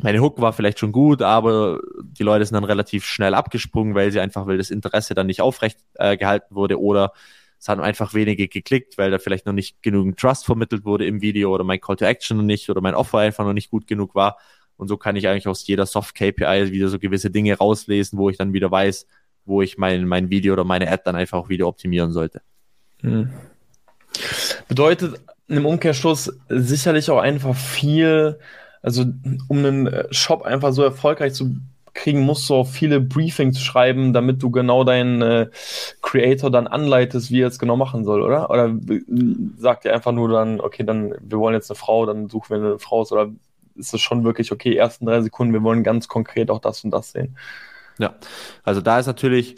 meine 0.00 0.20
Hook 0.20 0.40
war 0.40 0.52
vielleicht 0.52 0.78
schon 0.78 0.92
gut, 0.92 1.22
aber 1.22 1.80
die 2.02 2.22
Leute 2.22 2.44
sind 2.44 2.54
dann 2.54 2.64
relativ 2.64 3.04
schnell 3.04 3.34
abgesprungen, 3.34 3.94
weil 3.94 4.10
sie 4.10 4.20
einfach, 4.20 4.46
weil 4.46 4.58
das 4.58 4.70
Interesse 4.70 5.14
dann 5.14 5.26
nicht 5.26 5.40
aufrecht 5.40 5.78
äh, 5.94 6.16
gehalten 6.16 6.54
wurde 6.54 6.80
oder 6.80 7.12
es 7.58 7.68
haben 7.68 7.80
einfach 7.80 8.12
wenige 8.12 8.48
geklickt, 8.48 8.98
weil 8.98 9.12
da 9.12 9.18
vielleicht 9.18 9.46
noch 9.46 9.52
nicht 9.52 9.82
genügend 9.82 10.18
Trust 10.18 10.44
vermittelt 10.44 10.84
wurde 10.84 11.06
im 11.06 11.20
Video 11.22 11.54
oder 11.54 11.62
mein 11.62 11.80
Call 11.80 11.94
to 11.94 12.04
Action 12.04 12.38
noch 12.38 12.44
nicht 12.44 12.68
oder 12.68 12.80
mein 12.80 12.96
Offer 12.96 13.18
einfach 13.18 13.44
noch 13.44 13.52
nicht 13.52 13.70
gut 13.70 13.86
genug 13.86 14.16
war. 14.16 14.38
Und 14.76 14.88
so 14.88 14.96
kann 14.96 15.14
ich 15.14 15.28
eigentlich 15.28 15.46
aus 15.46 15.64
jeder 15.66 15.86
Soft 15.86 16.16
KPI 16.16 16.72
wieder 16.72 16.88
so 16.88 16.98
gewisse 16.98 17.30
Dinge 17.30 17.56
rauslesen, 17.56 18.18
wo 18.18 18.30
ich 18.30 18.36
dann 18.36 18.52
wieder 18.52 18.68
weiß, 18.68 19.06
wo 19.44 19.62
ich 19.62 19.78
mein, 19.78 20.08
mein 20.08 20.28
Video 20.28 20.54
oder 20.54 20.64
meine 20.64 20.90
Ad 20.90 21.02
dann 21.04 21.14
einfach 21.14 21.38
auch 21.38 21.48
wieder 21.48 21.68
optimieren 21.68 22.10
sollte. 22.10 22.42
Hm. 23.00 23.30
Bedeutet, 24.66 25.20
im 25.46 25.66
Umkehrschluss 25.66 26.32
sicherlich 26.48 27.10
auch 27.10 27.20
einfach 27.20 27.54
viel, 27.54 28.40
also 28.82 29.04
um 29.48 29.58
einen 29.58 30.06
Shop 30.10 30.42
einfach 30.42 30.72
so 30.72 30.82
erfolgreich 30.82 31.34
zu 31.34 31.56
kriegen, 31.94 32.20
musst 32.20 32.48
du 32.48 32.54
auch 32.54 32.66
viele 32.66 33.00
Briefings 33.00 33.60
schreiben, 33.60 34.12
damit 34.12 34.42
du 34.42 34.50
genau 34.50 34.84
deinen 34.84 35.22
äh, 35.22 35.48
Creator 36.00 36.50
dann 36.50 36.66
anleitest, 36.66 37.30
wie 37.30 37.42
er 37.42 37.48
es 37.48 37.58
genau 37.58 37.76
machen 37.76 38.04
soll, 38.04 38.22
oder? 38.22 38.50
Oder 38.50 38.74
sagt 39.58 39.84
ihr 39.84 39.94
einfach 39.94 40.12
nur 40.12 40.28
dann, 40.28 40.60
okay, 40.60 40.84
dann, 40.84 41.14
wir 41.20 41.38
wollen 41.38 41.54
jetzt 41.54 41.70
eine 41.70 41.76
Frau, 41.76 42.06
dann 42.06 42.28
suchen 42.28 42.50
wir 42.50 42.56
eine 42.56 42.78
Frau, 42.78 43.02
oder 43.02 43.30
ist 43.74 43.94
es 43.94 44.00
schon 44.00 44.24
wirklich, 44.24 44.52
okay, 44.52 44.74
ersten 44.74 45.06
drei 45.06 45.20
Sekunden, 45.20 45.52
wir 45.52 45.62
wollen 45.62 45.82
ganz 45.82 46.08
konkret 46.08 46.50
auch 46.50 46.60
das 46.60 46.82
und 46.84 46.90
das 46.90 47.12
sehen? 47.12 47.36
Ja, 47.98 48.14
also 48.64 48.80
da 48.80 48.98
ist 48.98 49.06
natürlich, 49.06 49.56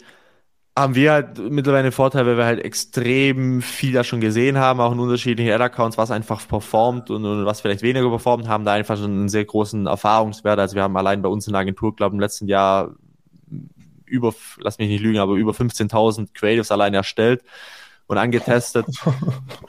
haben 0.77 0.95
wir 0.95 1.13
halt 1.13 1.37
mittlerweile 1.37 1.83
einen 1.83 1.91
Vorteil, 1.93 2.25
weil 2.25 2.37
wir 2.37 2.45
halt 2.45 2.63
extrem 2.63 3.61
viel 3.61 3.93
da 3.93 4.03
schon 4.03 4.19
gesehen 4.19 4.57
haben, 4.57 4.81
auch 4.81 4.91
in 4.91 4.99
unterschiedlichen 4.99 5.51
Ad-Accounts, 5.51 5.97
was 5.97 6.11
einfach 6.11 6.45
performt 6.47 7.09
und, 7.09 7.23
und, 7.23 7.45
was 7.45 7.61
vielleicht 7.61 7.81
weniger 7.81 8.09
performt, 8.09 8.49
haben 8.49 8.65
da 8.65 8.73
einfach 8.73 8.97
schon 8.97 9.11
einen 9.11 9.29
sehr 9.29 9.45
großen 9.45 9.87
Erfahrungswert. 9.87 10.59
Also 10.59 10.75
wir 10.75 10.83
haben 10.83 10.97
allein 10.97 11.21
bei 11.21 11.29
uns 11.29 11.47
in 11.47 11.53
der 11.53 11.61
Agentur, 11.61 11.95
glaube 11.95 12.13
ich, 12.13 12.17
im 12.17 12.19
letzten 12.19 12.47
Jahr 12.47 12.91
über, 14.05 14.35
lass 14.57 14.77
mich 14.77 14.89
nicht 14.89 15.01
lügen, 15.01 15.19
aber 15.19 15.35
über 15.35 15.53
15.000 15.53 16.33
Creatives 16.33 16.71
allein 16.71 16.93
erstellt 16.93 17.41
und 18.07 18.17
angetestet 18.17 18.85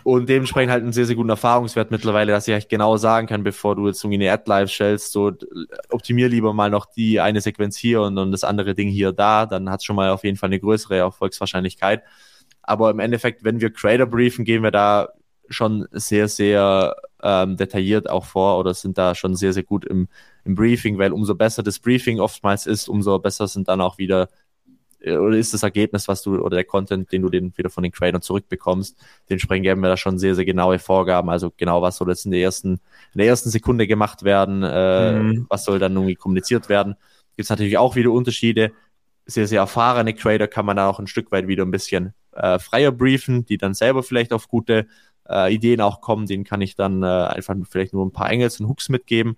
und 0.05 0.29
dementsprechend 0.29 0.71
halt 0.71 0.83
einen 0.83 0.93
sehr, 0.93 1.07
sehr 1.07 1.17
guten 1.17 1.31
Erfahrungswert 1.31 1.91
mittlerweile, 1.91 2.33
dass 2.33 2.47
ich 2.47 2.55
eigentlich 2.55 2.69
genau 2.69 2.97
sagen 2.97 3.27
kann, 3.27 3.43
bevor 3.43 3.77
du 3.77 3.87
jetzt 3.87 4.05
irgendwie 4.05 4.27
eine 4.27 4.33
Ad 4.33 4.45
live 4.47 4.71
stellst, 4.71 5.13
so 5.13 5.33
optimier 5.91 6.29
lieber 6.29 6.53
mal 6.53 6.71
noch 6.71 6.87
die 6.87 7.21
eine 7.21 7.41
Sequenz 7.41 7.77
hier 7.77 8.03
und, 8.03 8.19
und 8.19 8.33
das 8.33 8.45
andere 8.45 8.75
Ding 8.75 8.89
hier 8.89 9.13
da, 9.13 9.47
dann 9.47 9.71
hat 9.71 9.81
es 9.81 9.85
schon 9.85 9.97
mal 9.97 10.11
auf 10.11 10.25
jeden 10.25 10.37
Fall 10.37 10.49
eine 10.49 10.61
größere 10.61 10.97
Erfolgswahrscheinlichkeit. 10.97 12.03
Aber 12.63 12.91
im 12.91 12.99
Endeffekt, 12.99 13.45
wenn 13.45 13.61
wir 13.61 13.73
Creator 13.73 14.07
briefen, 14.07 14.45
gehen 14.45 14.63
wir 14.63 14.71
da 14.71 15.09
schon 15.49 15.87
sehr, 15.93 16.29
sehr 16.29 16.97
ähm, 17.23 17.57
detailliert 17.57 18.11
auch 18.11 18.25
vor 18.25 18.59
oder 18.59 18.75
sind 18.75 18.99
da 18.99 19.15
schon 19.15 19.37
sehr, 19.37 19.53
sehr 19.53 19.63
gut 19.63 19.85
im, 19.85 20.09
im 20.45 20.55
Briefing, 20.55 20.99
weil 20.99 21.13
umso 21.13 21.35
besser 21.35 21.63
das 21.63 21.79
Briefing 21.79 22.21
oftmals 22.21 22.67
ist, 22.67 22.89
umso 22.89 23.19
besser 23.19 23.47
sind 23.49 23.69
dann 23.69 23.81
auch 23.81 23.99
wieder 23.99 24.29
oder 25.05 25.37
ist 25.37 25.55
das 25.55 25.63
Ergebnis, 25.63 26.09
was 26.09 26.23
du 26.23 26.39
oder 26.39 26.57
der 26.57 26.65
Content, 26.65 27.13
den 27.13 27.23
du 27.23 27.29
den 27.29 27.57
wieder 27.57 27.71
von 27.71 27.83
den 27.83 27.93
Creators 27.93 28.25
zurückbekommst. 28.27 28.97
Dementsprechend 29.29 29.65
geben 29.65 29.81
wir 29.83 29.89
da 29.89 29.97
schon 29.97 30.19
sehr, 30.19 30.35
sehr 30.35 30.45
genaue 30.45 30.79
Vorgaben. 30.79 31.31
Also 31.31 31.53
genau, 31.57 31.83
was 31.83 31.97
soll 31.97 32.09
jetzt 32.09 32.25
in 32.25 32.33
der 32.33 32.41
ersten, 32.41 32.81
in 33.13 33.19
der 33.19 33.27
ersten 33.27 33.51
Sekunde 33.51 33.87
gemacht 33.87 34.25
werden, 34.25 34.63
äh, 34.63 35.19
mhm. 35.19 35.47
was 35.49 35.65
soll 35.65 35.79
dann 35.79 35.95
irgendwie 35.95 36.15
kommuniziert 36.15 36.69
werden. 36.69 36.97
Gibt 37.37 37.45
es 37.45 37.51
natürlich 37.51 37.79
auch 37.79 37.97
wieder 37.97 38.11
Unterschiede. 38.11 38.73
Sehr, 39.27 39.47
sehr 39.47 39.61
erfahrene 39.61 40.15
Creator 40.15 40.47
kann 40.47 40.67
man 40.67 40.77
da 40.77 40.89
auch 40.89 40.99
ein 40.99 41.07
Stück 41.09 41.31
weit 41.33 41.47
wieder 41.49 41.65
ein 41.65 41.71
bisschen 41.71 42.15
äh, 42.33 42.59
freier 42.59 42.93
briefen, 42.93 43.45
die 43.45 43.59
dann 43.59 43.75
selber 43.75 44.03
vielleicht 44.03 44.33
auf 44.33 44.49
gute 44.49 44.87
äh, 45.29 45.53
Ideen 45.53 45.81
auch 45.81 46.01
kommen. 46.01 46.27
Denen 46.27 46.45
kann 46.45 46.61
ich 46.61 46.77
dann 46.77 47.03
äh, 47.03 47.07
einfach 47.07 47.55
vielleicht 47.69 47.93
nur 47.93 48.07
ein 48.07 48.13
paar 48.13 48.31
Engels 48.31 48.61
und 48.61 48.69
Hooks 48.69 48.89
mitgeben. 48.89 49.37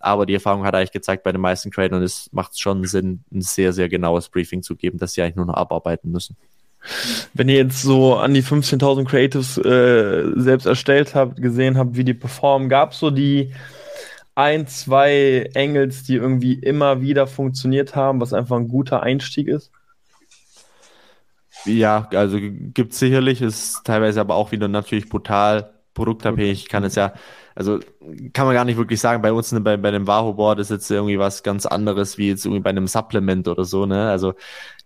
Aber 0.00 0.26
die 0.26 0.34
Erfahrung 0.34 0.64
hat 0.64 0.74
eigentlich 0.74 0.92
gezeigt 0.92 1.22
bei 1.22 1.32
den 1.32 1.40
meisten 1.40 1.70
Creators, 1.70 2.02
es 2.02 2.32
macht 2.32 2.58
schon 2.58 2.84
Sinn, 2.86 3.22
ein 3.32 3.42
sehr, 3.42 3.72
sehr 3.72 3.88
genaues 3.88 4.28
Briefing 4.28 4.62
zu 4.62 4.76
geben, 4.76 4.98
dass 4.98 5.12
sie 5.12 5.22
eigentlich 5.22 5.36
nur 5.36 5.46
noch 5.46 5.54
abarbeiten 5.54 6.10
müssen. 6.10 6.36
Wenn 7.34 7.48
ihr 7.48 7.56
jetzt 7.56 7.82
so 7.82 8.16
an 8.16 8.32
die 8.32 8.42
15.000 8.42 9.04
Creatives 9.04 9.58
äh, 9.58 10.32
selbst 10.36 10.64
erstellt 10.64 11.14
habt, 11.14 11.40
gesehen 11.40 11.76
habt, 11.76 11.96
wie 11.96 12.04
die 12.04 12.14
performen, 12.14 12.70
gab 12.70 12.92
es 12.92 12.98
so 12.98 13.10
die 13.10 13.52
ein, 14.34 14.66
zwei 14.66 15.50
Engels, 15.54 16.04
die 16.04 16.14
irgendwie 16.14 16.54
immer 16.54 17.02
wieder 17.02 17.26
funktioniert 17.26 17.94
haben, 17.94 18.20
was 18.20 18.32
einfach 18.32 18.56
ein 18.56 18.68
guter 18.68 19.02
Einstieg 19.02 19.48
ist? 19.48 19.70
Ja, 21.66 22.08
also 22.14 22.38
gibt 22.40 22.92
es 22.92 22.98
sicherlich, 22.98 23.42
ist 23.42 23.84
teilweise 23.84 24.20
aber 24.20 24.34
auch 24.34 24.50
wieder 24.50 24.68
natürlich 24.68 25.10
brutal 25.10 25.74
produktabhängig. 25.94 26.62
Ich 26.62 26.68
kann 26.68 26.84
es 26.84 26.94
ja 26.94 27.12
also 27.60 27.78
kann 28.32 28.46
man 28.46 28.54
gar 28.54 28.64
nicht 28.64 28.78
wirklich 28.78 29.00
sagen, 29.00 29.20
bei 29.20 29.34
uns 29.34 29.52
ne, 29.52 29.60
bei, 29.60 29.76
bei 29.76 29.90
dem 29.90 30.06
Wahoo-Board 30.06 30.60
ist 30.60 30.70
jetzt 30.70 30.90
irgendwie 30.90 31.18
was 31.18 31.42
ganz 31.42 31.66
anderes 31.66 32.16
wie 32.16 32.28
jetzt 32.28 32.46
irgendwie 32.46 32.62
bei 32.62 32.70
einem 32.70 32.86
Supplement 32.86 33.48
oder 33.48 33.66
so, 33.66 33.84
ne? 33.84 34.08
Also 34.08 34.32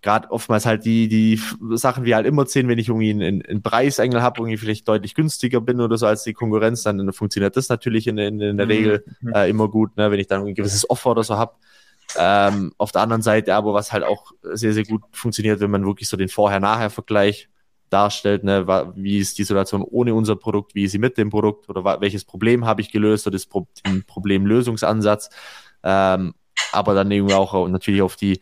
gerade 0.02 0.28
oftmals 0.32 0.66
halt 0.66 0.84
die, 0.84 1.06
die 1.06 1.40
Sachen, 1.76 2.04
wie 2.04 2.16
halt 2.16 2.26
immer 2.26 2.46
zehn, 2.46 2.66
wenn 2.66 2.80
ich 2.80 2.88
irgendwie 2.88 3.10
einen, 3.10 3.46
einen 3.46 3.62
Preisengel 3.62 4.22
habe, 4.22 4.40
irgendwie 4.40 4.56
vielleicht 4.56 4.88
deutlich 4.88 5.14
günstiger 5.14 5.60
bin 5.60 5.80
oder 5.80 5.96
so 5.98 6.06
als 6.06 6.24
die 6.24 6.32
Konkurrenz, 6.32 6.82
dann 6.82 7.12
funktioniert 7.12 7.56
das 7.56 7.68
natürlich 7.68 8.08
in, 8.08 8.18
in, 8.18 8.40
in 8.40 8.56
der 8.56 8.66
mhm. 8.66 8.72
Regel 8.72 9.04
mhm. 9.20 9.32
äh, 9.34 9.48
immer 9.48 9.68
gut, 9.68 9.96
ne? 9.96 10.10
wenn 10.10 10.18
ich 10.18 10.26
dann 10.26 10.44
ein 10.44 10.54
gewisses 10.54 10.88
Offer 10.90 11.12
oder 11.12 11.22
so 11.22 11.36
habe. 11.36 11.52
Ähm, 12.18 12.72
auf 12.76 12.90
der 12.90 13.02
anderen 13.02 13.22
Seite 13.22 13.54
aber, 13.54 13.72
was 13.72 13.92
halt 13.92 14.02
auch 14.02 14.32
sehr, 14.42 14.72
sehr 14.72 14.84
gut 14.84 15.02
funktioniert, 15.12 15.60
wenn 15.60 15.70
man 15.70 15.86
wirklich 15.86 16.08
so 16.08 16.16
den 16.16 16.28
Vorher-Nachher-Vergleich 16.28 17.48
darstellt, 17.94 18.44
ne, 18.44 18.66
wie 18.96 19.18
ist 19.18 19.38
die 19.38 19.44
Situation 19.44 19.82
ohne 19.82 20.14
unser 20.14 20.36
Produkt, 20.36 20.74
wie 20.74 20.84
ist 20.84 20.92
sie 20.92 20.98
mit 20.98 21.16
dem 21.16 21.30
Produkt 21.30 21.68
oder 21.68 22.00
welches 22.00 22.24
Problem 22.24 22.66
habe 22.66 22.80
ich 22.80 22.90
gelöst 22.90 23.26
oder 23.26 23.34
das 23.34 23.46
Pro 23.46 23.66
Problemlösungsansatz, 24.06 25.30
ähm, 25.82 26.34
aber 26.72 26.94
dann 26.94 27.10
irgendwie 27.10 27.34
auch 27.34 27.68
natürlich 27.68 28.02
auf 28.02 28.16
die 28.16 28.40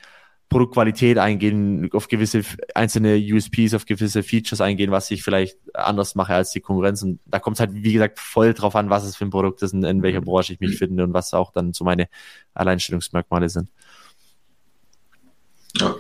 Produktqualität 0.53 1.17
eingehen, 1.17 1.89
auf 1.95 2.09
gewisse 2.09 2.43
einzelne 2.75 3.17
USPs, 3.17 3.73
auf 3.73 3.87
gewisse 3.87 4.23
Features 4.23 4.61
eingehen, 4.61 4.91
was 4.91 5.11
ich 5.11 5.23
vielleicht 5.23 5.57
anders 5.73 6.15
mache 6.15 6.35
als 6.35 6.51
die 6.51 6.61
Konkurrenz. 6.61 7.03
Und 7.03 7.21
da 7.25 7.39
kommt 7.39 7.57
es 7.57 7.61
halt, 7.61 7.71
wie 7.73 7.93
gesagt, 7.95 8.19
voll 8.19 8.53
drauf 8.53 8.77
an, 8.77 8.91
was 8.91 9.05
es 9.05 9.17
für 9.17 9.25
ein 9.25 9.31
Produkt 9.31 9.63
ist 9.63 9.73
und 9.73 9.83
in 9.85 10.03
welcher 10.03 10.21
Branche 10.21 10.53
ich 10.53 10.61
mich 10.61 10.77
finde 10.77 11.05
und 11.05 11.15
was 11.15 11.33
auch 11.33 11.53
dann 11.53 11.73
so 11.73 11.85
meine 11.85 12.09
Alleinstellungsmerkmale 12.53 13.49
sind. 13.49 13.71
Ja. 15.79 15.95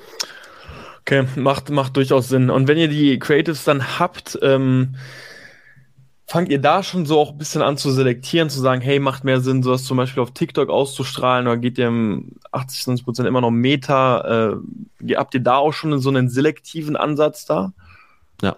Okay, 1.02 1.26
macht, 1.36 1.70
macht 1.70 1.96
durchaus 1.96 2.28
Sinn. 2.28 2.48
Und 2.48 2.68
wenn 2.68 2.78
ihr 2.78 2.88
die 2.88 3.18
Creatives 3.18 3.64
dann 3.64 3.98
habt, 3.98 4.38
ähm, 4.40 4.94
fangt 6.26 6.48
ihr 6.48 6.60
da 6.60 6.82
schon 6.82 7.04
so 7.04 7.20
auch 7.20 7.32
ein 7.32 7.38
bisschen 7.38 7.60
an 7.60 7.76
zu 7.76 7.90
selektieren, 7.90 8.48
zu 8.48 8.60
sagen, 8.60 8.80
hey, 8.80 8.98
macht 8.98 9.24
mehr 9.24 9.40
Sinn, 9.40 9.62
sowas 9.62 9.84
zum 9.84 9.98
Beispiel 9.98 10.22
auf 10.22 10.30
TikTok 10.30 10.70
auszustrahlen 10.70 11.46
oder 11.46 11.58
geht 11.58 11.76
ihr 11.76 11.88
im 11.88 12.36
80, 12.52 12.86
90 12.86 13.04
Prozent 13.04 13.28
immer 13.28 13.40
noch 13.40 13.50
Meta? 13.50 14.54
Äh, 15.02 15.14
habt 15.16 15.34
ihr 15.34 15.40
da 15.40 15.56
auch 15.56 15.72
schon 15.72 15.98
so 15.98 16.08
einen 16.08 16.30
selektiven 16.30 16.96
Ansatz 16.96 17.44
da? 17.44 17.72
Ja. 18.40 18.56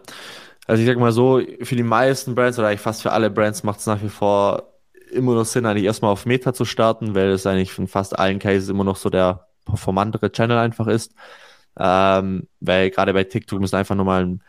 Also 0.66 0.82
ich 0.82 0.86
sag 0.86 0.98
mal 0.98 1.12
so, 1.12 1.42
für 1.62 1.76
die 1.76 1.82
meisten 1.82 2.34
Brands 2.34 2.58
oder 2.58 2.68
eigentlich 2.68 2.80
fast 2.80 3.02
für 3.02 3.12
alle 3.12 3.30
Brands 3.30 3.64
macht 3.64 3.80
es 3.80 3.86
nach 3.86 4.02
wie 4.02 4.08
vor 4.08 4.74
immer 5.10 5.34
noch 5.34 5.44
Sinn, 5.44 5.66
eigentlich 5.66 5.84
erstmal 5.84 6.12
auf 6.12 6.26
Meta 6.26 6.52
zu 6.52 6.64
starten, 6.64 7.14
weil 7.14 7.30
es 7.30 7.46
eigentlich 7.46 7.76
in 7.78 7.88
fast 7.88 8.18
allen 8.18 8.38
Cases 8.38 8.68
immer 8.68 8.84
noch 8.84 8.96
so 8.96 9.10
der 9.10 9.48
performantere 9.64 10.30
Channel 10.30 10.58
einfach 10.58 10.86
ist. 10.86 11.12
Ähm, 11.78 12.48
weil 12.60 12.90
gerade 12.90 13.12
bei 13.12 13.24
TikTok 13.24 13.60
müssen 13.60 13.76
einfach 13.76 13.96
nochmal 13.96 14.26
ein 14.26 14.42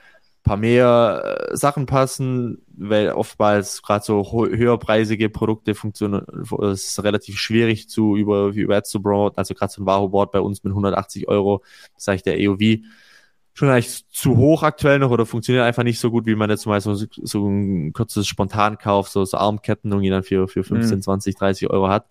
paar 0.45 0.57
mehr 0.57 1.49
äh, 1.51 1.57
Sachen 1.57 1.87
passen, 1.87 2.61
weil 2.67 3.11
oftmals 3.11 3.81
gerade 3.81 4.05
so 4.05 4.47
höherpreisige 4.47 5.29
Produkte 5.29 5.73
funktionieren, 5.73 6.25
es 6.71 6.85
ist 6.85 7.03
relativ 7.03 7.37
schwierig 7.37 7.89
zu 7.89 8.15
über, 8.15 8.53
Ads 8.55 8.89
zu 8.91 9.01
promoten, 9.01 9.37
also 9.39 9.55
gerade 9.55 9.73
so 9.73 9.81
ein 9.81 9.85
Wahoo-Board 9.87 10.31
bei 10.31 10.39
uns 10.39 10.63
mit 10.63 10.71
180 10.71 11.27
Euro, 11.27 11.63
sage 11.97 12.17
ich 12.17 12.23
der 12.23 12.39
EOV, 12.39 12.83
schon 13.55 13.69
eigentlich 13.69 14.07
zu 14.09 14.37
hoch 14.37 14.63
aktuell 14.63 14.99
noch 14.99 15.09
oder 15.11 15.25
funktioniert 15.25 15.65
einfach 15.65 15.83
nicht 15.83 15.99
so 15.99 16.11
gut, 16.11 16.25
wie 16.27 16.35
man 16.35 16.49
jetzt 16.49 16.67
mal 16.67 16.79
so, 16.79 16.93
so 16.93 17.47
ein 17.47 17.93
kurzes 17.93 18.27
Spontankauf, 18.27 19.07
so, 19.07 19.25
so 19.25 19.37
Armketten 19.37 19.91
irgendwie 19.91 20.09
dann 20.09 20.23
für, 20.23 20.47
für 20.47 20.63
15, 20.63 20.97
mhm. 20.97 21.01
20, 21.01 21.35
30 21.35 21.69
Euro 21.69 21.87
hat. 21.87 22.05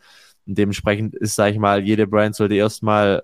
Und 0.47 0.59
dementsprechend 0.59 1.15
ist, 1.15 1.37
sage 1.37 1.53
ich 1.53 1.59
mal, 1.59 1.85
jede 1.85 2.07
Brand 2.07 2.35
sollte 2.35 2.55
erstmal 2.55 3.23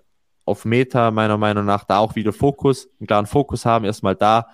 auf 0.51 0.65
Meta 0.65 1.11
meiner 1.11 1.39
Meinung 1.39 1.65
nach 1.65 1.85
da 1.85 1.99
auch 1.99 2.17
wieder 2.17 2.33
Fokus, 2.33 2.89
einen 2.99 3.07
klaren 3.07 3.27
Fokus 3.27 3.65
haben, 3.65 3.85
erstmal 3.85 4.17
da 4.17 4.49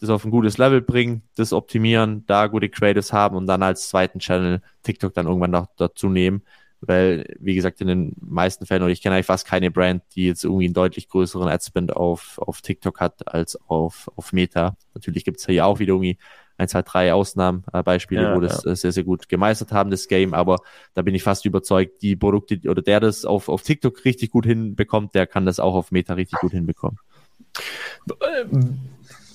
das 0.00 0.08
auf 0.08 0.24
ein 0.24 0.30
gutes 0.30 0.56
Level 0.56 0.80
bringen, 0.80 1.22
das 1.36 1.52
optimieren, 1.52 2.24
da 2.26 2.46
gute 2.46 2.70
Creatives 2.70 3.12
haben 3.12 3.36
und 3.36 3.46
dann 3.46 3.62
als 3.62 3.88
zweiten 3.88 4.18
Channel 4.18 4.62
TikTok 4.82 5.12
dann 5.12 5.26
irgendwann 5.26 5.50
noch 5.50 5.66
dazu 5.76 6.08
nehmen. 6.08 6.42
Weil, 6.80 7.36
wie 7.38 7.54
gesagt, 7.54 7.82
in 7.82 7.88
den 7.88 8.16
meisten 8.22 8.64
Fällen, 8.64 8.82
oder 8.82 8.92
ich 8.92 9.02
kenne 9.02 9.16
eigentlich 9.16 9.26
fast 9.26 9.46
keine 9.46 9.70
Brand, 9.70 10.02
die 10.14 10.28
jetzt 10.28 10.44
irgendwie 10.44 10.64
einen 10.64 10.72
deutlich 10.72 11.10
größeren 11.10 11.48
Adspend 11.48 11.94
auf, 11.94 12.38
auf 12.38 12.62
TikTok 12.62 13.00
hat 13.00 13.28
als 13.28 13.58
auf, 13.68 14.10
auf 14.16 14.32
Meta. 14.32 14.76
Natürlich 14.94 15.24
gibt 15.24 15.40
es 15.40 15.46
hier 15.46 15.66
auch 15.66 15.78
wieder 15.78 15.92
irgendwie 15.92 16.16
ein, 16.60 16.68
zwei, 16.68 16.82
drei 16.82 17.12
Ausnahmenbeispiele, 17.14 18.22
ja, 18.22 18.36
wo 18.36 18.40
das 18.40 18.64
ja. 18.64 18.76
sehr, 18.76 18.92
sehr 18.92 19.04
gut 19.04 19.28
gemeistert 19.28 19.72
haben, 19.72 19.90
das 19.90 20.08
Game. 20.08 20.34
Aber 20.34 20.58
da 20.94 21.02
bin 21.02 21.14
ich 21.14 21.22
fast 21.22 21.46
überzeugt, 21.46 22.02
die 22.02 22.16
Produkte 22.16 22.60
oder 22.68 22.82
der 22.82 23.00
das 23.00 23.24
auf, 23.24 23.48
auf 23.48 23.62
TikTok 23.62 24.04
richtig 24.04 24.30
gut 24.30 24.44
hinbekommt, 24.44 25.14
der 25.14 25.26
kann 25.26 25.46
das 25.46 25.58
auch 25.58 25.74
auf 25.74 25.90
Meta 25.90 26.14
richtig 26.14 26.38
gut 26.40 26.52
hinbekommen. 26.52 26.98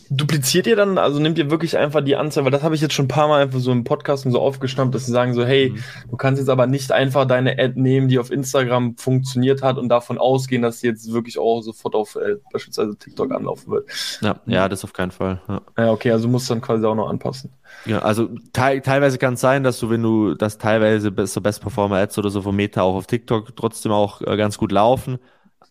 Dupliziert 0.09 0.67
ihr 0.67 0.75
dann, 0.75 0.97
also 0.97 1.19
nehmt 1.19 1.37
ihr 1.37 1.49
wirklich 1.49 1.77
einfach 1.77 2.01
die 2.01 2.15
Anzahl, 2.15 2.43
weil 2.43 2.51
das 2.51 2.63
habe 2.63 2.75
ich 2.75 2.81
jetzt 2.81 2.93
schon 2.93 3.05
ein 3.05 3.09
paar 3.09 3.27
Mal 3.27 3.41
einfach 3.41 3.59
so 3.59 3.71
im 3.71 3.83
Podcast 3.83 4.29
so 4.29 4.39
aufgeschnappt, 4.39 4.93
dass 4.93 5.05
sie 5.05 5.11
sagen 5.11 5.33
so, 5.33 5.45
hey, 5.45 5.71
mhm. 5.71 5.83
du 6.09 6.17
kannst 6.17 6.39
jetzt 6.39 6.49
aber 6.49 6.67
nicht 6.67 6.91
einfach 6.91 7.25
deine 7.25 7.57
Ad 7.57 7.73
nehmen, 7.75 8.07
die 8.07 8.19
auf 8.19 8.31
Instagram 8.31 8.97
funktioniert 8.97 9.63
hat 9.63 9.77
und 9.77 9.89
davon 9.89 10.17
ausgehen, 10.17 10.61
dass 10.61 10.79
sie 10.79 10.87
jetzt 10.87 11.11
wirklich 11.11 11.39
auch 11.39 11.61
sofort 11.61 11.95
auf 11.95 12.15
äh, 12.15 12.35
beispielsweise 12.51 12.95
TikTok 12.97 13.31
anlaufen 13.31 13.71
wird. 13.71 13.89
Ja, 14.21 14.39
ja, 14.45 14.69
das 14.69 14.83
auf 14.83 14.93
keinen 14.93 15.11
Fall. 15.11 15.41
Ja, 15.47 15.61
ja 15.77 15.91
okay, 15.91 16.11
also 16.11 16.27
musst 16.27 16.49
du 16.49 16.53
dann 16.53 16.61
quasi 16.61 16.85
auch 16.85 16.95
noch 16.95 17.09
anpassen. 17.09 17.51
Ja, 17.85 17.99
also 17.99 18.29
te 18.53 18.81
teilweise 18.81 19.17
kann 19.17 19.33
es 19.33 19.41
sein, 19.41 19.63
dass 19.63 19.79
du, 19.79 19.89
wenn 19.89 20.03
du 20.03 20.35
das 20.35 20.57
teilweise 20.57 21.11
so 21.25 21.41
Best 21.41 21.61
Performer 21.61 21.97
Ads 21.97 22.17
oder 22.17 22.29
so 22.29 22.41
vom 22.41 22.55
Meta 22.55 22.81
auch 22.81 22.95
auf 22.95 23.07
TikTok 23.07 23.55
trotzdem 23.55 23.91
auch 23.91 24.21
äh, 24.21 24.37
ganz 24.37 24.57
gut 24.57 24.71
laufen, 24.71 25.19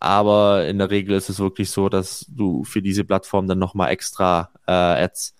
aber 0.00 0.66
in 0.66 0.78
der 0.78 0.90
Regel 0.90 1.16
ist 1.16 1.28
es 1.28 1.38
wirklich 1.38 1.70
so, 1.70 1.88
dass 1.88 2.26
du 2.28 2.64
für 2.64 2.82
diese 2.82 3.04
Plattform 3.04 3.46
dann 3.46 3.58
nochmal 3.58 3.90
extra 3.90 4.50
äh, 4.66 4.72
Ads 4.72 5.34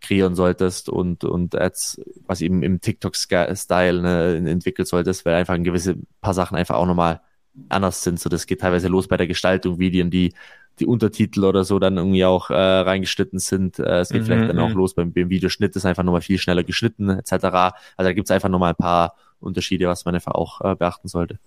kreieren 0.00 0.34
solltest 0.34 0.88
und, 0.88 1.24
und 1.24 1.54
Ads, 1.54 2.00
was 2.26 2.40
eben 2.40 2.62
im 2.62 2.80
TikTok-Style 2.80 4.02
ne, 4.02 4.50
entwickeln 4.50 4.86
solltest, 4.86 5.24
weil 5.24 5.34
einfach 5.34 5.54
ein 5.54 5.64
gewisse 5.64 5.96
paar 6.20 6.34
Sachen 6.34 6.56
einfach 6.56 6.76
auch 6.76 6.86
nochmal 6.86 7.20
anders 7.68 8.02
sind. 8.02 8.20
So, 8.20 8.28
das 8.28 8.46
geht 8.46 8.60
teilweise 8.60 8.88
los 8.88 9.08
bei 9.08 9.16
der 9.16 9.26
Gestaltung, 9.26 9.78
Videos, 9.78 10.10
die 10.10 10.34
die 10.78 10.86
Untertitel 10.86 11.44
oder 11.44 11.64
so 11.64 11.78
dann 11.78 11.96
irgendwie 11.96 12.24
auch 12.24 12.50
äh, 12.50 12.54
reingeschnitten 12.54 13.38
sind. 13.38 13.78
Äh, 13.78 14.00
es 14.00 14.10
geht 14.10 14.22
mhm, 14.22 14.26
vielleicht 14.26 14.50
dann 14.50 14.58
auch 14.58 14.68
mhm. 14.68 14.76
los 14.76 14.94
beim, 14.94 15.12
beim 15.12 15.30
Videoschnitt, 15.30 15.74
ist 15.74 15.86
einfach 15.86 16.02
nochmal 16.02 16.20
viel 16.20 16.38
schneller 16.38 16.64
geschnitten, 16.64 17.08
etc. 17.08 17.32
Also 17.32 17.74
da 17.96 18.12
gibt's 18.12 18.30
einfach 18.30 18.48
nochmal 18.48 18.72
ein 18.72 18.76
paar 18.76 19.14
Unterschiede, 19.40 19.88
was 19.88 20.04
man 20.04 20.14
einfach 20.14 20.34
auch 20.34 20.60
äh, 20.60 20.74
beachten 20.74 21.08
sollte. 21.08 21.38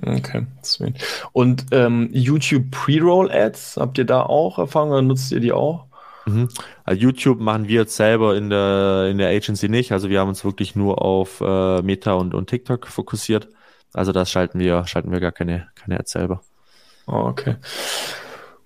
Okay, 0.00 0.46
sweet. 0.62 0.94
Und 1.32 1.66
ähm, 1.72 2.08
YouTube 2.12 2.70
Pre-Roll-Ads, 2.70 3.78
habt 3.78 3.98
ihr 3.98 4.04
da 4.04 4.22
auch 4.22 4.58
Erfahrung 4.58 4.90
oder 4.90 5.02
nutzt 5.02 5.32
ihr 5.32 5.40
die 5.40 5.52
auch? 5.52 5.86
Mhm. 6.26 6.48
Also 6.84 7.00
YouTube 7.00 7.40
machen 7.40 7.68
wir 7.68 7.80
jetzt 7.80 7.96
selber 7.96 8.36
in 8.36 8.50
der, 8.50 9.08
in 9.10 9.18
der 9.18 9.30
Agency 9.30 9.68
nicht. 9.68 9.92
Also 9.92 10.08
wir 10.08 10.20
haben 10.20 10.28
uns 10.28 10.44
wirklich 10.44 10.76
nur 10.76 11.02
auf 11.02 11.40
äh, 11.40 11.82
Meta 11.82 12.12
und, 12.12 12.34
und 12.34 12.48
TikTok 12.48 12.86
fokussiert. 12.86 13.48
Also 13.92 14.12
das 14.12 14.30
schalten 14.30 14.58
wir, 14.60 14.86
schalten 14.86 15.10
wir 15.10 15.20
gar 15.20 15.32
keine, 15.32 15.68
keine 15.74 15.98
Ads 15.98 16.12
selber. 16.12 16.42
Oh, 17.06 17.24
okay. 17.24 17.56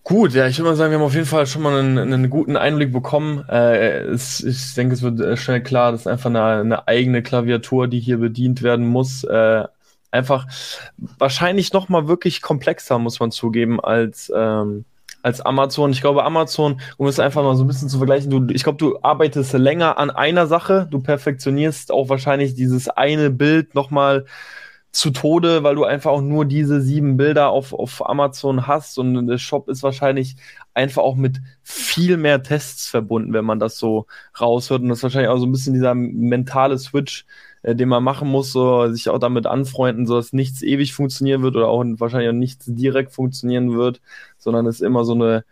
Gut, 0.04 0.34
ja, 0.34 0.48
ich 0.48 0.58
würde 0.58 0.70
mal 0.70 0.76
sagen, 0.76 0.90
wir 0.90 0.98
haben 0.98 1.06
auf 1.06 1.14
jeden 1.14 1.26
Fall 1.26 1.46
schon 1.46 1.62
mal 1.62 1.78
einen, 1.78 1.96
einen 1.96 2.28
guten 2.28 2.56
Einblick 2.56 2.92
bekommen. 2.92 3.44
Äh, 3.48 4.00
es, 4.00 4.42
ich 4.42 4.74
denke, 4.74 4.94
es 4.94 5.02
wird 5.02 5.20
äh, 5.20 5.36
schnell 5.36 5.62
klar, 5.62 5.92
das 5.92 6.02
ist 6.02 6.06
einfach 6.08 6.28
eine, 6.28 6.42
eine 6.42 6.88
eigene 6.88 7.22
Klaviatur, 7.22 7.86
die 7.86 8.00
hier 8.00 8.18
bedient 8.18 8.62
werden 8.62 8.88
muss. 8.88 9.22
Äh, 9.22 9.64
einfach 10.12 10.46
wahrscheinlich 11.18 11.72
noch 11.72 11.88
mal 11.88 12.06
wirklich 12.06 12.42
komplexer, 12.42 12.98
muss 12.98 13.18
man 13.18 13.32
zugeben, 13.32 13.80
als, 13.80 14.32
ähm, 14.34 14.84
als 15.22 15.40
Amazon. 15.40 15.90
Ich 15.90 16.00
glaube, 16.00 16.24
Amazon, 16.24 16.80
um 16.96 17.06
es 17.06 17.18
einfach 17.18 17.42
mal 17.42 17.56
so 17.56 17.64
ein 17.64 17.66
bisschen 17.66 17.88
zu 17.88 17.98
vergleichen, 17.98 18.30
du, 18.30 18.54
ich 18.54 18.62
glaube, 18.62 18.78
du 18.78 18.98
arbeitest 19.02 19.52
länger 19.54 19.98
an 19.98 20.10
einer 20.10 20.46
Sache, 20.46 20.86
du 20.90 21.00
perfektionierst 21.00 21.90
auch 21.90 22.08
wahrscheinlich 22.08 22.54
dieses 22.54 22.88
eine 22.88 23.30
Bild 23.30 23.74
noch 23.74 23.90
mal 23.90 24.26
zu 24.92 25.10
Tode, 25.10 25.62
weil 25.62 25.74
du 25.74 25.84
einfach 25.84 26.10
auch 26.10 26.20
nur 26.20 26.44
diese 26.44 26.82
sieben 26.82 27.16
Bilder 27.16 27.48
auf, 27.48 27.72
auf 27.72 28.06
Amazon 28.06 28.66
hast. 28.66 28.98
Und 28.98 29.26
der 29.26 29.38
Shop 29.38 29.68
ist 29.70 29.82
wahrscheinlich 29.82 30.36
einfach 30.74 31.02
auch 31.02 31.16
mit 31.16 31.40
viel 31.62 32.18
mehr 32.18 32.42
Tests 32.42 32.88
verbunden, 32.88 33.32
wenn 33.32 33.46
man 33.46 33.58
das 33.58 33.78
so 33.78 34.06
raushört. 34.38 34.82
Und 34.82 34.90
das 34.90 34.98
ist 34.98 35.02
wahrscheinlich 35.04 35.30
auch 35.30 35.38
so 35.38 35.46
ein 35.46 35.52
bisschen 35.52 35.72
dieser 35.72 35.94
mentale 35.94 36.78
Switch, 36.78 37.24
äh, 37.62 37.74
den 37.74 37.88
man 37.88 38.02
machen 38.02 38.28
muss, 38.28 38.52
so 38.52 38.90
sich 38.92 39.08
auch 39.08 39.18
damit 39.18 39.46
anfreunden, 39.46 40.06
so 40.06 40.16
dass 40.16 40.32
nichts 40.32 40.62
ewig 40.62 40.94
funktionieren 40.94 41.42
wird 41.42 41.56
oder 41.56 41.68
auch 41.68 41.84
wahrscheinlich 41.84 42.30
auch 42.30 42.34
nichts 42.34 42.66
direkt 42.68 43.12
funktionieren 43.12 43.72
wird, 43.76 44.00
sondern 44.38 44.66
es 44.66 44.80
immer 44.80 45.04
so 45.04 45.14
eine, 45.14 45.44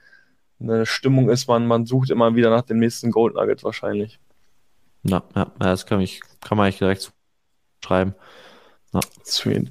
eine 0.60 0.86
Stimmung 0.86 1.30
ist, 1.30 1.48
man, 1.48 1.66
man 1.66 1.86
sucht 1.86 2.10
immer 2.10 2.34
wieder 2.34 2.50
nach 2.50 2.62
dem 2.62 2.78
nächsten 2.78 3.10
Gold 3.10 3.34
Nugget 3.34 3.64
wahrscheinlich. 3.64 4.18
Ja, 5.02 5.22
ja, 5.34 5.50
das 5.58 5.86
kann, 5.86 6.00
ich, 6.00 6.20
kann 6.40 6.58
man 6.58 6.66
eigentlich 6.66 6.78
direkt 6.78 7.12
schreiben. 7.82 8.14
Ja. 8.92 9.00
Sweet. 9.24 9.70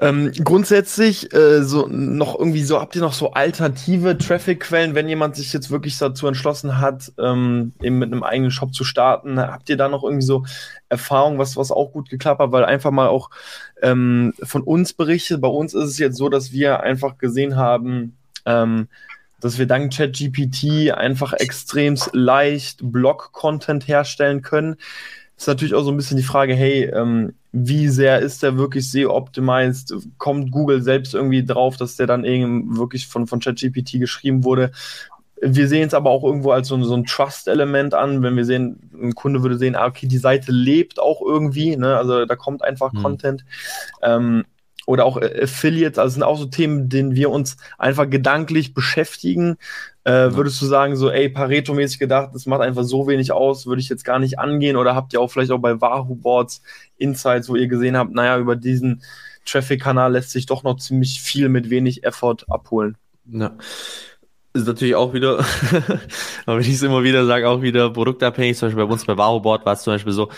Ähm, 0.00 0.32
grundsätzlich 0.42 1.32
äh, 1.32 1.62
so 1.62 1.86
noch 1.88 2.38
irgendwie 2.38 2.62
so 2.62 2.80
habt 2.80 2.96
ihr 2.96 3.02
noch 3.02 3.12
so 3.12 3.32
alternative 3.32 4.18
Traffic-Quellen, 4.18 4.94
wenn 4.94 5.08
jemand 5.08 5.36
sich 5.36 5.52
jetzt 5.52 5.70
wirklich 5.70 5.98
dazu 5.98 6.26
entschlossen 6.26 6.80
hat, 6.80 7.12
ähm, 7.18 7.72
eben 7.80 7.98
mit 7.98 8.12
einem 8.12 8.22
eigenen 8.22 8.50
Shop 8.50 8.74
zu 8.74 8.84
starten, 8.84 9.38
habt 9.38 9.68
ihr 9.68 9.76
da 9.76 9.88
noch 9.88 10.02
irgendwie 10.02 10.24
so 10.24 10.44
Erfahrung, 10.88 11.38
was 11.38 11.56
was 11.56 11.70
auch 11.70 11.92
gut 11.92 12.10
geklappt 12.10 12.40
hat, 12.40 12.52
weil 12.52 12.64
einfach 12.64 12.90
mal 12.90 13.08
auch 13.08 13.30
ähm, 13.82 14.34
von 14.42 14.62
uns 14.62 14.92
berichtet. 14.92 15.40
Bei 15.40 15.48
uns 15.48 15.74
ist 15.74 15.84
es 15.84 15.98
jetzt 15.98 16.16
so, 16.16 16.28
dass 16.28 16.52
wir 16.52 16.80
einfach 16.80 17.18
gesehen 17.18 17.56
haben, 17.56 18.16
ähm, 18.46 18.88
dass 19.40 19.58
wir 19.58 19.66
dank 19.66 19.92
ChatGPT 19.92 20.90
einfach 20.92 21.34
extrem 21.34 21.96
leicht 22.12 22.80
Blog-Content 22.82 23.86
herstellen 23.86 24.42
können. 24.42 24.76
Ist 25.36 25.48
natürlich 25.48 25.74
auch 25.74 25.82
so 25.84 25.90
ein 25.90 25.96
bisschen 25.96 26.16
die 26.16 26.22
Frage, 26.22 26.54
hey, 26.54 26.84
ähm, 26.84 27.34
wie 27.56 27.88
sehr 27.88 28.18
ist 28.18 28.42
der 28.42 28.58
wirklich 28.58 28.90
SEO-optimized? 28.90 29.94
Kommt 30.18 30.50
Google 30.50 30.82
selbst 30.82 31.14
irgendwie 31.14 31.44
drauf, 31.44 31.76
dass 31.76 31.94
der 31.94 32.08
dann 32.08 32.24
irgendwie 32.24 32.76
wirklich 32.76 33.06
von, 33.06 33.28
von 33.28 33.38
ChatGPT 33.38 34.00
geschrieben 34.00 34.42
wurde? 34.42 34.72
Wir 35.40 35.68
sehen 35.68 35.86
es 35.86 35.94
aber 35.94 36.10
auch 36.10 36.24
irgendwo 36.24 36.50
als 36.50 36.66
so, 36.66 36.82
so 36.82 36.94
ein 36.94 37.04
Trust-Element 37.04 37.94
an, 37.94 38.24
wenn 38.24 38.36
wir 38.36 38.44
sehen, 38.44 38.90
ein 38.92 39.14
Kunde 39.14 39.42
würde 39.42 39.56
sehen, 39.56 39.76
ah, 39.76 39.86
okay, 39.86 40.08
die 40.08 40.18
Seite 40.18 40.50
lebt 40.50 40.98
auch 40.98 41.22
irgendwie, 41.24 41.76
ne? 41.76 41.96
also 41.96 42.24
da 42.24 42.34
kommt 42.34 42.64
einfach 42.64 42.92
hm. 42.92 43.02
Content. 43.02 43.44
Ähm, 44.02 44.44
oder 44.86 45.04
auch 45.04 45.20
Affiliates, 45.20 45.98
also 45.98 46.14
sind 46.14 46.22
auch 46.22 46.38
so 46.38 46.46
Themen, 46.46 46.88
denen 46.88 47.14
wir 47.14 47.30
uns 47.30 47.56
einfach 47.78 48.08
gedanklich 48.08 48.74
beschäftigen. 48.74 49.56
Äh, 50.04 50.32
würdest 50.32 50.60
du 50.60 50.66
sagen, 50.66 50.96
so, 50.96 51.10
ey, 51.10 51.28
Pareto-mäßig 51.28 51.98
gedacht, 51.98 52.30
das 52.34 52.46
macht 52.46 52.60
einfach 52.60 52.84
so 52.84 53.06
wenig 53.06 53.32
aus, 53.32 53.66
würde 53.66 53.80
ich 53.80 53.88
jetzt 53.88 54.04
gar 54.04 54.18
nicht 54.18 54.38
angehen? 54.38 54.76
Oder 54.76 54.94
habt 54.94 55.12
ihr 55.12 55.20
auch 55.20 55.30
vielleicht 55.30 55.50
auch 55.50 55.58
bei 55.58 55.80
Wahoo 55.80 56.14
Boards 56.14 56.62
Insights, 56.98 57.48
wo 57.48 57.56
ihr 57.56 57.68
gesehen 57.68 57.96
habt, 57.96 58.12
naja, 58.12 58.38
über 58.38 58.56
diesen 58.56 59.02
Traffic-Kanal 59.46 60.12
lässt 60.12 60.30
sich 60.30 60.46
doch 60.46 60.62
noch 60.62 60.76
ziemlich 60.76 61.20
viel 61.20 61.48
mit 61.48 61.70
wenig 61.70 62.04
Effort 62.04 62.44
abholen? 62.48 62.96
Ja. 63.30 63.56
Ist 64.52 64.68
natürlich 64.68 64.94
auch 64.94 65.12
wieder, 65.14 65.38
aber 66.46 66.58
wenn 66.58 66.60
ich 66.60 66.74
es 66.74 66.82
immer 66.82 67.02
wieder 67.02 67.26
sage, 67.26 67.48
auch 67.48 67.60
wieder 67.60 67.90
produktabhängig. 67.90 68.56
Zum 68.56 68.68
Beispiel 68.68 68.84
bei 68.84 68.92
uns 68.92 69.04
bei 69.04 69.16
Wahoo 69.16 69.40
Board 69.40 69.66
war 69.66 69.72
es 69.72 69.82
zum 69.82 69.94
Beispiel 69.94 70.12
so, 70.12 70.30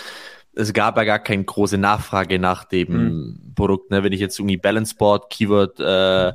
es 0.57 0.73
gab 0.73 0.97
ja 0.97 1.05
gar 1.05 1.19
keine 1.19 1.45
große 1.45 1.79
Nachfrage 1.79 2.39
nach 2.39 2.65
dem 2.65 2.89
hm. 2.89 3.53
Produkt. 3.55 3.91
Ne? 3.91 4.03
Wenn 4.03 4.13
ich 4.13 4.21
jetzt 4.21 4.39
irgendwie 4.39 4.57
Balance 4.57 4.95
Board, 4.97 5.31
Keyword, 5.31 5.79
äh, 5.81 6.33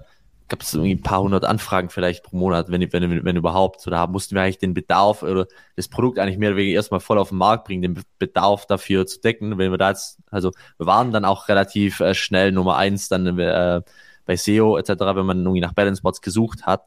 gab 0.48 0.62
es 0.62 0.74
irgendwie 0.74 0.94
ein 0.94 1.02
paar 1.02 1.22
hundert 1.22 1.46
Anfragen 1.46 1.90
vielleicht 1.90 2.24
pro 2.24 2.36
Monat, 2.38 2.70
wenn, 2.70 2.82
wenn, 2.94 3.26
wenn 3.26 3.36
überhaupt. 3.36 3.82
So, 3.82 3.90
da 3.90 4.06
mussten 4.06 4.36
wir 4.36 4.44
eigentlich 4.44 4.60
den 4.60 4.74
Bedarf 4.74 5.24
oder 5.24 5.48
das 5.76 5.88
Produkt 5.88 6.20
eigentlich 6.20 6.38
mehr 6.38 6.50
oder 6.50 6.58
weniger 6.58 6.76
erstmal 6.76 7.00
voll 7.00 7.18
auf 7.18 7.30
den 7.30 7.40
Markt 7.40 7.66
bringen, 7.66 7.82
den 7.82 8.04
Bedarf 8.20 8.68
dafür 8.68 9.08
zu 9.08 9.20
decken. 9.22 9.58
Wenn 9.58 9.72
wir 9.72 9.78
da 9.78 9.90
jetzt, 9.90 10.20
also 10.30 10.52
wir 10.78 10.86
waren 10.86 11.12
dann 11.12 11.26
auch 11.26 11.48
relativ 11.48 12.00
äh, 12.02 12.14
schnell 12.14 12.52
Nummer 12.52 12.76
eins 12.76 13.08
dann 13.08 13.40
äh, 13.40 13.82
bei 14.26 14.36
SEO 14.36 14.78
etc., 14.78 14.90
wenn 15.00 15.26
man 15.26 15.40
irgendwie 15.40 15.62
nach 15.62 15.74
Balance 15.74 16.02
Bots 16.04 16.22
gesucht 16.22 16.66
hat, 16.66 16.86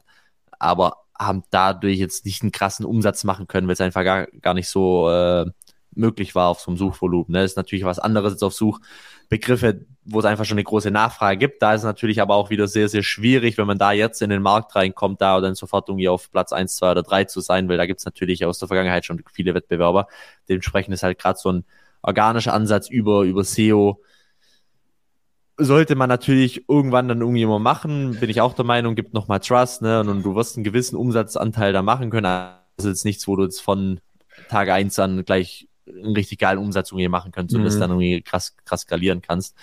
aber 0.57 0.97
haben 1.17 1.43
dadurch 1.49 1.97
jetzt 1.97 2.25
nicht 2.25 2.43
einen 2.43 2.51
krassen 2.51 2.85
Umsatz 2.85 3.23
machen 3.23 3.47
können, 3.47 3.67
weil 3.67 3.73
es 3.73 3.81
einfach 3.81 4.03
gar, 4.03 4.27
gar 4.27 4.53
nicht 4.53 4.69
so 4.69 5.09
äh, 5.09 5.45
möglich 5.95 6.35
war 6.35 6.49
auf 6.49 6.59
so 6.59 6.71
einem 6.71 6.77
Suchvolumen. 6.77 7.31
Ne? 7.31 7.41
Das 7.41 7.51
ist 7.51 7.57
natürlich 7.57 7.85
was 7.85 7.99
anderes 7.99 8.33
als 8.33 8.43
auf 8.43 8.53
Suchbegriffe, 8.53 9.85
wo 10.03 10.19
es 10.19 10.25
einfach 10.25 10.45
schon 10.45 10.57
eine 10.57 10.63
große 10.63 10.91
Nachfrage 10.91 11.37
gibt. 11.37 11.61
Da 11.61 11.73
ist 11.73 11.83
natürlich 11.83 12.21
aber 12.21 12.35
auch 12.35 12.49
wieder 12.49 12.67
sehr, 12.67 12.89
sehr 12.89 13.03
schwierig, 13.03 13.57
wenn 13.57 13.67
man 13.67 13.77
da 13.77 13.91
jetzt 13.91 14.21
in 14.21 14.29
den 14.29 14.41
Markt 14.41 14.75
reinkommt, 14.75 15.21
da 15.21 15.39
dann 15.41 15.55
sofort 15.55 15.89
irgendwie 15.89 16.09
auf 16.09 16.31
Platz 16.31 16.51
eins, 16.51 16.75
zwei 16.75 16.91
oder 16.91 17.03
drei 17.03 17.23
zu 17.23 17.41
sein, 17.41 17.69
weil 17.69 17.77
da 17.77 17.85
gibt 17.85 17.99
es 17.99 18.05
natürlich 18.05 18.45
aus 18.45 18.59
der 18.59 18.67
Vergangenheit 18.67 19.05
schon 19.05 19.23
viele 19.31 19.53
Wettbewerber. 19.53 20.07
Dementsprechend 20.49 20.93
ist 20.93 21.03
halt 21.03 21.19
gerade 21.19 21.39
so 21.39 21.51
ein 21.51 21.65
organischer 22.01 22.53
Ansatz 22.53 22.89
über, 22.89 23.23
über 23.23 23.43
SEO, 23.43 24.01
sollte 25.57 25.95
man 25.95 26.09
natürlich 26.09 26.67
irgendwann 26.67 27.07
dann 27.07 27.21
irgendwie 27.21 27.45
mal 27.45 27.59
machen, 27.59 28.17
bin 28.19 28.29
ich 28.29 28.41
auch 28.41 28.53
der 28.53 28.65
Meinung, 28.65 28.95
gibt 28.95 29.13
nochmal 29.13 29.39
Trust, 29.39 29.81
ne, 29.81 30.01
und, 30.01 30.23
du 30.23 30.35
wirst 30.35 30.57
einen 30.57 30.63
gewissen 30.63 30.95
Umsatzanteil 30.95 31.73
da 31.73 31.81
machen 31.81 32.09
können. 32.09 32.25
Also 32.25 32.89
jetzt 32.89 33.05
nichts, 33.05 33.27
wo 33.27 33.35
du 33.35 33.43
jetzt 33.43 33.61
von 33.61 34.01
Tag 34.49 34.69
eins 34.69 34.99
an 34.99 35.23
gleich 35.23 35.69
einen 35.87 36.15
richtig 36.15 36.39
geilen 36.39 36.59
Umsatz 36.59 36.91
irgendwie 36.91 37.07
machen 37.07 37.31
kannst 37.31 37.53
und 37.55 37.61
mhm. 37.61 37.65
das 37.65 37.79
dann 37.79 37.91
irgendwie 37.91 38.21
krass, 38.21 38.55
krass 38.65 38.81
skalieren 38.81 39.21
kannst. 39.21 39.55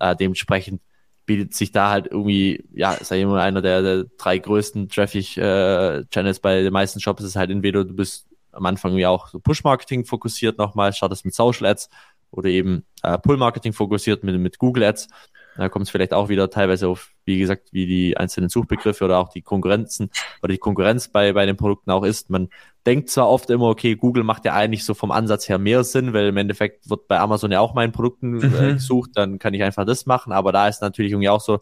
Äh, 0.00 0.16
dementsprechend 0.16 0.80
bietet 1.26 1.54
sich 1.54 1.72
da 1.72 1.90
halt 1.90 2.06
irgendwie, 2.06 2.64
ja, 2.72 2.96
ich 3.00 3.26
mal, 3.26 3.40
einer 3.40 3.62
der, 3.62 3.82
der 3.82 4.04
drei 4.18 4.38
größten 4.38 4.88
Traffic-Channels 4.88 6.38
äh, 6.38 6.42
bei 6.42 6.62
den 6.62 6.72
meisten 6.72 7.00
Shops 7.00 7.22
ist 7.22 7.36
halt 7.36 7.50
entweder 7.50 7.84
du 7.84 7.94
bist 7.94 8.26
am 8.52 8.66
Anfang 8.66 8.92
irgendwie 8.92 9.06
auch 9.06 9.28
so 9.28 9.40
Push-Marketing 9.40 10.04
fokussiert 10.04 10.58
nochmal, 10.58 10.92
startest 10.92 11.24
mit 11.24 11.34
Social 11.34 11.66
Ads 11.66 11.88
oder 12.30 12.48
eben 12.48 12.84
äh, 13.02 13.18
Pull-Marketing 13.18 13.72
fokussiert 13.72 14.22
mit, 14.22 14.38
mit 14.38 14.58
Google 14.58 14.84
Ads. 14.84 15.08
Da 15.56 15.68
kommt 15.68 15.86
es 15.86 15.90
vielleicht 15.90 16.12
auch 16.12 16.28
wieder 16.28 16.50
teilweise 16.50 16.88
auf, 16.88 17.13
wie 17.24 17.38
gesagt, 17.38 17.72
wie 17.72 17.86
die 17.86 18.16
einzelnen 18.16 18.48
Suchbegriffe 18.48 19.04
oder 19.04 19.18
auch 19.18 19.28
die 19.28 19.42
Konkurrenzen 19.42 20.10
oder 20.42 20.52
die 20.52 20.58
Konkurrenz 20.58 21.08
bei, 21.08 21.32
bei 21.32 21.46
den 21.46 21.56
Produkten 21.56 21.90
auch 21.90 22.04
ist. 22.04 22.30
Man 22.30 22.48
denkt 22.86 23.10
zwar 23.10 23.28
oft 23.28 23.50
immer, 23.50 23.68
okay, 23.68 23.94
Google 23.96 24.24
macht 24.24 24.44
ja 24.44 24.54
eigentlich 24.54 24.84
so 24.84 24.94
vom 24.94 25.10
Ansatz 25.10 25.48
her 25.48 25.58
mehr 25.58 25.84
Sinn, 25.84 26.12
weil 26.12 26.28
im 26.28 26.36
Endeffekt 26.36 26.88
wird 26.90 27.08
bei 27.08 27.18
Amazon 27.18 27.52
ja 27.52 27.60
auch 27.60 27.74
meinen 27.74 27.92
Produkten 27.92 28.40
äh, 28.40 28.46
mhm. 28.46 28.74
gesucht, 28.74 29.10
dann 29.14 29.38
kann 29.38 29.54
ich 29.54 29.62
einfach 29.62 29.86
das 29.86 30.06
machen, 30.06 30.32
aber 30.32 30.52
da 30.52 30.68
ist 30.68 30.82
natürlich 30.82 31.12
irgendwie 31.12 31.30
auch 31.30 31.40
so, 31.40 31.60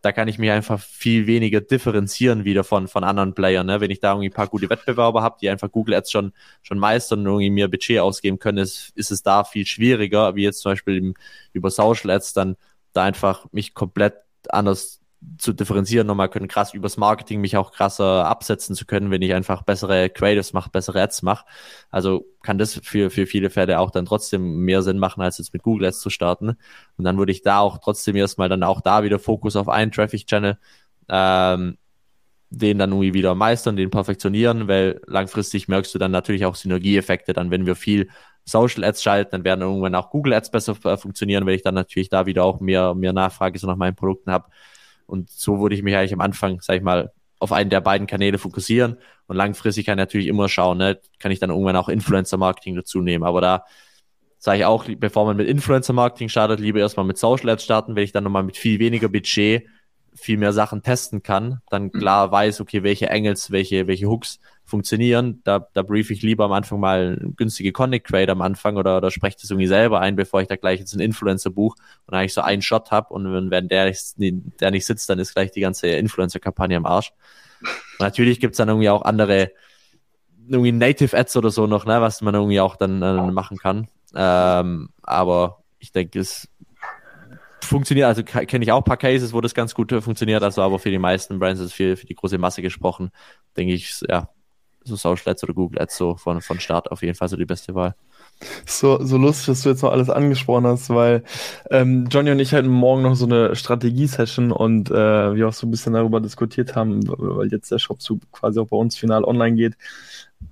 da 0.00 0.12
kann 0.12 0.28
ich 0.28 0.38
mich 0.38 0.50
einfach 0.50 0.78
viel 0.78 1.26
weniger 1.26 1.60
differenzieren 1.60 2.44
wieder 2.44 2.62
von, 2.62 2.86
von 2.86 3.02
anderen 3.02 3.34
Playern. 3.34 3.66
Ne? 3.66 3.80
Wenn 3.80 3.90
ich 3.90 3.98
da 3.98 4.12
irgendwie 4.12 4.28
ein 4.28 4.32
paar 4.32 4.46
gute 4.46 4.70
Wettbewerber 4.70 5.22
habe, 5.22 5.38
die 5.40 5.50
einfach 5.50 5.70
Google 5.72 5.94
Ads 5.94 6.12
schon, 6.12 6.32
schon 6.62 6.78
meistern 6.78 7.20
und 7.20 7.26
irgendwie 7.26 7.50
mir 7.50 7.68
Budget 7.68 7.98
ausgeben 7.98 8.38
können, 8.38 8.58
ist, 8.58 8.92
ist 8.94 9.10
es 9.10 9.22
da 9.22 9.42
viel 9.42 9.66
schwieriger, 9.66 10.36
wie 10.36 10.44
jetzt 10.44 10.60
zum 10.60 10.72
Beispiel 10.72 10.98
im, 10.98 11.14
über 11.52 11.70
Social 11.70 12.10
Ads 12.10 12.32
dann 12.32 12.56
da 12.92 13.02
einfach 13.04 13.46
mich 13.50 13.74
komplett 13.74 14.14
anders 14.54 15.00
zu 15.38 15.52
differenzieren, 15.52 16.06
nochmal 16.06 16.28
können 16.28 16.46
krass 16.46 16.74
übers 16.74 16.96
Marketing 16.96 17.40
mich 17.40 17.56
auch 17.56 17.72
krasser 17.72 18.26
absetzen 18.26 18.76
zu 18.76 18.86
können, 18.86 19.10
wenn 19.10 19.22
ich 19.22 19.34
einfach 19.34 19.62
bessere 19.62 20.10
Creatives 20.10 20.52
mache, 20.52 20.70
bessere 20.70 21.02
Ads 21.02 21.22
mache. 21.22 21.44
Also 21.90 22.24
kann 22.42 22.58
das 22.58 22.74
für, 22.84 23.10
für 23.10 23.26
viele 23.26 23.50
Pferde 23.50 23.80
auch 23.80 23.90
dann 23.90 24.06
trotzdem 24.06 24.64
mehr 24.64 24.82
Sinn 24.82 24.98
machen, 24.98 25.20
als 25.20 25.38
jetzt 25.38 25.52
mit 25.52 25.64
Google 25.64 25.88
Ads 25.88 26.00
zu 26.00 26.10
starten. 26.10 26.56
Und 26.96 27.04
dann 27.04 27.18
würde 27.18 27.32
ich 27.32 27.42
da 27.42 27.58
auch 27.58 27.78
trotzdem 27.78 28.14
erstmal 28.14 28.48
dann 28.48 28.62
auch 28.62 28.80
da 28.80 29.02
wieder 29.02 29.18
Fokus 29.18 29.56
auf 29.56 29.68
einen 29.68 29.90
Traffic 29.90 30.26
Channel 30.26 30.56
ähm, 31.08 31.78
den 32.50 32.78
dann 32.78 32.90
irgendwie 32.90 33.14
wieder 33.14 33.34
meistern, 33.34 33.76
den 33.76 33.90
perfektionieren, 33.90 34.68
weil 34.68 35.00
langfristig 35.06 35.68
merkst 35.68 35.94
du 35.94 35.98
dann 35.98 36.10
natürlich 36.10 36.46
auch 36.46 36.54
Synergieeffekte. 36.54 37.32
Dann, 37.34 37.50
wenn 37.50 37.66
wir 37.66 37.76
viel 37.76 38.08
Social 38.48 38.84
Ads 38.84 39.02
schalten, 39.02 39.30
dann 39.32 39.44
werden 39.44 39.60
irgendwann 39.60 39.94
auch 39.94 40.10
Google 40.10 40.32
Ads 40.32 40.50
besser 40.50 40.74
funktionieren, 40.74 41.46
weil 41.46 41.54
ich 41.54 41.62
dann 41.62 41.74
natürlich 41.74 42.08
da 42.08 42.26
wieder 42.26 42.44
auch 42.44 42.60
mehr, 42.60 42.94
mehr 42.94 43.12
Nachfrage 43.12 43.58
so 43.58 43.66
nach 43.66 43.76
meinen 43.76 43.94
Produkten 43.94 44.30
habe. 44.30 44.48
Und 45.06 45.30
so 45.30 45.60
würde 45.60 45.74
ich 45.74 45.82
mich 45.82 45.96
eigentlich 45.96 46.12
am 46.14 46.20
Anfang, 46.20 46.60
sag 46.60 46.76
ich 46.76 46.82
mal, 46.82 47.12
auf 47.38 47.52
einen 47.52 47.70
der 47.70 47.80
beiden 47.80 48.06
Kanäle 48.06 48.38
fokussieren. 48.38 48.96
Und 49.26 49.36
langfristig 49.36 49.86
kann 49.86 49.98
ich 49.98 50.02
natürlich 50.02 50.26
immer 50.26 50.48
schauen, 50.48 50.78
ne, 50.78 50.98
kann 51.18 51.30
ich 51.30 51.38
dann 51.38 51.50
irgendwann 51.50 51.76
auch 51.76 51.88
Influencer-Marketing 51.88 52.74
dazu 52.74 53.00
nehmen. 53.00 53.24
Aber 53.24 53.40
da 53.40 53.64
sage 54.38 54.58
ich 54.58 54.64
auch, 54.64 54.86
bevor 54.98 55.26
man 55.26 55.36
mit 55.36 55.48
Influencer-Marketing 55.48 56.28
startet, 56.28 56.60
lieber 56.60 56.80
erstmal 56.80 57.06
mit 57.06 57.18
Social 57.18 57.50
Ads 57.50 57.64
starten, 57.64 57.96
weil 57.96 58.04
ich 58.04 58.12
dann 58.12 58.24
nochmal 58.24 58.42
mit 58.42 58.56
viel 58.56 58.78
weniger 58.78 59.08
Budget 59.08 59.66
viel 60.14 60.38
mehr 60.38 60.52
Sachen 60.52 60.82
testen 60.82 61.22
kann, 61.22 61.60
dann 61.70 61.92
klar 61.92 62.32
weiß, 62.32 62.60
okay, 62.60 62.82
welche 62.82 63.10
Angles, 63.10 63.50
welche, 63.50 63.86
welche 63.86 64.06
Hooks 64.06 64.40
funktionieren. 64.68 65.40
Da, 65.44 65.66
da 65.72 65.82
brief 65.82 66.10
ich 66.10 66.22
lieber 66.22 66.44
am 66.44 66.52
Anfang 66.52 66.78
mal 66.78 67.18
günstige 67.36 67.72
Connect 67.72 68.06
Trade 68.06 68.32
am 68.32 68.42
Anfang 68.42 68.76
oder, 68.76 68.98
oder 68.98 69.10
spreche 69.10 69.38
das 69.40 69.50
irgendwie 69.50 69.66
selber 69.66 70.00
ein, 70.00 70.14
bevor 70.14 70.40
ich 70.40 70.48
da 70.48 70.56
gleich 70.56 70.78
jetzt 70.78 70.92
einen 70.92 71.00
Influencer 71.00 71.50
buch 71.50 71.74
und 72.06 72.14
eigentlich 72.14 72.34
so 72.34 72.42
einen 72.42 72.62
Shot 72.62 72.90
habe 72.90 73.12
und 73.12 73.32
wenn, 73.32 73.50
wenn 73.50 73.68
der, 73.68 73.86
nicht, 73.86 74.14
der 74.60 74.70
nicht 74.70 74.86
sitzt, 74.86 75.08
dann 75.10 75.18
ist 75.18 75.34
gleich 75.34 75.50
die 75.50 75.60
ganze 75.60 75.88
Influencer-Kampagne 75.88 76.76
am 76.76 76.86
Arsch. 76.86 77.12
Und 77.60 78.00
natürlich 78.00 78.40
gibt's 78.40 78.58
dann 78.58 78.68
irgendwie 78.68 78.90
auch 78.90 79.02
andere, 79.02 79.50
irgendwie 80.48 80.72
Native 80.72 81.16
Ads 81.16 81.36
oder 81.36 81.50
so 81.50 81.66
noch, 81.66 81.86
ne, 81.86 82.00
was 82.00 82.20
man 82.20 82.34
irgendwie 82.34 82.60
auch 82.60 82.76
dann 82.76 83.02
äh, 83.02 83.30
machen 83.30 83.56
kann. 83.56 83.88
Ähm, 84.14 84.90
aber 85.02 85.62
ich 85.78 85.92
denke, 85.92 86.20
es 86.20 86.48
funktioniert, 87.60 88.06
also 88.06 88.22
kenne 88.22 88.64
ich 88.64 88.72
auch 88.72 88.78
ein 88.78 88.84
paar 88.84 88.96
Cases, 88.96 89.32
wo 89.32 89.40
das 89.40 89.54
ganz 89.54 89.74
gut 89.74 89.92
funktioniert, 90.02 90.42
also 90.42 90.62
aber 90.62 90.78
für 90.78 90.90
die 90.90 90.98
meisten 90.98 91.38
Brands 91.38 91.60
ist 91.60 91.72
viel 91.72 91.96
für 91.96 92.06
die 92.06 92.14
große 92.14 92.38
Masse 92.38 92.62
gesprochen, 92.62 93.10
denke 93.56 93.74
ich, 93.74 94.00
ja, 94.08 94.28
so 94.88 94.96
Social 94.96 95.30
Ads 95.30 95.44
oder 95.44 95.54
Google 95.54 95.80
Ads 95.80 95.96
so 95.96 96.16
von, 96.16 96.40
von 96.40 96.60
Start 96.60 96.90
auf 96.90 97.02
jeden 97.02 97.14
Fall 97.14 97.28
so 97.28 97.36
die 97.36 97.44
beste 97.44 97.74
Wahl. 97.74 97.94
So, 98.66 99.02
so 99.04 99.16
lustig, 99.16 99.46
dass 99.46 99.62
du 99.62 99.70
jetzt 99.70 99.82
noch 99.82 99.90
alles 99.90 100.10
angesprochen 100.10 100.66
hast, 100.66 100.90
weil 100.90 101.24
ähm, 101.70 102.06
Johnny 102.10 102.30
und 102.30 102.38
ich 102.38 102.54
hatten 102.54 102.68
morgen 102.68 103.02
noch 103.02 103.16
so 103.16 103.24
eine 103.24 103.56
Strategie-Session 103.56 104.52
und 104.52 104.90
äh, 104.90 105.34
wir 105.34 105.48
auch 105.48 105.52
so 105.52 105.66
ein 105.66 105.70
bisschen 105.70 105.94
darüber 105.94 106.20
diskutiert 106.20 106.76
haben, 106.76 107.00
weil 107.06 107.48
jetzt 107.48 107.70
der 107.72 107.78
Shop 107.78 108.00
so 108.00 108.20
quasi 108.30 108.60
auch 108.60 108.68
bei 108.68 108.76
uns 108.76 108.96
final 108.96 109.24
online 109.24 109.56
geht, 109.56 109.76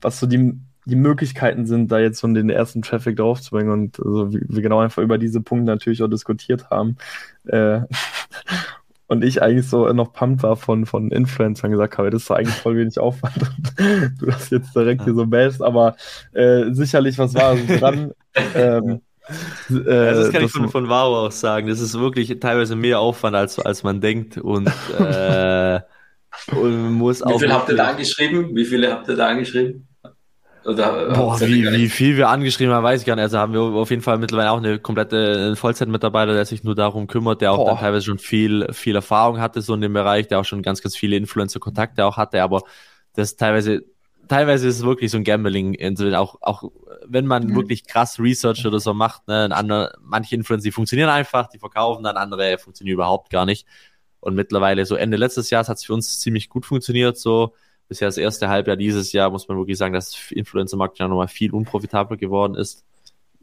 was 0.00 0.18
so 0.18 0.26
die 0.26 0.54
die 0.86 0.96
Möglichkeiten 0.96 1.66
sind, 1.66 1.90
da 1.90 1.98
jetzt 1.98 2.20
so 2.20 2.28
den 2.28 2.48
ersten 2.48 2.80
Traffic 2.80 3.16
drauf 3.16 3.40
zu 3.40 3.50
bringen 3.50 3.70
und 3.70 3.98
also 3.98 4.32
wir 4.32 4.62
genau 4.62 4.78
einfach 4.78 5.02
über 5.02 5.18
diese 5.18 5.40
Punkte 5.40 5.66
natürlich 5.66 6.02
auch 6.02 6.08
diskutiert 6.08 6.70
haben. 6.70 6.96
Äh, 7.46 7.80
und 9.08 9.24
ich 9.24 9.42
eigentlich 9.42 9.68
so 9.68 9.92
noch 9.92 10.12
pumped 10.12 10.42
war 10.42 10.56
von, 10.56 10.86
von 10.86 11.10
Influencern 11.10 11.70
gesagt 11.70 11.98
habe, 11.98 12.10
das 12.10 12.22
ist 12.22 12.30
eigentlich 12.30 12.56
voll 12.56 12.76
wenig 12.76 12.98
Aufwand 12.98 13.36
und 13.38 14.20
du 14.20 14.26
das 14.26 14.50
jetzt 14.50 14.74
direkt 14.74 15.04
hier 15.04 15.14
so 15.14 15.26
best, 15.26 15.62
aber 15.62 15.96
äh, 16.32 16.72
sicherlich 16.72 17.18
was 17.18 17.34
war 17.34 17.56
dran. 17.56 18.12
ähm, 18.54 19.00
äh, 19.70 19.82
das 19.84 20.30
kann 20.30 20.44
ich 20.44 20.52
von, 20.52 20.68
von 20.68 20.88
Varo 20.88 21.26
auch 21.26 21.32
sagen. 21.32 21.68
Das 21.68 21.80
ist 21.80 21.98
wirklich 21.98 22.38
teilweise 22.40 22.76
mehr 22.76 23.00
Aufwand, 23.00 23.34
als, 23.34 23.58
als 23.58 23.82
man 23.82 24.00
denkt. 24.00 24.38
Und, 24.38 24.66
äh, 24.98 25.80
und 26.52 26.82
man 26.82 26.92
muss 26.92 27.24
Wie 27.24 27.38
viele 27.38 27.54
habt 27.54 27.68
ihr 27.68 27.76
da 27.76 27.88
angeschrieben? 27.88 28.54
Wie 28.54 28.64
viele 28.64 28.92
habt 28.92 29.08
ihr 29.08 29.16
da 29.16 29.28
angeschrieben? 29.28 29.88
Oder, 30.66 31.10
äh, 31.10 31.14
Boah, 31.14 31.40
wie, 31.40 31.64
wie 31.70 31.88
viel 31.88 32.16
wir 32.16 32.28
angeschrieben 32.28 32.74
haben, 32.74 32.82
weiß 32.82 33.00
ich 33.00 33.06
gar 33.06 33.14
nicht. 33.14 33.22
Also 33.22 33.38
haben 33.38 33.52
wir 33.52 33.60
auf 33.60 33.90
jeden 33.90 34.02
Fall 34.02 34.18
mittlerweile 34.18 34.50
auch 34.50 34.56
eine 34.56 34.80
komplette 34.80 35.54
Vollzeitmitarbeiter, 35.54 36.34
der 36.34 36.44
sich 36.44 36.64
nur 36.64 36.74
darum 36.74 37.06
kümmert, 37.06 37.40
der 37.40 37.52
auch 37.52 37.78
teilweise 37.78 38.06
schon 38.06 38.18
viel, 38.18 38.66
viel 38.72 38.96
Erfahrung 38.96 39.38
hatte, 39.38 39.62
so 39.62 39.74
in 39.74 39.80
dem 39.80 39.92
Bereich, 39.92 40.26
der 40.26 40.40
auch 40.40 40.44
schon 40.44 40.62
ganz, 40.62 40.82
ganz 40.82 40.96
viele 40.96 41.16
Influencer-Kontakte 41.16 42.04
auch 42.04 42.16
hatte, 42.16 42.42
aber 42.42 42.62
das 43.14 43.36
teilweise, 43.36 43.84
teilweise 44.26 44.66
ist 44.66 44.78
es 44.78 44.82
wirklich 44.82 45.12
so 45.12 45.18
ein 45.18 45.24
Gambling, 45.24 45.76
auch, 46.14 46.36
auch 46.40 46.64
wenn 47.06 47.26
man 47.26 47.46
mhm. 47.46 47.54
wirklich 47.54 47.86
krass 47.86 48.18
Research 48.18 48.66
oder 48.66 48.80
so 48.80 48.92
macht, 48.92 49.28
ne, 49.28 49.48
andere, 49.52 49.92
manche 50.02 50.34
Influencer, 50.34 50.64
die 50.64 50.72
funktionieren 50.72 51.10
einfach, 51.10 51.46
die 51.48 51.60
verkaufen, 51.60 52.02
dann 52.02 52.16
andere 52.16 52.58
funktionieren 52.58 52.94
überhaupt 52.94 53.30
gar 53.30 53.46
nicht. 53.46 53.68
Und 54.18 54.34
mittlerweile, 54.34 54.84
so 54.84 54.96
Ende 54.96 55.16
letztes 55.16 55.50
Jahres 55.50 55.68
hat 55.68 55.76
es 55.76 55.84
für 55.84 55.94
uns 55.94 56.18
ziemlich 56.18 56.48
gut 56.48 56.66
funktioniert, 56.66 57.16
so 57.16 57.54
bisher 57.88 58.08
das 58.08 58.18
erste 58.18 58.48
Halbjahr 58.48 58.76
dieses 58.76 59.12
Jahr 59.12 59.30
muss 59.30 59.48
man 59.48 59.58
wirklich 59.58 59.78
sagen, 59.78 59.94
dass 59.94 60.30
Influencer-Markt 60.30 60.98
ja 60.98 61.08
nochmal 61.08 61.28
viel 61.28 61.52
unprofitabler 61.52 62.16
geworden 62.16 62.54
ist, 62.54 62.84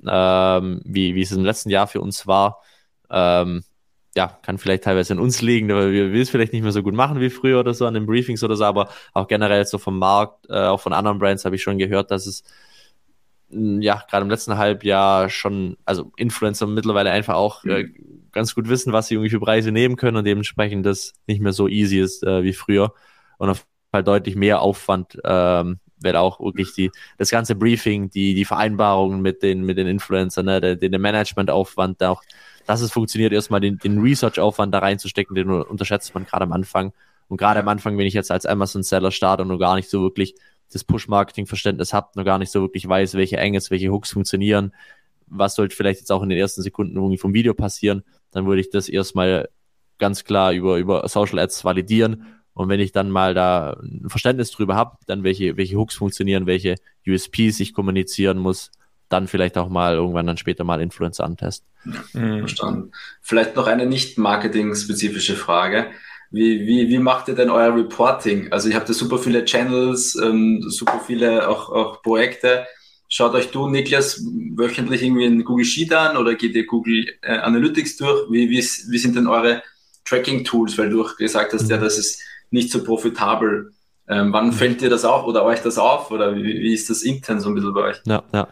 ähm, 0.08 0.82
wie, 0.86 1.16
wie 1.16 1.22
es 1.22 1.32
im 1.32 1.46
letzten 1.46 1.70
Jahr 1.70 1.88
für 1.88 2.02
uns 2.02 2.28
war. 2.28 2.62
Ähm, 3.10 3.64
ja, 4.16 4.28
kann 4.44 4.58
vielleicht 4.58 4.84
teilweise 4.84 5.14
an 5.14 5.20
uns 5.20 5.41
liegen, 5.41 5.72
aber 5.72 5.91
wir 5.91 6.12
will 6.12 6.22
es 6.22 6.30
vielleicht 6.30 6.54
nicht 6.54 6.62
mehr 6.62 6.72
so 6.72 6.84
gut 6.84 6.94
machen 6.94 7.20
wie 7.20 7.30
früher 7.30 7.60
oder 7.60 7.74
so 7.74 7.88
an 7.88 7.96
den 7.96 8.06
Briefings 8.06 8.44
oder 8.44 8.56
so, 8.56 8.66
aber 8.66 8.89
auch 9.14 9.28
generell 9.28 9.66
so 9.66 9.78
vom 9.78 9.98
Markt, 9.98 10.50
äh, 10.50 10.66
auch 10.66 10.80
von 10.80 10.94
anderen 10.94 11.18
Brands 11.18 11.46
habe 11.46 11.56
ich 11.56 11.64
schon 11.64 11.80
gehört, 11.80 12.12
dass 12.12 12.28
es 12.28 12.44
mm, 13.50 13.82
ja, 13.82 14.04
gerade 14.10 14.24
im 14.24 14.30
letzten 14.30 14.58
Halbjahr 14.58 15.30
schon, 15.30 15.78
also 15.86 16.12
Influencer 16.16 16.68
mittlerweile 16.68 17.10
einfach 17.10 17.36
auch 17.36 17.64
äh, 17.66 17.89
ganz 18.32 18.54
gut 18.54 18.70
wissen, 18.70 18.94
was 18.94 19.08
sie 19.08 19.16
irgendwie 19.16 19.32
für 19.32 19.39
Preise 19.39 19.72
nehmen 19.72 19.96
können 19.96 20.18
und 20.18 20.26
dementsprechend 20.26 20.86
das 20.86 21.14
nicht 21.26 21.41
mehr 21.41 21.54
so 21.54 21.68
easy 21.68 22.00
ist 22.00 22.24
äh, 22.24 22.44
wie 22.44 22.54
früher. 22.54 22.94
Und 23.39 23.50
auf 23.50 23.66
Fall 23.94 24.04
deutlich 24.04 24.36
mehr 24.36 24.62
Aufwand, 24.62 25.20
ähm, 25.24 25.80
weil 26.02 26.16
auch 26.16 26.39
wirklich 26.39 26.74
die, 26.74 26.89
das 27.20 27.30
ganze 27.30 27.54
Briefing, 27.54 28.10
die, 28.10 28.34
die 28.34 28.44
Vereinbarungen 28.44 29.22
mit 29.22 29.44
den, 29.44 29.62
mit 29.64 29.78
den 29.78 29.86
Influencern, 29.86 30.48
ne, 30.48 30.60
der, 30.60 30.76
der 30.76 31.00
Managementaufwand, 31.00 32.02
auch, 32.02 32.24
dass 32.66 32.82
es 32.82 32.91
funktioniert, 32.91 33.34
erstmal 33.34 33.62
den, 33.62 33.78
den 33.78 34.00
Research-Aufwand 34.00 34.74
da 34.74 34.80
reinzustecken, 34.80 35.36
den 35.36 35.50
unterschätzt 35.50 36.16
man 36.16 36.26
gerade 36.26 36.44
am 36.44 36.54
Anfang. 36.54 36.91
Und 37.28 37.38
gerade 37.38 37.60
am 37.60 37.68
Anfang, 37.68 37.96
wenn 38.00 38.08
ich 38.08 38.16
jetzt 38.16 38.32
als 38.32 38.48
Amazon-Seller 38.48 39.12
starte 39.12 39.44
und 39.44 39.50
nur 39.50 39.60
gar 39.60 39.76
nicht 39.76 39.89
so 39.89 40.02
wirklich 40.02 40.34
das 40.72 40.84
Push-Marketing-Verständnis 40.84 41.94
habe, 41.94 42.10
nur 42.16 42.26
gar 42.26 42.39
nicht 42.39 42.52
so 42.52 42.62
wirklich 42.62 42.88
weiß, 42.88 43.14
welche 43.14 43.38
Engels, 43.38 43.70
welche 43.70 43.91
Hooks 43.91 44.12
funktionieren, 44.12 44.74
was 45.28 45.54
sollte 45.54 45.76
vielleicht 45.76 46.00
jetzt 46.00 46.12
auch 46.12 46.24
in 46.24 46.30
den 46.30 46.39
ersten 46.39 46.64
Sekunden 46.64 46.96
irgendwie 46.96 47.20
vom 47.20 47.34
Video 47.36 47.54
passieren, 47.54 48.04
dann 48.32 48.48
würde 48.48 48.62
ich 48.62 48.72
das 48.72 48.89
erstmal 48.89 49.50
ganz 50.00 50.24
klar 50.24 50.52
über, 50.52 50.78
über 50.78 51.08
Social 51.08 51.38
Ads 51.38 51.64
validieren 51.64 52.43
und 52.54 52.70
wenn 52.70 52.80
ich 52.80 52.91
dann 52.91 53.10
mal 53.10 53.34
da 53.34 53.78
ein 53.82 54.10
Verständnis 54.10 54.51
drüber 54.51 54.76
habe, 54.76 54.97
dann 55.08 55.24
welche, 55.24 55.58
welche 55.58 55.78
Hooks 55.78 55.95
funktionieren, 55.95 56.45
welche 56.45 56.76
USPs 57.08 57.60
ich 57.60 57.74
kommunizieren 57.74 58.38
muss, 58.38 58.72
dann 59.10 59.28
vielleicht 59.28 59.58
auch 59.58 59.70
mal 59.70 59.95
irgendwann 59.95 60.28
dann 60.28 60.38
später 60.38 60.64
mal 60.64 60.82
Influencer 60.82 61.24
antesten. 61.24 61.68
Mhm. 62.14 62.39
Verstanden. 62.39 62.91
Vielleicht 63.22 63.56
noch 63.56 63.68
eine 63.68 63.86
nicht 63.86 64.18
marketing-spezifische 64.18 65.36
Frage. 65.36 65.88
Wie, 66.32 66.66
wie, 66.66 66.89
wie 66.89 66.97
macht 66.97 67.28
ihr 67.28 67.36
denn 67.36 67.51
euer 67.51 67.76
Reporting? 67.76 68.51
Also 68.51 68.70
ihr 68.70 68.76
habt 68.76 68.88
ja 68.88 68.95
super 68.95 69.20
viele 69.20 69.45
Channels, 69.45 70.16
ähm, 70.16 70.64
super 70.68 70.99
viele 71.06 71.47
auch, 71.47 71.70
auch 71.70 72.01
Projekte. 72.01 72.66
Schaut 73.08 73.36
euch 73.36 73.51
du, 73.51 73.68
Niklas, 73.68 74.24
wöchentlich 74.56 75.04
irgendwie 75.04 75.26
in 75.26 75.43
Google 75.43 75.66
Sheet 75.66 75.93
an 75.93 76.18
oder 76.18 76.34
geht 76.34 76.56
ihr 76.56 76.66
Google 76.66 77.06
äh, 77.22 77.38
Analytics 77.38 77.97
durch? 77.97 78.32
Wie, 78.32 78.49
wie, 78.49 78.58
wie 78.58 78.97
sind 78.97 79.16
denn 79.16 79.28
eure 79.28 79.62
Tracking-Tools? 80.06 80.76
Weil 80.80 80.89
du 80.89 81.04
auch 81.04 81.16
gesagt 81.18 81.54
hast, 81.54 81.66
mhm. 81.66 81.70
ja, 81.70 81.78
das 81.78 81.99
ist 81.99 82.20
nicht 82.54 82.72
so 82.72 82.84
profitabel. 82.84 83.74
Ähm, 84.08 84.34
wann 84.34 84.51
fällt 84.51 84.82
dir 84.82 84.89
das 84.89 85.06
auf 85.06 85.26
oder 85.26 85.43
euch 85.43 85.62
das 85.62 85.78
auf 85.78 86.12
oder 86.12 86.36
wie, 86.36 86.43
wie 86.43 86.74
ist 86.74 86.89
das 86.89 87.04
intern 87.04 87.39
so 87.39 87.49
ein 87.49 87.56
bisschen 87.56 87.74
bei 87.74 87.82
euch? 87.82 88.01
Ja, 88.06 88.24
ja. 88.34 88.47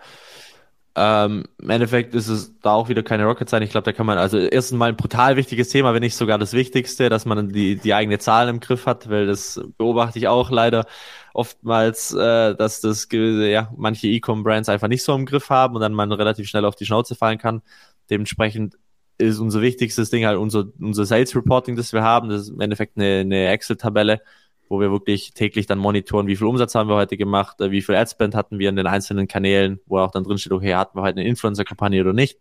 Ähm, 0.94 1.46
Im 1.62 1.70
Endeffekt 1.70 2.14
ist 2.16 2.28
es 2.28 2.60
da 2.60 2.74
auch 2.74 2.90
wieder 2.90 3.02
keine 3.02 3.24
Rocket 3.24 3.50
sein. 3.50 3.62
Ich 3.62 3.70
glaube, 3.70 3.86
da 3.86 3.94
kann 3.94 4.06
man, 4.06 4.18
also 4.18 4.38
erstens 4.38 4.78
mal 4.78 4.90
ein 4.90 4.98
brutal 4.98 5.38
wichtiges 5.38 5.70
Thema, 5.70 5.94
wenn 5.94 6.02
nicht 6.02 6.18
sogar 6.18 6.38
das 6.38 6.52
Wichtigste, 6.52 7.08
dass 7.08 7.26
man 7.26 7.50
die, 7.50 7.78
die 7.78 7.94
eigene 7.94 8.20
Zahlen 8.20 8.50
im 8.50 8.60
Griff 8.60 8.86
hat, 8.86 9.10
weil 9.10 9.26
das 9.26 9.62
beobachte 9.78 10.20
ich 10.20 10.28
auch 10.28 10.52
leider 10.52 10.86
oftmals, 11.34 12.14
äh, 12.14 12.56
dass 12.56 12.82
das 12.82 13.08
ja, 13.12 13.72
manche 13.78 14.08
E-Com-Brands 14.08 14.68
einfach 14.68 14.90
nicht 14.90 15.04
so 15.04 15.16
im 15.16 15.26
Griff 15.26 15.50
haben 15.50 15.76
und 15.76 15.82
dann 15.82 15.94
man 15.94 16.12
relativ 16.12 16.50
schnell 16.50 16.66
auf 16.66 16.76
die 16.76 16.86
Schnauze 16.86 17.16
fallen 17.16 17.38
kann. 17.38 17.62
Dementsprechend 18.10 18.76
ist 19.18 19.40
unser 19.40 19.62
wichtigstes 19.62 20.10
Ding 20.10 20.26
halt 20.26 20.38
unser, 20.38 20.66
unser 20.80 21.06
Sales 21.06 21.36
Reporting, 21.36 21.76
das 21.76 21.94
wir 21.94 22.04
haben. 22.04 22.30
Das 22.30 22.44
ist 22.44 22.50
im 22.50 22.62
Endeffekt 22.62 22.98
eine, 22.98 23.20
eine 23.20 23.48
Excel-Tabelle, 23.50 24.22
wo 24.70 24.80
wir 24.80 24.92
wirklich 24.92 25.34
täglich 25.34 25.66
dann 25.66 25.80
monitoren, 25.80 26.28
wie 26.28 26.36
viel 26.36 26.48
Umsatz 26.48 26.76
haben 26.76 26.90
wir 26.90 26.96
heute 26.96 27.18
gemacht, 27.18 27.60
äh, 27.62 27.72
wie 27.72 27.82
viel 27.82 27.96
Adspend 27.96 28.36
hatten 28.36 28.58
wir 28.58 28.70
in 28.70 28.76
den 28.76 28.88
einzelnen 28.88 29.28
Kanälen, 29.28 29.80
wo 29.86 30.00
auch 30.00 30.12
dann 30.12 30.24
drin 30.24 30.38
steht, 30.38 30.54
okay, 30.54 30.76
hatten 30.76 30.98
wir 30.98 31.04
heute 31.04 31.20
eine 31.20 31.28
Influencer-Kampagne 31.28 32.02
oder 32.02 32.14
nicht. 32.14 32.40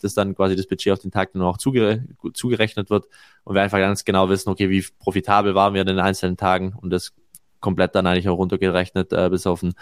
Das 0.00 0.14
dann 0.14 0.34
quasi 0.34 0.56
das 0.56 0.66
Budget 0.66 0.92
auf 0.92 0.98
den 0.98 1.10
Tag 1.10 1.32
dann 1.32 1.42
auch 1.42 1.58
zuge 1.58 2.04
zugerechnet 2.34 2.90
wird 2.90 3.06
und 3.44 3.54
wir 3.54 3.62
einfach 3.62 3.78
ganz 3.78 4.04
genau 4.04 4.28
wissen, 4.28 4.48
okay, 4.50 4.68
wie 4.68 4.84
profitabel 4.98 5.54
waren 5.54 5.74
wir 5.74 5.82
in 5.82 5.86
den 5.86 6.00
einzelnen 6.00 6.36
Tagen 6.36 6.74
und 6.80 6.90
das 6.90 7.12
komplett 7.60 7.94
dann 7.94 8.06
eigentlich 8.06 8.28
auch 8.28 8.38
runtergerechnet 8.38 9.12
äh, 9.12 9.28
bis 9.30 9.46
auf 9.46 9.60
den 9.60 9.74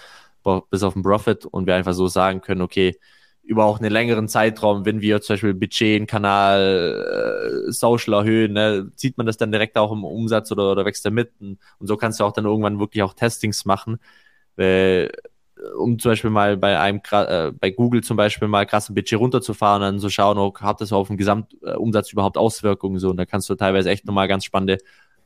bis 0.70 0.82
auf 0.82 0.95
den 0.95 1.03
Profit 1.03 1.45
und 1.45 1.66
wir 1.66 1.74
einfach 1.74 1.93
so 1.93 2.07
sagen 2.07 2.41
können, 2.41 2.62
okay, 2.62 2.97
über 3.51 3.65
auch 3.65 3.81
einen 3.81 3.91
längeren 3.91 4.29
Zeitraum, 4.29 4.87
wenn 4.87 5.01
wir 5.01 5.21
zum 5.21 5.35
Beispiel 5.35 5.55
Budget, 5.55 6.07
Kanal, 6.07 7.67
äh, 7.69 7.73
Social 7.73 8.15
erhöhen, 8.15 8.53
ne, 8.53 8.93
zieht 8.95 9.19
man 9.19 9.27
das 9.27 9.39
dann 9.39 9.51
direkt 9.51 9.77
auch 9.77 9.91
im 9.91 10.05
Umsatz 10.05 10.53
oder, 10.53 10.71
oder 10.71 10.85
wächst 10.85 11.05
er 11.05 11.11
mit? 11.11 11.33
Und, 11.41 11.59
und 11.81 11.87
so 11.89 11.97
kannst 11.97 12.21
du 12.21 12.25
auch 12.25 12.33
dann 12.33 12.45
irgendwann 12.45 12.79
wirklich 12.79 13.03
auch 13.03 13.13
Testings 13.13 13.65
machen, 13.65 13.99
weil, 14.55 15.11
um 15.77 15.99
zum 15.99 16.13
Beispiel 16.13 16.31
mal 16.31 16.57
bei 16.57 16.79
einem, 16.79 17.01
äh, 17.11 17.51
bei 17.51 17.71
Google 17.71 18.05
zum 18.05 18.17
Beispiel 18.17 18.47
mal 18.47 18.67
krassen 18.67 18.95
Budget 18.95 19.19
runterzufahren, 19.19 19.83
dann 19.83 19.99
zu 19.99 20.11
schauen, 20.11 20.39
oh, 20.39 20.55
hat 20.61 20.81
das 20.81 20.93
auf 20.93 21.09
den 21.09 21.17
Gesamtumsatz 21.17 22.13
überhaupt 22.13 22.39
Auswirkungen 22.39 23.01
so? 23.01 23.11
Und 23.11 23.17
da 23.17 23.27
kannst 23.27 23.51
du 23.51 23.57
teilweise 23.57 23.91
echt 23.91 24.07
nochmal 24.07 24.29
ganz 24.29 24.45
spannende 24.45 24.79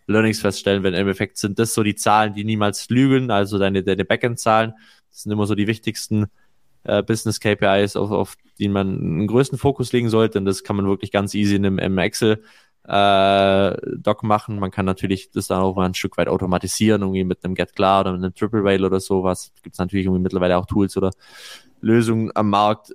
Learnings 0.07 0.41
feststellen, 0.41 0.83
wenn 0.83 0.95
im 0.95 1.01
Endeffekt 1.01 1.37
sind 1.37 1.59
das 1.59 1.75
so 1.75 1.83
die 1.83 1.95
Zahlen, 1.95 2.33
die 2.33 2.45
niemals 2.45 2.89
lügen, 2.89 3.31
also 3.31 3.59
deine, 3.59 3.83
deine 3.83 4.07
Backend-Zahlen. 4.07 4.73
Das 5.11 5.25
sind 5.25 5.33
immer 5.33 5.47
so 5.47 5.55
die 5.55 5.67
wichtigsten 5.67 6.29
äh, 6.85 7.03
Business 7.03 7.41
KPIs, 7.41 7.97
auf, 7.97 8.11
auf 8.11 8.37
die 8.59 8.69
man 8.69 8.99
einen 8.99 9.27
größten 9.27 9.59
Fokus 9.59 9.93
legen 9.93 10.09
sollte. 10.09 10.39
Und 10.39 10.45
das 10.45 10.63
kann 10.65 10.77
man 10.77 10.87
wirklich 10.87 11.11
ganz 11.11 11.35
easy 11.35 11.57
in 11.57 11.67
einem, 11.67 11.99
Excel 11.99 12.43
äh, 12.87 13.77
Doc 13.97 14.23
machen. 14.23 14.59
Man 14.59 14.71
kann 14.71 14.87
natürlich 14.87 15.31
das 15.31 15.49
dann 15.49 15.63
auch 15.63 15.77
mal 15.77 15.87
ein 15.87 15.95
Stück 15.95 16.17
weit 16.17 16.29
automatisieren, 16.29 17.03
irgendwie 17.03 17.25
mit 17.25 17.45
einem 17.45 17.55
Get 17.55 17.75
Klar 17.75 18.01
oder 18.01 18.13
mit 18.13 18.23
einem 18.23 18.35
Triple 18.35 18.63
Rail 18.63 18.85
oder 18.85 19.01
sowas. 19.01 19.53
Gibt 19.63 19.75
es 19.75 19.79
natürlich 19.79 20.07
irgendwie 20.07 20.23
mittlerweile 20.23 20.59
auch 20.59 20.67
Tools 20.67 20.97
oder 20.97 21.11
Lösungen 21.81 22.31
am 22.35 22.51
Markt, 22.51 22.91
äh, 22.91 22.95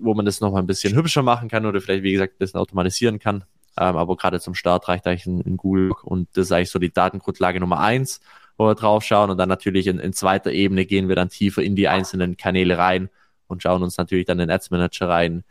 wo 0.00 0.14
man 0.14 0.24
das 0.24 0.40
nochmal 0.40 0.62
ein 0.62 0.66
bisschen 0.66 0.94
hübscher 0.94 1.22
machen 1.22 1.48
kann 1.48 1.66
oder 1.66 1.80
vielleicht, 1.80 2.02
wie 2.02 2.12
gesagt, 2.12 2.34
ein 2.34 2.38
bisschen 2.38 2.60
automatisieren 2.60 3.18
kann. 3.18 3.44
Ähm, 3.78 3.96
aber 3.96 4.16
gerade 4.16 4.38
zum 4.40 4.54
Start 4.54 4.88
reicht 4.88 5.06
eigentlich 5.06 5.26
ein, 5.26 5.40
ein 5.46 5.56
Google 5.56 5.92
und 6.02 6.28
das 6.34 6.46
ist 6.46 6.52
eigentlich 6.52 6.70
so 6.70 6.78
die 6.78 6.92
Datengrundlage 6.92 7.58
Nummer 7.58 7.80
eins, 7.80 8.20
wo 8.58 8.66
wir 8.66 8.74
drauf 8.74 9.02
schauen. 9.02 9.30
Und 9.30 9.38
dann 9.38 9.48
natürlich 9.48 9.86
in, 9.86 9.98
in 9.98 10.12
zweiter 10.12 10.52
Ebene 10.52 10.84
gehen 10.84 11.08
wir 11.08 11.16
dann 11.16 11.30
tiefer 11.30 11.62
in 11.62 11.74
die 11.74 11.88
einzelnen 11.88 12.36
Kanäle 12.36 12.76
rein 12.76 13.08
und 13.52 13.62
schauen 13.62 13.82
uns 13.82 13.96
natürlich 13.96 14.26
dann 14.26 14.38
den 14.38 14.50
Ads 14.50 14.70
Manager 14.70 15.08
rein, 15.08 15.44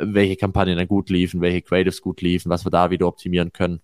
welche 0.00 0.36
Kampagnen 0.36 0.76
dann 0.76 0.88
gut 0.88 1.10
liefen, 1.10 1.40
welche 1.40 1.62
Creatives 1.62 2.00
gut 2.00 2.20
liefen, 2.20 2.50
was 2.50 2.64
wir 2.64 2.70
da 2.70 2.90
wieder 2.90 3.06
optimieren 3.06 3.52
können. 3.52 3.80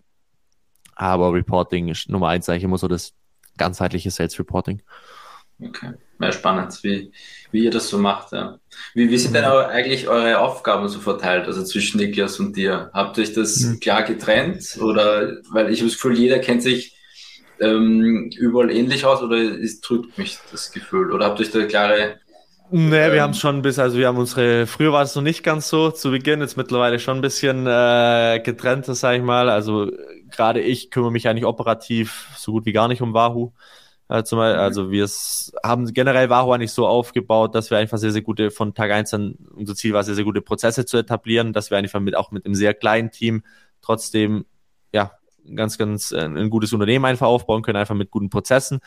Aber 0.97 1.32
Reporting 1.32 1.88
ist 1.88 2.09
Nummer 2.09 2.28
eins 2.28 2.49
eigentlich 2.49 2.64
immer 2.64 2.78
so 2.78 2.88
das 2.88 3.14
ganzheitliche 3.57 4.11
Sales 4.11 4.38
Reporting. 4.38 4.82
Okay, 5.62 5.92
ja, 6.20 6.32
spannend, 6.32 6.78
wie, 6.82 7.12
wie 7.53 7.64
ihr 7.64 7.70
das 7.70 7.88
so 7.88 7.99
macht. 7.99 8.32
Ja. 8.32 8.59
Wie, 8.95 9.09
wie 9.09 9.18
sind 9.18 9.34
denn 9.34 9.45
aber 9.45 9.68
eigentlich 9.68 10.09
eure 10.09 10.40
Aufgaben 10.40 10.88
so 10.88 10.99
verteilt, 10.99 11.47
also 11.47 11.62
zwischen 11.62 11.99
Niklas 11.99 12.40
und 12.40 12.57
dir? 12.57 12.90
Habt 12.92 13.18
ihr 13.18 13.22
euch 13.22 13.32
das 13.32 13.61
mhm. 13.61 13.80
klar 13.80 14.03
getrennt? 14.03 14.78
Oder, 14.80 15.38
weil 15.51 15.70
ich 15.70 15.80
habe 15.80 15.88
das 15.88 15.95
Gefühl, 15.95 16.18
jeder 16.18 16.40
kennt 16.40 16.62
sich 16.62 16.97
ähm, 17.61 18.30
überall 18.36 18.70
ähnlich 18.70 19.05
aus 19.05 19.22
oder 19.22 19.36
es 19.36 19.80
drückt 19.80 20.18
mich 20.18 20.38
das 20.51 20.72
Gefühl? 20.72 21.12
Oder 21.12 21.26
habt 21.26 21.38
ihr 21.38 21.47
euch 21.47 21.53
da 21.53 21.64
klare 21.66 22.20
Nee, 22.77 22.97
ähm, 22.97 23.12
wir 23.12 23.22
haben 23.22 23.35
schon 23.35 23.62
bis, 23.62 23.79
also 23.79 23.99
wir 23.99 24.09
haben 24.09 24.18
unsere, 24.18 24.66
früher 24.66 24.93
war 24.93 25.03
es 25.03 25.14
noch 25.14 25.22
nicht 25.22 25.45
ganz 25.45 25.68
so 25.68 25.93
zu 25.93 26.11
Beginn, 26.11 26.41
jetzt 26.41 26.57
mittlerweile 26.57 26.99
schon 26.99 27.18
ein 27.18 27.20
bisschen 27.20 27.68
äh, 27.68 28.41
getrennter, 28.45 28.97
sag 28.97 29.14
ich 29.14 29.22
mal. 29.22 29.49
Also 29.49 29.93
gerade 30.29 30.61
ich 30.61 30.91
kümmere 30.91 31.12
mich 31.12 31.29
eigentlich 31.29 31.45
operativ 31.45 32.31
so 32.37 32.51
gut 32.51 32.66
wie 32.66 32.72
gar 32.72 32.89
nicht 32.89 33.01
um 33.01 33.14
Wahoo. 33.14 33.53
Äh, 34.09 34.25
zumal, 34.25 34.55
mhm. 34.55 34.59
also 34.59 34.91
wir 34.91 35.09
haben 35.62 35.87
generell 35.95 36.31
Wahoo 36.31 36.51
eigentlich 36.51 36.72
so 36.72 36.89
aufgebaut, 36.89 37.55
dass 37.55 37.70
wir 37.70 37.79
einfach 37.79 37.99
sehr, 37.99 38.11
sehr 38.11 38.22
gute, 38.22 38.51
von 38.51 38.75
Tag 38.75 38.91
eins 38.91 39.14
an, 39.14 39.37
unser 39.55 39.77
Ziel 39.77 39.93
war, 39.93 40.03
sehr, 40.03 40.16
sehr 40.16 40.25
gute 40.25 40.43
Prozesse 40.43 40.85
zu 40.85 40.97
etablieren, 40.97 41.53
dass 41.53 41.70
wir 41.70 41.79
einfach 41.79 42.01
mit, 42.01 42.16
auch 42.16 42.33
mit 42.33 42.45
einem 42.45 42.57
sehr 42.57 42.75
kleinen 42.75 43.12
Team 43.12 43.45
trotzdem, 43.83 44.47
ja, 44.93 45.12
ganz, 45.55 45.78
ganz 45.78 46.12
äh, 46.12 46.20
ein 46.20 46.51
gutes 46.51 46.72
Unternehmen 46.72 47.05
einfach 47.05 47.26
aufbauen 47.26 47.62
können, 47.62 47.76
einfach 47.76 47.95
mit 47.95 48.11
guten 48.11 48.30
Prozessen. 48.30 48.80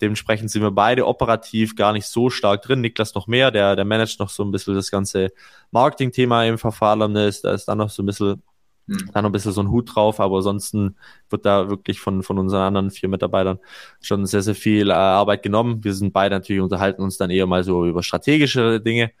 Dementsprechend 0.00 0.50
sind 0.50 0.62
wir 0.62 0.70
beide 0.70 1.06
operativ 1.06 1.76
gar 1.76 1.92
nicht 1.92 2.06
so 2.06 2.30
stark 2.30 2.62
drin. 2.62 2.80
Niklas 2.80 3.14
noch 3.14 3.26
mehr, 3.26 3.50
der, 3.50 3.76
der 3.76 3.84
managt 3.84 4.20
noch 4.20 4.28
so 4.28 4.42
ein 4.44 4.50
bisschen 4.50 4.74
das 4.74 4.90
ganze 4.90 5.32
Marketing-Thema 5.70 6.44
im 6.44 6.58
Verfahren. 6.58 7.14
Ist, 7.16 7.44
da 7.44 7.52
ist 7.52 7.66
dann 7.66 7.78
noch 7.78 7.90
so 7.90 8.02
ein 8.02 8.06
bisschen, 8.06 8.42
hm. 8.88 9.10
da 9.12 9.22
noch 9.22 9.28
ein 9.28 9.32
bisschen 9.32 9.52
so 9.52 9.62
ein 9.62 9.70
Hut 9.70 9.94
drauf, 9.94 10.20
aber 10.20 10.38
ansonsten 10.38 10.96
wird 11.30 11.46
da 11.46 11.68
wirklich 11.68 12.00
von, 12.00 12.22
von 12.22 12.38
unseren 12.38 12.62
anderen 12.62 12.90
vier 12.90 13.08
Mitarbeitern 13.08 13.58
schon 14.00 14.26
sehr, 14.26 14.42
sehr 14.42 14.54
viel 14.54 14.90
äh, 14.90 14.94
Arbeit 14.94 15.42
genommen. 15.42 15.84
Wir 15.84 15.94
sind 15.94 16.12
beide 16.12 16.34
natürlich, 16.34 16.62
unterhalten 16.62 17.02
uns 17.02 17.16
dann 17.16 17.30
eher 17.30 17.46
mal 17.46 17.64
so 17.64 17.86
über 17.86 18.02
strategische 18.02 18.80
Dinge. 18.80 19.12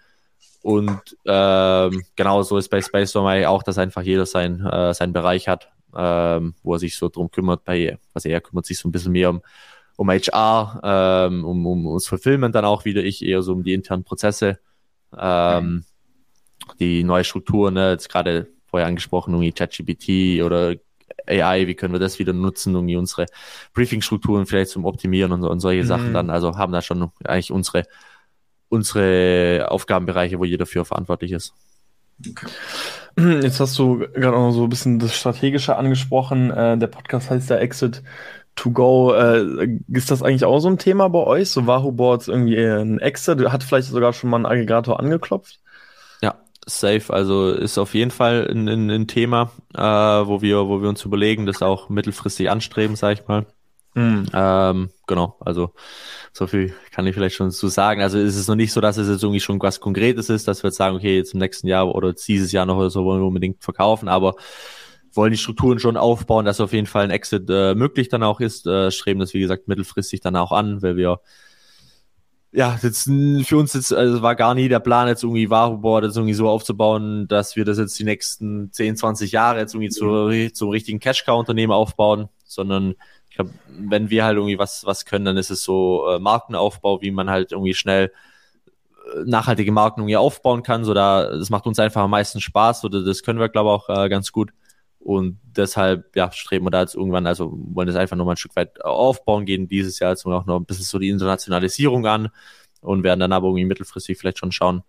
Und 0.62 1.16
ähm, 1.26 2.02
genau 2.14 2.42
so 2.42 2.56
ist 2.56 2.68
bei 2.68 2.80
Space 2.80 3.16
auch, 3.16 3.62
dass 3.62 3.78
einfach 3.78 4.02
jeder 4.02 4.26
sein, 4.26 4.64
äh, 4.64 4.94
seinen 4.94 5.12
Bereich 5.12 5.48
hat 5.48 5.72
ähm, 5.94 6.54
wo 6.62 6.74
er 6.74 6.78
sich 6.78 6.96
so 6.96 7.08
drum 7.08 7.30
kümmert. 7.30 7.64
Bei, 7.64 7.98
also 8.14 8.28
er 8.28 8.40
kümmert 8.40 8.66
sich 8.66 8.78
so 8.78 8.88
ein 8.88 8.92
bisschen 8.92 9.12
mehr 9.12 9.30
um, 9.30 9.42
um 9.96 10.10
HR, 10.10 10.80
ähm, 10.82 11.44
um, 11.44 11.66
um 11.66 11.86
uns 11.86 12.06
Fulfillment 12.06 12.54
dann 12.54 12.64
auch 12.64 12.84
wieder, 12.84 13.02
ich 13.02 13.24
eher 13.24 13.42
so 13.42 13.52
um 13.52 13.62
die 13.62 13.74
internen 13.74 14.04
Prozesse, 14.04 14.58
ähm, 15.16 15.84
die 16.78 17.04
neue 17.04 17.24
Strukturen, 17.24 17.74
ne, 17.74 17.90
jetzt 17.90 18.08
gerade 18.08 18.48
vorher 18.66 18.88
angesprochen, 18.88 19.34
irgendwie 19.34 19.52
ChatGPT 19.52 20.42
oder 20.42 20.74
AI, 21.26 21.66
wie 21.66 21.74
können 21.74 21.92
wir 21.92 22.00
das 22.00 22.18
wieder 22.18 22.32
nutzen, 22.32 22.74
um 22.74 22.86
unsere 22.86 23.26
Briefing-Strukturen 23.74 24.46
vielleicht 24.46 24.70
zum 24.70 24.86
Optimieren 24.86 25.32
und, 25.32 25.44
und 25.44 25.60
solche 25.60 25.82
mhm. 25.82 25.86
Sachen 25.86 26.14
dann. 26.14 26.30
Also 26.30 26.56
haben 26.56 26.72
da 26.72 26.80
schon 26.80 27.10
eigentlich 27.24 27.52
unsere, 27.52 27.84
unsere 28.72 29.66
Aufgabenbereiche, 29.70 30.38
wo 30.38 30.44
jeder 30.44 30.64
für 30.64 30.84
verantwortlich 30.84 31.32
ist. 31.32 31.52
Okay. 32.26 32.46
Jetzt 33.42 33.60
hast 33.60 33.78
du 33.78 33.98
gerade 33.98 34.36
auch 34.36 34.52
so 34.52 34.64
ein 34.64 34.70
bisschen 34.70 34.98
das 34.98 35.14
Strategische 35.14 35.76
angesprochen. 35.76 36.50
Äh, 36.50 36.78
der 36.78 36.86
Podcast 36.86 37.30
heißt 37.30 37.50
ja 37.50 37.56
Exit 37.56 38.02
to 38.56 38.70
Go. 38.70 39.12
Äh, 39.12 39.78
ist 39.88 40.10
das 40.10 40.22
eigentlich 40.22 40.46
auch 40.46 40.58
so 40.60 40.68
ein 40.68 40.78
Thema 40.78 41.08
bei 41.08 41.18
euch? 41.18 41.50
So 41.50 41.66
Wahoo 41.66 41.92
Boards 41.92 42.28
irgendwie 42.28 42.56
ein 42.56 42.98
Exit? 43.00 43.44
Hat 43.52 43.62
vielleicht 43.62 43.88
sogar 43.88 44.14
schon 44.14 44.30
mal 44.30 44.38
ein 44.38 44.46
Aggregator 44.46 44.98
angeklopft? 44.98 45.60
Ja, 46.22 46.36
safe. 46.66 47.12
Also 47.12 47.50
ist 47.50 47.76
auf 47.76 47.92
jeden 47.92 48.10
Fall 48.10 48.48
ein, 48.50 48.68
ein, 48.68 48.90
ein 48.90 49.06
Thema, 49.06 49.50
äh, 49.74 49.82
wo 49.82 50.40
wir, 50.40 50.66
wo 50.68 50.80
wir 50.80 50.88
uns 50.88 51.04
überlegen, 51.04 51.44
das 51.44 51.60
auch 51.60 51.90
mittelfristig 51.90 52.50
anstreben, 52.50 52.96
sag 52.96 53.20
ich 53.20 53.28
mal. 53.28 53.44
Mhm. 53.94 54.26
Ähm, 54.32 54.90
genau, 55.06 55.36
also 55.40 55.72
so 56.32 56.46
viel 56.46 56.74
kann 56.92 57.06
ich 57.06 57.14
vielleicht 57.14 57.36
schon 57.36 57.50
zu 57.50 57.68
sagen. 57.68 58.00
Also 58.00 58.18
ist 58.18 58.36
es 58.36 58.48
noch 58.48 58.54
nicht 58.54 58.72
so, 58.72 58.80
dass 58.80 58.96
es 58.96 59.08
jetzt 59.08 59.22
irgendwie 59.22 59.40
schon 59.40 59.60
was 59.60 59.80
Konkretes 59.80 60.30
ist, 60.30 60.48
dass 60.48 60.62
wir 60.62 60.68
jetzt 60.68 60.78
sagen, 60.78 60.96
okay, 60.96 61.16
jetzt 61.16 61.34
im 61.34 61.40
nächsten 61.40 61.66
Jahr 61.66 61.94
oder 61.94 62.12
dieses 62.12 62.52
Jahr 62.52 62.64
noch 62.64 62.78
oder 62.78 62.90
so 62.90 63.04
wollen 63.04 63.20
wir 63.20 63.26
unbedingt 63.26 63.62
verkaufen, 63.62 64.08
aber 64.08 64.34
wollen 65.12 65.32
die 65.32 65.38
Strukturen 65.38 65.78
schon 65.78 65.98
aufbauen, 65.98 66.46
dass 66.46 66.60
auf 66.60 66.72
jeden 66.72 66.86
Fall 66.86 67.04
ein 67.04 67.10
Exit 67.10 67.48
äh, 67.50 67.74
möglich 67.74 68.08
dann 68.08 68.22
auch 68.22 68.40
ist, 68.40 68.66
äh, 68.66 68.90
streben 68.90 69.20
das 69.20 69.34
wie 69.34 69.40
gesagt 69.40 69.68
mittelfristig 69.68 70.20
dann 70.20 70.36
auch 70.36 70.52
an, 70.52 70.80
weil 70.80 70.96
wir 70.96 71.20
ja, 72.54 72.78
jetzt 72.82 73.04
für 73.04 73.56
uns 73.56 73.72
jetzt, 73.72 73.94
also 73.94 74.20
war 74.20 74.36
gar 74.36 74.54
nie 74.54 74.68
der 74.68 74.78
Plan, 74.78 75.08
jetzt 75.08 75.22
irgendwie 75.22 75.48
Waruboard 75.48 76.04
jetzt 76.04 76.16
irgendwie 76.16 76.34
so 76.34 76.50
aufzubauen, 76.50 77.26
dass 77.26 77.56
wir 77.56 77.64
das 77.64 77.78
jetzt 77.78 77.98
die 77.98 78.04
nächsten 78.04 78.70
10, 78.70 78.96
20 78.96 79.32
Jahre 79.32 79.58
jetzt 79.58 79.74
irgendwie 79.74 79.88
zu, 79.88 80.52
zum 80.52 80.68
richtigen 80.68 81.00
Cash-Cow-Unternehmen 81.00 81.72
aufbauen, 81.72 82.28
sondern 82.44 82.94
ich 83.32 83.36
glaube, 83.36 83.50
wenn 83.66 84.10
wir 84.10 84.26
halt 84.26 84.36
irgendwie 84.36 84.58
was, 84.58 84.84
was 84.84 85.06
können, 85.06 85.24
dann 85.24 85.38
ist 85.38 85.50
es 85.50 85.64
so 85.64 86.06
äh, 86.06 86.18
Markenaufbau, 86.18 87.00
wie 87.00 87.10
man 87.10 87.30
halt 87.30 87.52
irgendwie 87.52 87.72
schnell 87.72 88.12
äh, 89.06 89.24
nachhaltige 89.24 89.72
Marken 89.72 90.02
irgendwie 90.02 90.18
aufbauen 90.18 90.62
kann. 90.62 90.84
So 90.84 90.92
da, 90.92 91.30
das 91.30 91.48
macht 91.48 91.66
uns 91.66 91.78
einfach 91.78 92.02
am 92.02 92.10
meisten 92.10 92.42
Spaß 92.42 92.84
oder 92.84 93.02
das 93.02 93.22
können 93.22 93.40
wir, 93.40 93.48
glaube 93.48 93.70
ich, 93.70 93.72
auch 93.72 93.88
äh, 94.04 94.10
ganz 94.10 94.32
gut. 94.32 94.52
Und 94.98 95.40
deshalb, 95.44 96.14
ja, 96.14 96.30
streben 96.30 96.66
wir 96.66 96.70
da 96.70 96.82
jetzt 96.82 96.94
irgendwann, 96.94 97.26
also 97.26 97.50
wollen 97.54 97.86
das 97.86 97.96
einfach 97.96 98.18
nochmal 98.18 98.34
ein 98.34 98.36
Stück 98.36 98.54
weit 98.54 98.84
aufbauen, 98.84 99.46
gehen 99.46 99.66
dieses 99.66 99.98
Jahr 99.98 100.10
jetzt 100.10 100.26
auch 100.26 100.44
noch 100.44 100.60
ein 100.60 100.66
bisschen 100.66 100.84
so 100.84 100.98
die 100.98 101.08
Internationalisierung 101.08 102.04
an 102.06 102.28
und 102.82 103.02
werden 103.02 103.20
dann 103.20 103.32
aber 103.32 103.46
irgendwie 103.48 103.64
mittelfristig 103.64 104.18
vielleicht 104.18 104.40
schon 104.40 104.52
schauen, 104.52 104.82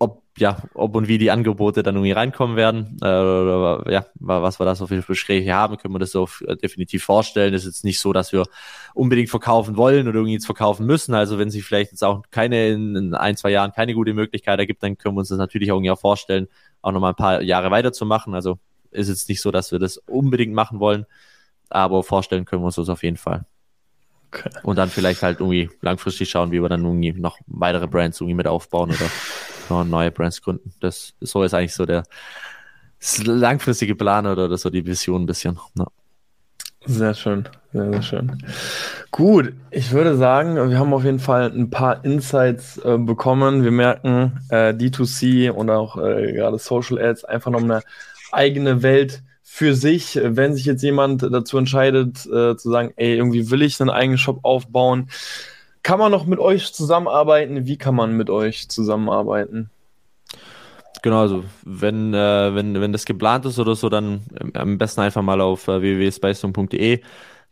ob, 0.00 0.22
ja, 0.38 0.56
ob 0.72 0.96
und 0.96 1.08
wie 1.08 1.18
die 1.18 1.30
Angebote 1.30 1.82
dann 1.82 1.94
irgendwie 1.94 2.12
reinkommen 2.12 2.56
werden, 2.56 2.96
äh, 3.02 3.06
oder, 3.06 3.84
ja, 3.90 4.06
was 4.14 4.58
wir 4.58 4.64
da 4.64 4.74
so 4.74 4.86
für 4.86 5.02
Gespräche 5.02 5.54
haben, 5.54 5.76
können 5.76 5.94
wir 5.94 5.98
das 5.98 6.10
so 6.10 6.26
äh, 6.46 6.56
definitiv 6.56 7.04
vorstellen. 7.04 7.52
Es 7.52 7.62
ist 7.62 7.74
jetzt 7.74 7.84
nicht 7.84 8.00
so, 8.00 8.14
dass 8.14 8.32
wir 8.32 8.44
unbedingt 8.94 9.28
verkaufen 9.28 9.76
wollen 9.76 10.08
oder 10.08 10.16
irgendwie 10.16 10.32
jetzt 10.32 10.46
verkaufen 10.46 10.86
müssen. 10.86 11.14
Also 11.14 11.38
wenn 11.38 11.50
sich 11.50 11.64
vielleicht 11.64 11.90
jetzt 11.92 12.02
auch 12.02 12.22
keine 12.30 12.70
in, 12.70 12.96
in 12.96 13.14
ein, 13.14 13.36
zwei 13.36 13.50
Jahren 13.50 13.72
keine 13.72 13.92
gute 13.92 14.14
Möglichkeit 14.14 14.58
ergibt, 14.58 14.82
dann 14.82 14.96
können 14.96 15.16
wir 15.16 15.20
uns 15.20 15.28
das 15.28 15.38
natürlich 15.38 15.70
auch 15.70 15.76
irgendwie 15.76 15.90
auch 15.90 16.00
vorstellen, 16.00 16.48
auch 16.80 16.92
nochmal 16.92 17.12
ein 17.12 17.16
paar 17.16 17.42
Jahre 17.42 17.70
weiterzumachen. 17.70 18.34
Also 18.34 18.58
ist 18.90 19.10
jetzt 19.10 19.28
nicht 19.28 19.42
so, 19.42 19.50
dass 19.50 19.70
wir 19.70 19.78
das 19.78 19.98
unbedingt 19.98 20.54
machen 20.54 20.80
wollen, 20.80 21.04
aber 21.68 22.02
vorstellen 22.02 22.46
können 22.46 22.62
wir 22.62 22.66
uns 22.66 22.76
das 22.76 22.88
auf 22.88 23.02
jeden 23.02 23.18
Fall. 23.18 23.44
Okay. 24.32 24.48
Und 24.62 24.76
dann 24.76 24.88
vielleicht 24.88 25.22
halt 25.22 25.40
irgendwie 25.40 25.68
langfristig 25.82 26.30
schauen, 26.30 26.52
wie 26.52 26.62
wir 26.62 26.68
dann 26.70 26.84
irgendwie 26.84 27.12
noch 27.12 27.38
weitere 27.46 27.86
Brands 27.86 28.18
irgendwie 28.20 28.34
mit 28.34 28.46
aufbauen 28.46 28.90
oder 28.90 29.10
noch 29.70 29.84
neue 29.84 30.10
Brands 30.10 30.42
gründen. 30.42 30.72
Das, 30.80 31.14
so 31.20 31.42
ist 31.42 31.54
eigentlich 31.54 31.74
so 31.74 31.86
der 31.86 32.04
langfristige 33.24 33.94
Plan 33.94 34.26
oder 34.26 34.56
so 34.58 34.68
die 34.70 34.84
Vision 34.84 35.22
ein 35.22 35.26
bisschen. 35.26 35.58
Ja. 35.78 35.86
Sehr 36.86 37.12
schön, 37.12 37.46
sehr, 37.72 37.92
sehr 37.92 38.02
schön. 38.02 38.42
Gut, 39.10 39.52
ich 39.70 39.92
würde 39.92 40.16
sagen, 40.16 40.70
wir 40.70 40.78
haben 40.78 40.94
auf 40.94 41.04
jeden 41.04 41.18
Fall 41.18 41.52
ein 41.52 41.68
paar 41.68 42.02
Insights 42.06 42.78
äh, 42.78 42.96
bekommen. 42.96 43.64
Wir 43.64 43.70
merken, 43.70 44.40
äh, 44.48 44.72
D2C 44.72 45.50
und 45.50 45.68
auch 45.68 45.98
äh, 45.98 46.32
gerade 46.32 46.58
Social 46.58 46.98
Ads 46.98 47.26
einfach 47.26 47.50
noch 47.50 47.62
eine 47.62 47.82
eigene 48.32 48.82
Welt 48.82 49.22
für 49.42 49.74
sich. 49.74 50.18
Wenn 50.22 50.54
sich 50.54 50.64
jetzt 50.64 50.82
jemand 50.82 51.22
dazu 51.22 51.58
entscheidet, 51.58 52.24
äh, 52.26 52.56
zu 52.56 52.70
sagen, 52.70 52.94
ey, 52.96 53.14
irgendwie 53.14 53.50
will 53.50 53.60
ich 53.60 53.78
einen 53.80 53.90
eigenen 53.90 54.18
Shop 54.18 54.40
aufbauen, 54.42 55.10
kann 55.82 55.98
man 55.98 56.12
noch 56.12 56.26
mit 56.26 56.38
euch 56.38 56.72
zusammenarbeiten? 56.72 57.66
Wie 57.66 57.78
kann 57.78 57.94
man 57.94 58.16
mit 58.16 58.30
euch 58.30 58.68
zusammenarbeiten? 58.68 59.70
Genau, 61.02 61.20
also 61.20 61.44
wenn, 61.64 62.12
äh, 62.12 62.54
wenn, 62.54 62.78
wenn 62.80 62.92
das 62.92 63.06
geplant 63.06 63.46
ist 63.46 63.58
oder 63.58 63.74
so, 63.74 63.88
dann 63.88 64.22
am 64.54 64.76
besten 64.76 65.00
einfach 65.00 65.22
mal 65.22 65.40
auf 65.40 65.66
äh, 65.68 65.80
www.spacezone.de 65.80 67.00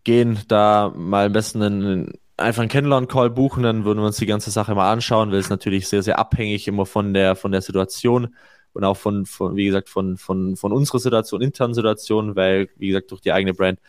gehen, 0.04 0.38
da 0.48 0.92
mal 0.94 1.26
am 1.26 1.32
besten 1.32 1.62
einen, 1.62 2.12
einfach 2.36 2.60
einen 2.60 2.68
Kennenlern-Call 2.68 3.30
buchen, 3.30 3.62
dann 3.62 3.84
würden 3.84 4.00
wir 4.00 4.06
uns 4.06 4.18
die 4.18 4.26
ganze 4.26 4.50
Sache 4.50 4.74
mal 4.74 4.92
anschauen, 4.92 5.30
weil 5.30 5.38
es 5.38 5.50
natürlich 5.50 5.88
sehr, 5.88 6.02
sehr 6.02 6.18
abhängig 6.18 6.68
immer 6.68 6.84
von 6.84 7.14
der, 7.14 7.36
von 7.36 7.52
der 7.52 7.62
Situation 7.62 8.34
und 8.74 8.84
auch 8.84 8.96
von, 8.96 9.24
von 9.24 9.56
wie 9.56 9.66
gesagt, 9.66 9.88
von, 9.88 10.18
von, 10.18 10.56
von 10.56 10.72
unserer 10.72 10.98
Situation, 10.98 11.40
internen 11.40 11.74
Situation, 11.74 12.36
weil, 12.36 12.68
wie 12.76 12.88
gesagt, 12.88 13.10
durch 13.10 13.22
die 13.22 13.32
eigene 13.32 13.54
Brand 13.54 13.80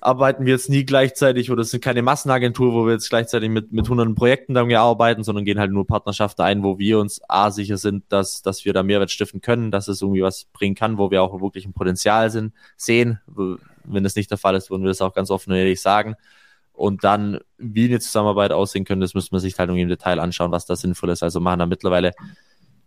arbeiten 0.00 0.46
wir 0.46 0.54
jetzt 0.54 0.68
nie 0.68 0.84
gleichzeitig 0.84 1.50
oder 1.50 1.62
es 1.62 1.70
sind 1.70 1.82
keine 1.82 2.02
Massenagentur, 2.02 2.72
wo 2.72 2.86
wir 2.86 2.92
jetzt 2.92 3.10
gleichzeitig 3.10 3.50
mit, 3.50 3.72
mit 3.72 3.88
hunderten 3.88 4.14
Projekten 4.14 4.54
dann 4.54 4.72
arbeiten, 4.72 5.24
sondern 5.24 5.44
gehen 5.44 5.58
halt 5.58 5.72
nur 5.72 5.86
Partnerschaften 5.86 6.42
ein, 6.42 6.62
wo 6.62 6.78
wir 6.78 6.98
uns 6.98 7.20
A 7.28 7.50
sicher 7.50 7.76
sind, 7.76 8.04
dass, 8.08 8.42
dass 8.42 8.64
wir 8.64 8.72
da 8.72 8.82
Mehrwert 8.82 9.10
stiften 9.10 9.40
können, 9.40 9.70
dass 9.70 9.88
es 9.88 10.02
irgendwie 10.02 10.22
was 10.22 10.46
bringen 10.52 10.74
kann, 10.74 10.98
wo 10.98 11.10
wir 11.10 11.22
auch 11.22 11.40
wirklich 11.40 11.66
ein 11.66 11.72
Potenzial 11.72 12.30
sind, 12.30 12.54
sehen. 12.76 13.20
Wenn 13.84 14.04
das 14.04 14.16
nicht 14.16 14.30
der 14.30 14.38
Fall 14.38 14.54
ist, 14.54 14.70
würden 14.70 14.82
wir 14.82 14.88
das 14.88 15.02
auch 15.02 15.14
ganz 15.14 15.30
offen 15.30 15.52
und 15.52 15.58
ehrlich 15.58 15.80
sagen. 15.80 16.16
Und 16.72 17.04
dann, 17.04 17.40
wie 17.58 17.84
eine 17.84 18.00
Zusammenarbeit 18.00 18.52
aussehen 18.52 18.86
könnte, 18.86 19.04
das 19.04 19.14
müssen 19.14 19.32
wir 19.32 19.40
sich 19.40 19.58
halt 19.58 19.68
irgendwie 19.68 19.82
im 19.82 19.88
Detail 19.90 20.18
anschauen, 20.18 20.50
was 20.50 20.64
da 20.64 20.76
sinnvoll 20.76 21.10
ist. 21.10 21.22
Also 21.22 21.38
machen 21.40 21.58
da 21.58 21.66
mittlerweile 21.66 22.12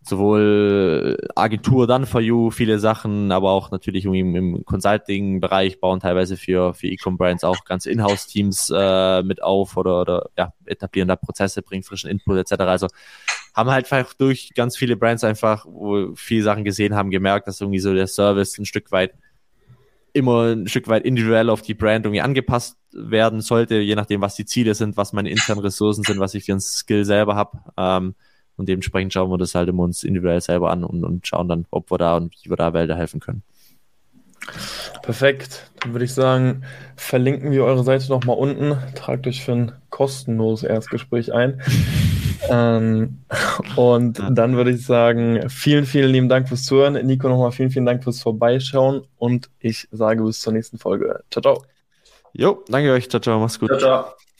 sowohl 0.04 1.18
Agentur 1.36 1.88
dann 1.88 2.06
for 2.06 2.22
you, 2.22 2.52
viele 2.52 2.80
Sachen, 2.80 3.32
aber 3.32 3.52
auch 3.52 3.72
natürlich 3.72 4.06
im, 4.06 4.36
im 4.36 4.66
Consulting-Bereich 4.66 5.80
bauen 5.80 6.00
teilweise 6.00 6.38
für, 6.38 6.74
für 6.74 6.88
E-Com-Brands 6.88 7.44
auch 7.44 7.64
ganze 7.66 7.90
Inhouse-Teams 7.90 8.72
äh, 8.76 9.24
mit 9.24 9.42
auf 9.42 9.78
oder, 9.78 10.02
oder 10.02 10.30
ja, 10.38 10.54
etablieren 10.66 11.08
da 11.08 11.16
Prozesse, 11.16 11.62
bringen 11.62 11.84
frischen 11.84 12.10
Input 12.10 12.38
etc. 12.38 12.62
Also 12.62 12.88
haben 13.54 13.70
halt 13.70 13.92
einfach 13.92 14.14
durch 14.14 14.52
ganz 14.56 14.76
viele 14.76 14.98
Brands 14.98 15.24
einfach, 15.24 15.66
wo 15.66 16.14
viele 16.16 16.44
Sachen 16.44 16.64
gesehen 16.64 16.96
haben, 16.96 17.10
gemerkt, 17.10 17.48
dass 17.48 17.62
irgendwie 17.62 17.80
so 17.80 17.94
der 17.94 18.08
Service 18.08 18.58
ein 18.58 18.66
Stück 18.66 18.92
weit 18.92 19.14
immer 20.14 20.52
ein 20.52 20.68
Stück 20.68 20.88
weit 20.88 21.06
individuell 21.06 21.50
auf 21.50 21.62
die 21.62 21.74
Brand 21.74 22.06
irgendwie 22.06 22.22
angepasst 22.22 22.78
werden 22.92 23.42
sollte, 23.42 23.78
je 23.78 23.96
nachdem, 23.96 24.22
was 24.22 24.36
die 24.36 24.46
Ziele 24.46 24.76
sind, 24.76 24.96
was 24.96 25.14
meine 25.14 25.30
internen 25.30 25.62
Ressourcen 25.62 26.04
sind, 26.04 26.20
was 26.20 26.36
ich 26.36 26.44
für 26.46 26.52
einen 26.52 26.62
Skill 26.62 27.04
selber 27.04 27.36
habe. 27.36 27.58
Ähm, 27.78 28.16
und 28.58 28.70
dementsprechend 28.70 29.14
schauen 29.14 29.30
wir 29.32 29.38
das 29.38 29.56
halt 29.56 29.70
immer 29.70 29.84
uns 29.84 30.04
individuell 30.04 30.42
selber 30.42 30.72
an 30.72 30.84
und, 30.84 31.04
und 31.04 31.28
schauen 31.28 31.48
dann, 31.48 31.66
ob 31.72 31.92
wir 31.92 31.98
da 31.98 32.18
und 32.18 32.36
wie 32.44 32.50
wir 32.50 32.58
da 32.58 32.74
Wälder 32.74 32.96
helfen 32.96 33.20
können. 33.20 33.44
Perfekt. 35.02 35.72
Dann 35.82 35.94
würde 35.94 36.06
ich 36.06 36.14
sagen, 36.14 36.64
verlinken 36.96 37.52
wir 37.52 37.64
eure 37.64 37.84
Seite 37.84 38.10
nochmal 38.10 38.38
unten. 38.38 38.78
Tragt 38.96 39.28
euch 39.28 39.44
für 39.44 39.54
ein 39.54 39.72
kostenloses 39.90 40.68
Erstgespräch 40.68 41.34
ein. 41.34 41.62
ähm, 42.50 43.20
und 43.76 44.22
dann 44.32 44.56
würde 44.56 44.72
ich 44.72 44.86
sagen, 44.86 45.50
vielen, 45.50 45.86
vielen 45.86 46.12
lieben 46.12 46.30
Dank 46.30 46.48
fürs 46.48 46.64
Zuhören. 46.64 46.94
Nico, 47.06 47.28
nochmal 47.28 47.52
vielen, 47.52 47.72
vielen 47.72 47.86
Dank 47.86 48.04
fürs 48.04 48.22
Vorbeischauen 48.22 49.04
und 49.18 49.50
ich 49.60 49.88
sage 49.92 50.24
bis 50.24 50.40
zur 50.42 50.54
nächsten 50.54 50.78
Folge. 50.78 51.24
Ciao, 51.32 51.42
ciao. 51.42 51.64
Jo, 52.34 52.64
danke 52.68 52.92
euch. 52.92 53.10
Ciao, 53.10 53.22
ciao. 53.22 53.40
Mach's 53.40 53.60
gut. 53.60 53.70
Ciao, 53.70 53.80
ciao. 53.80 54.23